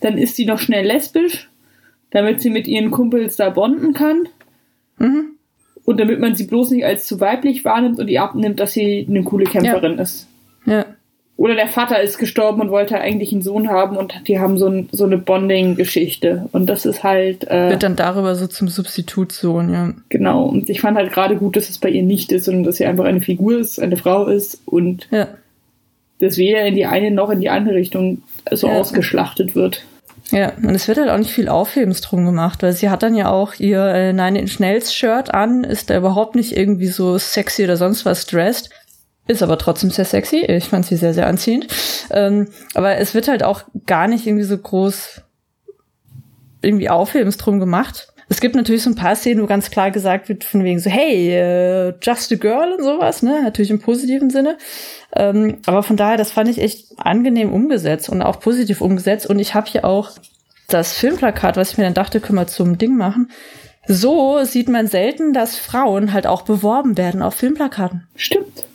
dann 0.00 0.18
ist 0.18 0.36
sie 0.36 0.46
noch 0.46 0.58
schnell 0.58 0.86
lesbisch, 0.86 1.48
damit 2.10 2.40
sie 2.40 2.50
mit 2.50 2.66
ihren 2.66 2.90
Kumpels 2.90 3.36
da 3.36 3.50
bonden 3.50 3.92
kann. 3.92 4.28
Mhm. 4.98 5.32
Und 5.84 6.00
damit 6.00 6.18
man 6.18 6.34
sie 6.34 6.46
bloß 6.46 6.72
nicht 6.72 6.84
als 6.84 7.04
zu 7.04 7.20
weiblich 7.20 7.64
wahrnimmt 7.64 7.98
und 7.98 8.08
ihr 8.08 8.22
abnimmt, 8.22 8.58
dass 8.58 8.72
sie 8.72 9.06
eine 9.08 9.22
coole 9.22 9.44
Kämpferin 9.44 9.96
ja. 9.96 10.02
ist. 10.02 10.28
Ja. 10.64 10.84
Oder 11.36 11.54
der 11.54 11.68
Vater 11.68 12.00
ist 12.00 12.18
gestorben 12.18 12.62
und 12.62 12.70
wollte 12.70 12.98
eigentlich 12.98 13.30
einen 13.32 13.42
Sohn 13.42 13.68
haben 13.68 13.98
und 13.98 14.14
die 14.26 14.38
haben 14.38 14.56
so, 14.56 14.68
ein, 14.68 14.88
so 14.90 15.04
eine 15.04 15.18
Bonding-Geschichte. 15.18 16.48
Und 16.52 16.66
das 16.66 16.86
ist 16.86 17.02
halt. 17.04 17.46
Äh, 17.50 17.70
Wird 17.70 17.82
dann 17.82 17.96
darüber 17.96 18.34
so 18.34 18.46
zum 18.46 18.68
Substitutssohn, 18.68 19.70
ja. 19.70 19.92
Genau. 20.08 20.44
Und 20.44 20.70
ich 20.70 20.80
fand 20.80 20.96
halt 20.96 21.12
gerade 21.12 21.36
gut, 21.36 21.56
dass 21.56 21.68
es 21.68 21.78
bei 21.78 21.90
ihr 21.90 22.02
nicht 22.02 22.32
ist, 22.32 22.46
sondern 22.46 22.64
dass 22.64 22.76
sie 22.76 22.86
einfach 22.86 23.04
eine 23.04 23.20
Figur 23.20 23.58
ist, 23.58 23.78
eine 23.78 23.98
Frau 23.98 24.26
ist 24.26 24.62
und 24.64 25.08
ja. 25.10 25.28
dass 26.20 26.38
weder 26.38 26.64
in 26.64 26.74
die 26.74 26.86
eine 26.86 27.10
noch 27.10 27.28
in 27.28 27.40
die 27.40 27.50
andere 27.50 27.74
Richtung 27.74 28.22
so 28.50 28.68
ja. 28.68 28.78
ausgeschlachtet 28.78 29.54
wird. 29.54 29.84
Ja, 30.30 30.52
und 30.56 30.74
es 30.74 30.88
wird 30.88 30.98
halt 30.98 31.10
auch 31.10 31.18
nicht 31.18 31.30
viel 31.30 31.48
Aufhebens 31.48 32.00
drum 32.00 32.24
gemacht, 32.24 32.62
weil 32.62 32.72
sie 32.72 32.90
hat 32.90 33.02
dann 33.02 33.14
ja 33.14 33.30
auch 33.30 33.54
ihr 33.58 33.84
äh, 33.84 34.12
Nine 34.12 34.40
Inch 34.40 34.58
Nails 34.58 34.92
Shirt 34.92 35.32
an, 35.32 35.62
ist 35.64 35.90
da 35.90 35.96
überhaupt 35.96 36.34
nicht 36.34 36.56
irgendwie 36.56 36.88
so 36.88 37.16
sexy 37.18 37.64
oder 37.64 37.76
sonst 37.76 38.04
was 38.04 38.26
dressed, 38.26 38.70
ist 39.26 39.42
aber 39.42 39.58
trotzdem 39.58 39.90
sehr 39.90 40.04
sexy. 40.04 40.38
Ich 40.38 40.68
fand 40.68 40.86
sie 40.86 40.96
sehr, 40.96 41.14
sehr 41.14 41.26
anziehend. 41.26 41.66
Ähm, 42.10 42.48
aber 42.74 42.96
es 42.96 43.14
wird 43.14 43.28
halt 43.28 43.42
auch 43.42 43.62
gar 43.86 44.08
nicht 44.08 44.26
irgendwie 44.26 44.44
so 44.44 44.56
groß 44.56 45.22
irgendwie 46.62 46.88
Aufhebens 46.88 47.36
drum 47.36 47.60
gemacht. 47.60 48.08
Es 48.28 48.40
gibt 48.40 48.56
natürlich 48.56 48.82
so 48.82 48.90
ein 48.90 48.96
paar 48.96 49.14
Szenen, 49.14 49.42
wo 49.42 49.46
ganz 49.46 49.70
klar 49.70 49.92
gesagt 49.92 50.28
wird, 50.28 50.42
von 50.42 50.64
wegen 50.64 50.80
so, 50.80 50.90
hey, 50.90 51.90
uh, 51.90 51.92
just 52.02 52.32
a 52.32 52.36
girl 52.36 52.72
und 52.72 52.82
sowas, 52.82 53.22
ne? 53.22 53.40
Natürlich 53.44 53.70
im 53.70 53.78
positiven 53.78 54.30
Sinne. 54.30 54.58
Ähm, 55.14 55.58
aber 55.66 55.84
von 55.84 55.96
daher, 55.96 56.16
das 56.16 56.32
fand 56.32 56.48
ich 56.48 56.60
echt 56.60 56.86
angenehm 56.96 57.52
umgesetzt 57.52 58.08
und 58.08 58.22
auch 58.22 58.40
positiv 58.40 58.80
umgesetzt. 58.80 59.26
Und 59.26 59.38
ich 59.38 59.54
habe 59.54 59.70
hier 59.70 59.84
auch 59.84 60.10
das 60.68 60.92
Filmplakat, 60.94 61.56
was 61.56 61.72
ich 61.72 61.78
mir 61.78 61.84
dann 61.84 61.94
dachte, 61.94 62.18
können 62.18 62.38
wir 62.38 62.48
zum 62.48 62.78
Ding 62.78 62.96
machen. 62.96 63.30
So 63.86 64.42
sieht 64.42 64.68
man 64.68 64.88
selten, 64.88 65.32
dass 65.32 65.56
Frauen 65.56 66.12
halt 66.12 66.26
auch 66.26 66.42
beworben 66.42 66.98
werden 66.98 67.22
auf 67.22 67.34
Filmplakaten. 67.34 68.08
Stimmt 68.16 68.66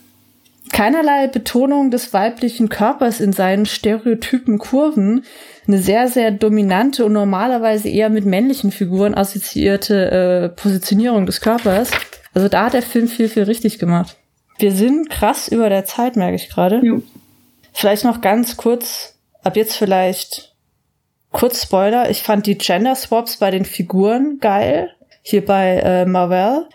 keinerlei 0.71 1.27
Betonung 1.27 1.91
des 1.91 2.13
weiblichen 2.13 2.69
Körpers 2.69 3.19
in 3.19 3.33
seinen 3.33 3.65
stereotypen 3.65 4.57
Kurven, 4.57 5.23
eine 5.67 5.77
sehr, 5.77 6.07
sehr 6.07 6.31
dominante 6.31 7.05
und 7.05 7.13
normalerweise 7.13 7.89
eher 7.89 8.09
mit 8.09 8.25
männlichen 8.25 8.71
Figuren 8.71 9.13
assoziierte 9.13 10.11
äh, 10.11 10.49
Positionierung 10.49 11.25
des 11.25 11.41
Körpers. 11.41 11.91
Also 12.33 12.47
da 12.47 12.65
hat 12.65 12.73
der 12.73 12.81
Film 12.81 13.07
viel, 13.07 13.29
viel 13.29 13.43
richtig 13.43 13.79
gemacht. 13.79 14.17
Wir 14.57 14.71
sind 14.71 15.09
krass 15.09 15.47
über 15.47 15.69
der 15.69 15.85
Zeit, 15.85 16.15
merke 16.15 16.35
ich 16.35 16.49
gerade. 16.49 16.81
Vielleicht 17.73 18.03
noch 18.03 18.21
ganz 18.21 18.57
kurz, 18.57 19.17
ab 19.43 19.55
jetzt 19.55 19.75
vielleicht 19.75 20.55
kurz 21.31 21.63
Spoiler. 21.63 22.09
Ich 22.09 22.23
fand 22.23 22.45
die 22.45 22.57
Gender 22.57 22.95
Swaps 22.95 23.37
bei 23.37 23.51
den 23.51 23.65
Figuren 23.65 24.39
geil. 24.39 24.91
Hier 25.23 25.45
bei 25.45 25.77
äh, 25.77 26.05
Marvel. 26.05 26.67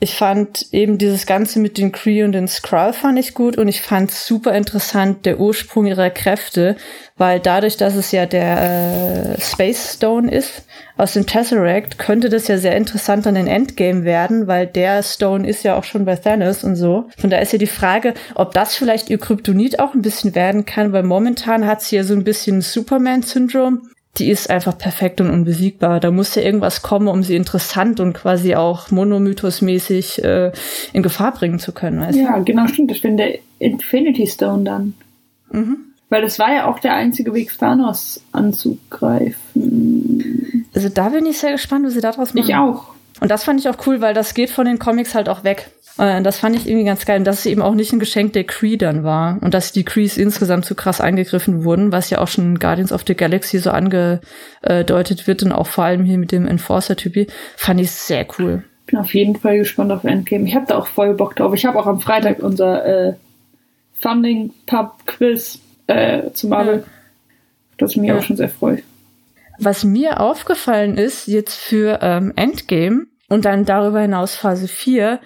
Ich 0.00 0.14
fand 0.14 0.66
eben 0.70 0.96
dieses 0.96 1.26
Ganze 1.26 1.58
mit 1.58 1.76
den 1.76 1.90
Kree 1.90 2.22
und 2.22 2.30
den 2.30 2.46
Skrull 2.46 2.92
fand 2.92 3.18
ich 3.18 3.34
gut 3.34 3.58
und 3.58 3.66
ich 3.66 3.82
fand 3.82 4.12
super 4.12 4.54
interessant 4.54 5.26
der 5.26 5.40
Ursprung 5.40 5.86
ihrer 5.86 6.10
Kräfte, 6.10 6.76
weil 7.16 7.40
dadurch, 7.40 7.76
dass 7.76 7.96
es 7.96 8.12
ja 8.12 8.24
der 8.24 9.34
äh, 9.36 9.40
Space 9.40 9.94
Stone 9.94 10.30
ist 10.30 10.62
aus 10.96 11.14
dem 11.14 11.26
Tesseract, 11.26 11.98
könnte 11.98 12.28
das 12.28 12.46
ja 12.46 12.58
sehr 12.58 12.76
interessant 12.76 13.26
an 13.26 13.34
den 13.34 13.48
Endgame 13.48 14.04
werden, 14.04 14.46
weil 14.46 14.68
der 14.68 15.02
Stone 15.02 15.48
ist 15.48 15.64
ja 15.64 15.76
auch 15.76 15.84
schon 15.84 16.04
bei 16.04 16.14
Thanos 16.14 16.62
und 16.62 16.76
so. 16.76 17.08
Von 17.18 17.30
da 17.30 17.38
ist 17.38 17.52
ja 17.52 17.58
die 17.58 17.66
Frage, 17.66 18.14
ob 18.36 18.54
das 18.54 18.76
vielleicht 18.76 19.10
ihr 19.10 19.18
Kryptonit 19.18 19.80
auch 19.80 19.94
ein 19.94 20.02
bisschen 20.02 20.36
werden 20.36 20.64
kann, 20.64 20.92
weil 20.92 21.02
momentan 21.02 21.66
hat 21.66 21.82
sie 21.82 21.96
ja 21.96 22.04
so 22.04 22.14
ein 22.14 22.22
bisschen 22.22 22.60
Superman-Syndrom 22.60 23.90
die 24.18 24.30
ist 24.30 24.50
einfach 24.50 24.76
perfekt 24.76 25.20
und 25.20 25.30
unbesiegbar. 25.30 26.00
Da 26.00 26.10
muss 26.10 26.34
ja 26.34 26.42
irgendwas 26.42 26.82
kommen, 26.82 27.08
um 27.08 27.22
sie 27.22 27.36
interessant 27.36 28.00
und 28.00 28.14
quasi 28.14 28.54
auch 28.54 28.90
monomythosmäßig 28.90 30.24
äh, 30.24 30.52
in 30.92 31.02
Gefahr 31.02 31.32
bringen 31.32 31.58
zu 31.58 31.72
können. 31.72 32.00
Weißt 32.00 32.18
ja, 32.18 32.38
du? 32.38 32.44
genau, 32.44 32.66
stimmt. 32.66 32.90
Das 32.90 33.02
wäre 33.02 33.16
der 33.16 33.38
Infinity 33.58 34.26
Stone 34.26 34.64
dann. 34.64 34.94
Mhm. 35.50 35.78
Weil 36.10 36.22
das 36.22 36.38
war 36.38 36.52
ja 36.52 36.66
auch 36.66 36.78
der 36.78 36.94
einzige 36.94 37.34
Weg, 37.34 37.56
Thanos 37.58 38.22
anzugreifen. 38.32 40.66
Also 40.74 40.88
da 40.88 41.10
bin 41.10 41.26
ich 41.26 41.38
sehr 41.38 41.52
gespannt, 41.52 41.86
wie 41.86 41.90
sie 41.90 42.00
daraus 42.00 42.32
machen. 42.32 42.46
Ich 42.46 42.54
auch. 42.54 42.94
Und 43.20 43.30
das 43.30 43.44
fand 43.44 43.60
ich 43.60 43.68
auch 43.68 43.86
cool, 43.86 44.00
weil 44.00 44.14
das 44.14 44.34
geht 44.34 44.50
von 44.50 44.64
den 44.64 44.78
Comics 44.78 45.14
halt 45.14 45.28
auch 45.28 45.44
weg. 45.44 45.70
Äh, 45.98 46.22
das 46.22 46.38
fand 46.38 46.56
ich 46.56 46.66
irgendwie 46.66 46.86
ganz 46.86 47.04
geil. 47.04 47.18
Und 47.18 47.24
dass 47.24 47.40
es 47.40 47.46
eben 47.46 47.62
auch 47.62 47.74
nicht 47.74 47.92
ein 47.92 47.98
Geschenk 47.98 48.32
der 48.32 48.44
Cree 48.44 48.76
dann 48.76 49.04
war. 49.04 49.38
Und 49.40 49.54
dass 49.54 49.72
die 49.72 49.84
Crees 49.84 50.16
insgesamt 50.16 50.64
so 50.64 50.74
krass 50.74 51.00
eingegriffen 51.00 51.64
wurden, 51.64 51.92
was 51.92 52.10
ja 52.10 52.18
auch 52.18 52.28
schon 52.28 52.44
in 52.44 52.58
Guardians 52.58 52.92
of 52.92 53.04
the 53.06 53.14
Galaxy 53.14 53.58
so 53.58 53.70
angedeutet 53.70 55.26
wird 55.26 55.42
und 55.42 55.52
auch 55.52 55.66
vor 55.66 55.84
allem 55.84 56.04
hier 56.04 56.18
mit 56.18 56.32
dem 56.32 56.46
Enforcer-Typi, 56.46 57.26
fand 57.56 57.80
ich 57.80 57.90
sehr 57.90 58.26
cool. 58.38 58.64
Bin 58.86 58.98
auf 58.98 59.12
jeden 59.12 59.36
Fall 59.36 59.58
gespannt 59.58 59.92
auf 59.92 60.04
Endgame. 60.04 60.46
Ich 60.46 60.54
habe 60.54 60.66
da 60.66 60.78
auch 60.78 60.86
voll 60.86 61.14
Bock 61.14 61.36
drauf. 61.36 61.52
Ich 61.54 61.66
habe 61.66 61.78
auch 61.78 61.86
am 61.86 62.00
Freitag 62.00 62.38
unser 62.38 62.84
äh, 62.86 63.14
Funding-Pub-Quiz 64.00 65.58
äh, 65.88 66.30
zu 66.32 66.48
Marvel, 66.48 66.76
ja. 66.76 66.84
das 67.78 67.96
mich 67.96 68.08
ja. 68.08 68.16
auch 68.16 68.22
schon 68.22 68.36
sehr 68.36 68.48
freut. 68.48 68.82
Was 69.58 69.84
mir 69.84 70.20
aufgefallen 70.20 70.96
ist, 70.96 71.26
jetzt 71.26 71.56
für 71.56 71.98
ähm, 72.02 72.32
Endgame 72.36 73.06
und 73.28 73.44
dann 73.44 73.64
darüber 73.64 74.00
hinaus 74.00 74.34
Phase 74.34 74.68
4, 74.68 75.20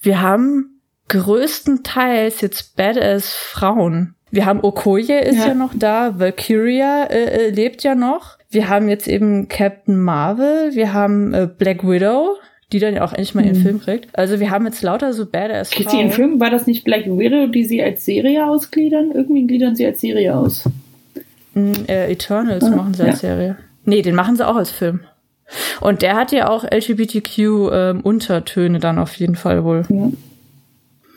wir 0.00 0.20
haben 0.20 0.80
größtenteils 1.08 2.40
jetzt 2.40 2.76
Badass 2.76 3.32
Frauen. 3.34 4.14
Wir 4.30 4.44
haben 4.44 4.60
Okoye 4.62 5.20
ist 5.20 5.38
ja, 5.38 5.48
ja 5.48 5.54
noch 5.54 5.72
da, 5.74 6.18
Valkyria 6.18 7.04
äh, 7.04 7.46
äh, 7.46 7.50
lebt 7.50 7.82
ja 7.82 7.94
noch. 7.94 8.36
Wir 8.50 8.68
haben 8.68 8.88
jetzt 8.88 9.08
eben 9.08 9.48
Captain 9.48 9.98
Marvel, 9.98 10.74
wir 10.74 10.92
haben 10.92 11.32
äh, 11.32 11.46
Black 11.46 11.82
Widow, 11.82 12.36
die 12.72 12.78
dann 12.78 12.94
ja 12.94 13.04
auch 13.04 13.12
endlich 13.12 13.34
mal 13.34 13.44
ihren 13.44 13.58
mhm. 13.58 13.62
Film 13.62 13.80
kriegt. 13.80 14.18
Also 14.18 14.40
wir 14.40 14.50
haben 14.50 14.66
jetzt 14.66 14.82
lauter 14.82 15.14
so 15.14 15.24
Badass 15.24 15.70
Kriegt 15.70 15.90
sie 15.90 15.98
ihren 15.98 16.10
Film? 16.10 16.40
War 16.40 16.50
das 16.50 16.66
nicht 16.66 16.84
Black 16.84 17.06
Widow, 17.06 17.46
die 17.46 17.64
sie 17.64 17.82
als 17.82 18.04
Serie 18.04 18.46
ausgliedern? 18.46 19.12
Irgendwie 19.14 19.46
gliedern 19.46 19.74
sie 19.74 19.86
als 19.86 20.00
Serie 20.00 20.36
aus. 20.36 20.68
Mm, 21.54 21.72
äh, 21.88 22.12
Eternals 22.12 22.64
ah, 22.64 22.76
machen 22.76 22.92
sie 22.92 23.04
als 23.04 23.22
ja. 23.22 23.30
Serie. 23.30 23.56
Nee, 23.88 24.02
den 24.02 24.14
machen 24.14 24.36
sie 24.36 24.46
auch 24.46 24.56
als 24.56 24.70
Film. 24.70 25.00
Und 25.80 26.02
der 26.02 26.14
hat 26.14 26.30
ja 26.30 26.50
auch 26.50 26.64
LGBTQ-Untertöne 26.64 28.76
ähm, 28.76 28.82
dann 28.82 28.98
auf 28.98 29.14
jeden 29.14 29.34
Fall 29.34 29.64
wohl. 29.64 29.86
Ja. 29.88 30.10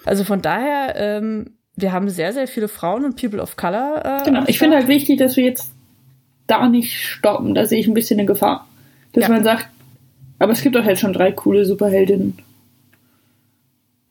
Also 0.06 0.24
von 0.24 0.42
daher, 0.42 0.96
ähm, 0.96 1.58
wir 1.76 1.92
haben 1.92 2.08
sehr, 2.10 2.32
sehr 2.32 2.48
viele 2.48 2.70
Frauen 2.70 3.04
und 3.04 3.20
People 3.20 3.42
of 3.42 3.58
Color. 3.58 4.06
Äh, 4.06 4.24
genau, 4.24 4.44
ich 4.48 4.58
finde 4.58 4.78
halt 4.78 4.88
wichtig, 4.88 5.20
dass 5.20 5.36
wir 5.36 5.44
jetzt 5.44 5.70
da 6.48 6.70
nicht 6.70 7.06
stoppen. 7.06 7.56
Da 7.56 7.66
sehe 7.66 7.82
ich 7.82 7.90
ein 7.90 7.94
bisschen 7.94 8.20
eine 8.20 8.26
Gefahr. 8.26 8.70
Dass 9.12 9.24
ja. 9.24 9.30
man 9.30 9.44
sagt, 9.44 9.68
aber 10.40 10.54
es 10.54 10.62
gibt 10.62 10.78
doch 10.78 10.86
jetzt 10.86 11.02
schon 11.02 11.12
drei 11.12 11.34
coole 11.34 11.66
Superheldinnen. 11.66 12.38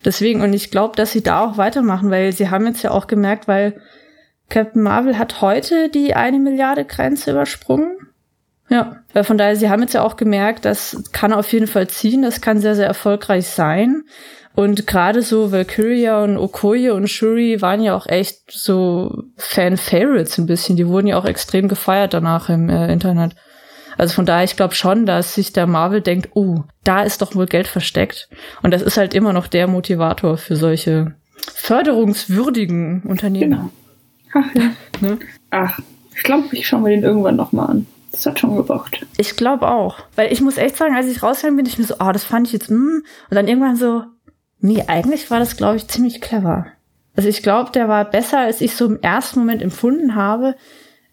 Deswegen, 0.05 0.43
und 0.43 0.53
ich 0.53 0.71
glaube, 0.71 0.97
dass 0.97 1.13
sie 1.13 1.23
da 1.23 1.43
auch 1.43 1.57
weitermachen, 1.57 2.11
weil 2.11 2.33
sie 2.33 2.51
haben 2.51 2.67
jetzt 2.67 2.83
ja 2.83 2.91
auch 2.91 3.07
gemerkt, 3.07 3.49
weil 3.49 3.81
Captain 4.51 4.83
Marvel 4.83 5.17
hat 5.17 5.41
heute 5.41 5.89
die 5.89 6.15
eine 6.15 6.39
Milliarde 6.39 6.85
Grenze 6.85 7.31
übersprungen. 7.31 7.97
Ja, 8.71 9.03
von 9.25 9.37
daher, 9.37 9.57
sie 9.57 9.69
haben 9.69 9.83
jetzt 9.83 9.95
ja 9.95 10.03
auch 10.03 10.17
gemerkt, 10.17 10.65
das 10.65 11.03
kann 11.13 11.33
auf 11.33 11.53
jeden 11.53 11.67
Fall 11.67 11.89
ziehen, 11.89 12.23
das 12.23 12.41
kann 12.41 12.61
sehr, 12.61 12.77
sehr 12.77 12.87
erfolgreich 12.87 13.49
sein. 13.49 14.05
Und 14.55 14.87
gerade 14.87 15.23
so 15.23 15.53
Valkyria 15.53 16.23
und 16.23 16.37
Okoye 16.37 16.91
und 16.91 17.09
Shuri 17.09 17.61
waren 17.63 17.83
ja 17.83 17.97
auch 17.97 18.07
echt 18.07 18.51
so 18.51 19.25
Fan-Favorites 19.37 20.39
ein 20.39 20.47
bisschen. 20.47 20.77
Die 20.77 20.87
wurden 20.87 21.07
ja 21.07 21.19
auch 21.19 21.25
extrem 21.25 21.69
gefeiert 21.69 22.15
danach 22.15 22.49
im 22.49 22.69
äh, 22.69 22.93
Internet. 22.93 23.35
Also 23.97 24.15
von 24.15 24.27
daher, 24.27 24.45
ich 24.45 24.57
glaube 24.57 24.75
schon, 24.75 25.05
dass 25.05 25.35
sich 25.35 25.53
der 25.53 25.67
Marvel 25.67 26.01
denkt, 26.01 26.31
oh, 26.35 26.63
da 26.85 27.03
ist 27.03 27.23
doch 27.23 27.35
wohl 27.35 27.47
Geld 27.47 27.69
versteckt. 27.69 28.29
Und 28.63 28.73
das 28.73 28.83
ist 28.83 28.97
halt 28.97 29.15
immer 29.15 29.33
noch 29.33 29.47
der 29.47 29.67
Motivator 29.67 30.37
für 30.37 30.57
solche 30.57 31.15
förderungswürdigen 31.55 33.03
Unternehmen. 33.03 33.51
Genau. 33.51 33.71
Ach 34.35 34.55
ja. 34.55 34.71
Ne? 35.01 35.19
Ach, 35.51 35.81
ich 36.15 36.23
glaube, 36.23 36.45
ich 36.53 36.67
schaue 36.67 36.81
mir 36.81 36.91
den 36.91 37.03
irgendwann 37.03 37.37
nochmal 37.37 37.71
an. 37.71 37.87
Das 38.11 38.27
hat 38.27 38.41
schon 38.41 38.57
gebracht. 38.57 39.07
Ich 39.19 39.37
glaube 39.37 39.69
auch. 39.69 39.99
Weil 40.17 40.33
ich 40.33 40.41
muss 40.41 40.57
echt 40.57 40.77
sagen, 40.77 40.97
als 40.97 41.07
ich 41.07 41.23
rausgegangen 41.23 41.57
bin, 41.57 41.67
ich 41.67 41.79
mir 41.79 41.85
so, 41.85 41.95
oh, 42.01 42.11
das 42.13 42.25
fand 42.25 42.47
ich 42.47 42.53
jetzt, 42.53 42.71
mm. 42.71 42.75
Und 42.75 43.05
dann 43.31 43.49
irgendwann 43.49 43.77
so, 43.77 44.03
nee, 44.61 44.85
eigentlich 44.87 45.31
war 45.31 45.39
das, 45.39 45.57
glaube 45.57 45.77
ich, 45.77 45.87
ziemlich 45.87 46.21
clever. 46.21 46.67
Also 47.17 47.29
ich 47.29 47.43
glaube, 47.43 47.71
der 47.73 47.89
war 47.89 48.05
besser, 48.05 48.39
als 48.39 48.61
ich 48.61 48.75
so 48.75 48.87
im 48.87 49.01
ersten 49.01 49.41
Moment 49.41 49.63
empfunden 49.63 50.15
habe. 50.15 50.55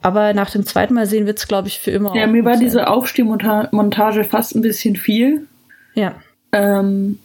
Aber 0.01 0.33
nach 0.33 0.49
dem 0.49 0.65
zweiten 0.65 0.93
Mal 0.93 1.07
sehen 1.07 1.25
wird 1.25 1.39
es, 1.39 1.47
glaube 1.47 1.67
ich, 1.67 1.79
für 1.79 1.91
immer. 1.91 2.15
Ja, 2.15 2.27
mir 2.27 2.45
war 2.45 2.53
sein. 2.53 2.63
diese 2.63 2.87
Aufstehmontage 2.87 4.23
fast 4.23 4.55
ein 4.55 4.61
bisschen 4.61 4.95
viel. 4.95 5.47
Ja. 5.95 6.15
Ähm, 6.51 7.19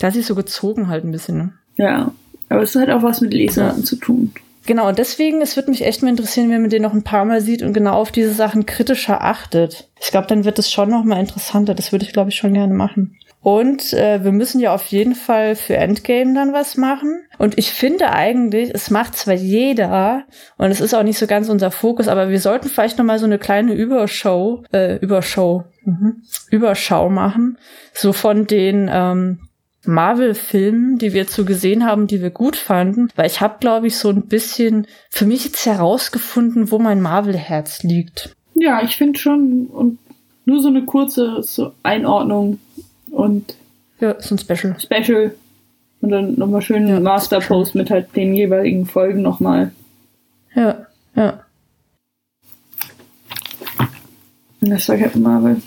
da 0.00 0.08
hat 0.08 0.14
sich 0.14 0.26
so 0.26 0.34
gezogen 0.34 0.88
halt 0.88 1.04
ein 1.04 1.12
bisschen. 1.12 1.36
Ne? 1.36 1.52
Ja, 1.76 2.12
aber 2.48 2.62
es 2.62 2.74
hat 2.74 2.90
auch 2.90 3.02
was 3.02 3.20
mit 3.20 3.34
Lesarten 3.34 3.80
ja. 3.80 3.86
zu 3.86 3.96
tun. 3.96 4.32
Genau, 4.66 4.92
deswegen, 4.92 5.42
es 5.42 5.56
würde 5.56 5.70
mich 5.70 5.84
echt 5.84 6.02
mal 6.02 6.08
interessieren, 6.08 6.50
wenn 6.50 6.62
man 6.62 6.70
den 6.70 6.82
noch 6.82 6.94
ein 6.94 7.04
paar 7.04 7.24
Mal 7.24 7.40
sieht 7.40 7.62
und 7.62 7.74
genau 7.74 7.94
auf 7.94 8.12
diese 8.12 8.32
Sachen 8.32 8.64
kritischer 8.64 9.22
achtet. 9.22 9.90
Ich 10.00 10.10
glaube, 10.10 10.26
dann 10.26 10.44
wird 10.44 10.58
es 10.58 10.72
schon 10.72 10.88
noch 10.88 11.04
mal 11.04 11.20
interessanter. 11.20 11.74
Das 11.74 11.92
würde 11.92 12.04
ich, 12.04 12.12
glaube 12.12 12.30
ich, 12.30 12.36
schon 12.36 12.54
gerne 12.54 12.72
machen. 12.72 13.18
Und 13.44 13.92
äh, 13.92 14.24
wir 14.24 14.32
müssen 14.32 14.58
ja 14.58 14.74
auf 14.74 14.86
jeden 14.86 15.14
Fall 15.14 15.54
für 15.54 15.76
Endgame 15.76 16.32
dann 16.32 16.54
was 16.54 16.78
machen. 16.78 17.26
Und 17.36 17.58
ich 17.58 17.72
finde 17.72 18.10
eigentlich, 18.10 18.70
es 18.72 18.90
macht 18.90 19.16
zwar 19.16 19.34
jeder 19.34 20.24
und 20.56 20.70
es 20.70 20.80
ist 20.80 20.94
auch 20.94 21.02
nicht 21.02 21.18
so 21.18 21.26
ganz 21.26 21.50
unser 21.50 21.70
Fokus, 21.70 22.08
aber 22.08 22.30
wir 22.30 22.40
sollten 22.40 22.70
vielleicht 22.70 22.96
noch 22.96 23.04
mal 23.04 23.18
so 23.18 23.26
eine 23.26 23.38
kleine 23.38 23.74
Überschau, 23.74 24.62
äh, 24.72 24.96
Überschau, 24.96 25.64
mhm, 25.84 26.22
Überschau 26.50 27.10
machen, 27.10 27.58
so 27.92 28.14
von 28.14 28.46
den 28.46 28.88
ähm, 28.90 29.40
Marvel-Filmen, 29.86 30.98
die 30.98 31.12
wir 31.12 31.22
jetzt 31.22 31.34
so 31.34 31.44
gesehen 31.44 31.84
haben, 31.84 32.06
die 32.06 32.22
wir 32.22 32.30
gut 32.30 32.56
fanden, 32.56 33.08
weil 33.16 33.26
ich 33.26 33.40
habe, 33.40 33.56
glaube 33.60 33.86
ich, 33.86 33.96
so 33.96 34.08
ein 34.10 34.22
bisschen 34.22 34.86
für 35.10 35.26
mich 35.26 35.44
jetzt 35.44 35.66
herausgefunden, 35.66 36.70
wo 36.70 36.78
mein 36.78 37.00
Marvel-Herz 37.00 37.82
liegt. 37.82 38.34
Ja, 38.54 38.82
ich 38.82 38.96
finde 38.96 39.18
schon 39.18 39.66
und 39.66 39.98
nur 40.44 40.60
so 40.60 40.68
eine 40.68 40.84
kurze 40.84 41.42
so 41.42 41.72
Einordnung 41.82 42.58
und 43.10 43.56
ja, 44.00 44.20
so 44.20 44.34
ein 44.34 44.38
Special. 44.38 44.76
Special 44.78 45.34
und 46.00 46.10
dann 46.10 46.38
nochmal 46.38 46.60
schön 46.60 46.86
ja, 46.86 47.00
Master-Post 47.00 47.74
mit 47.74 47.90
halt 47.90 48.14
den 48.14 48.34
jeweiligen 48.34 48.86
Folgen 48.86 49.22
nochmal. 49.22 49.72
Ja, 50.54 50.86
ja. 51.16 51.40
Und 54.60 54.70
das 54.70 54.88
war 54.88 54.96
Captain 54.96 55.22
Marvel. 55.22 55.62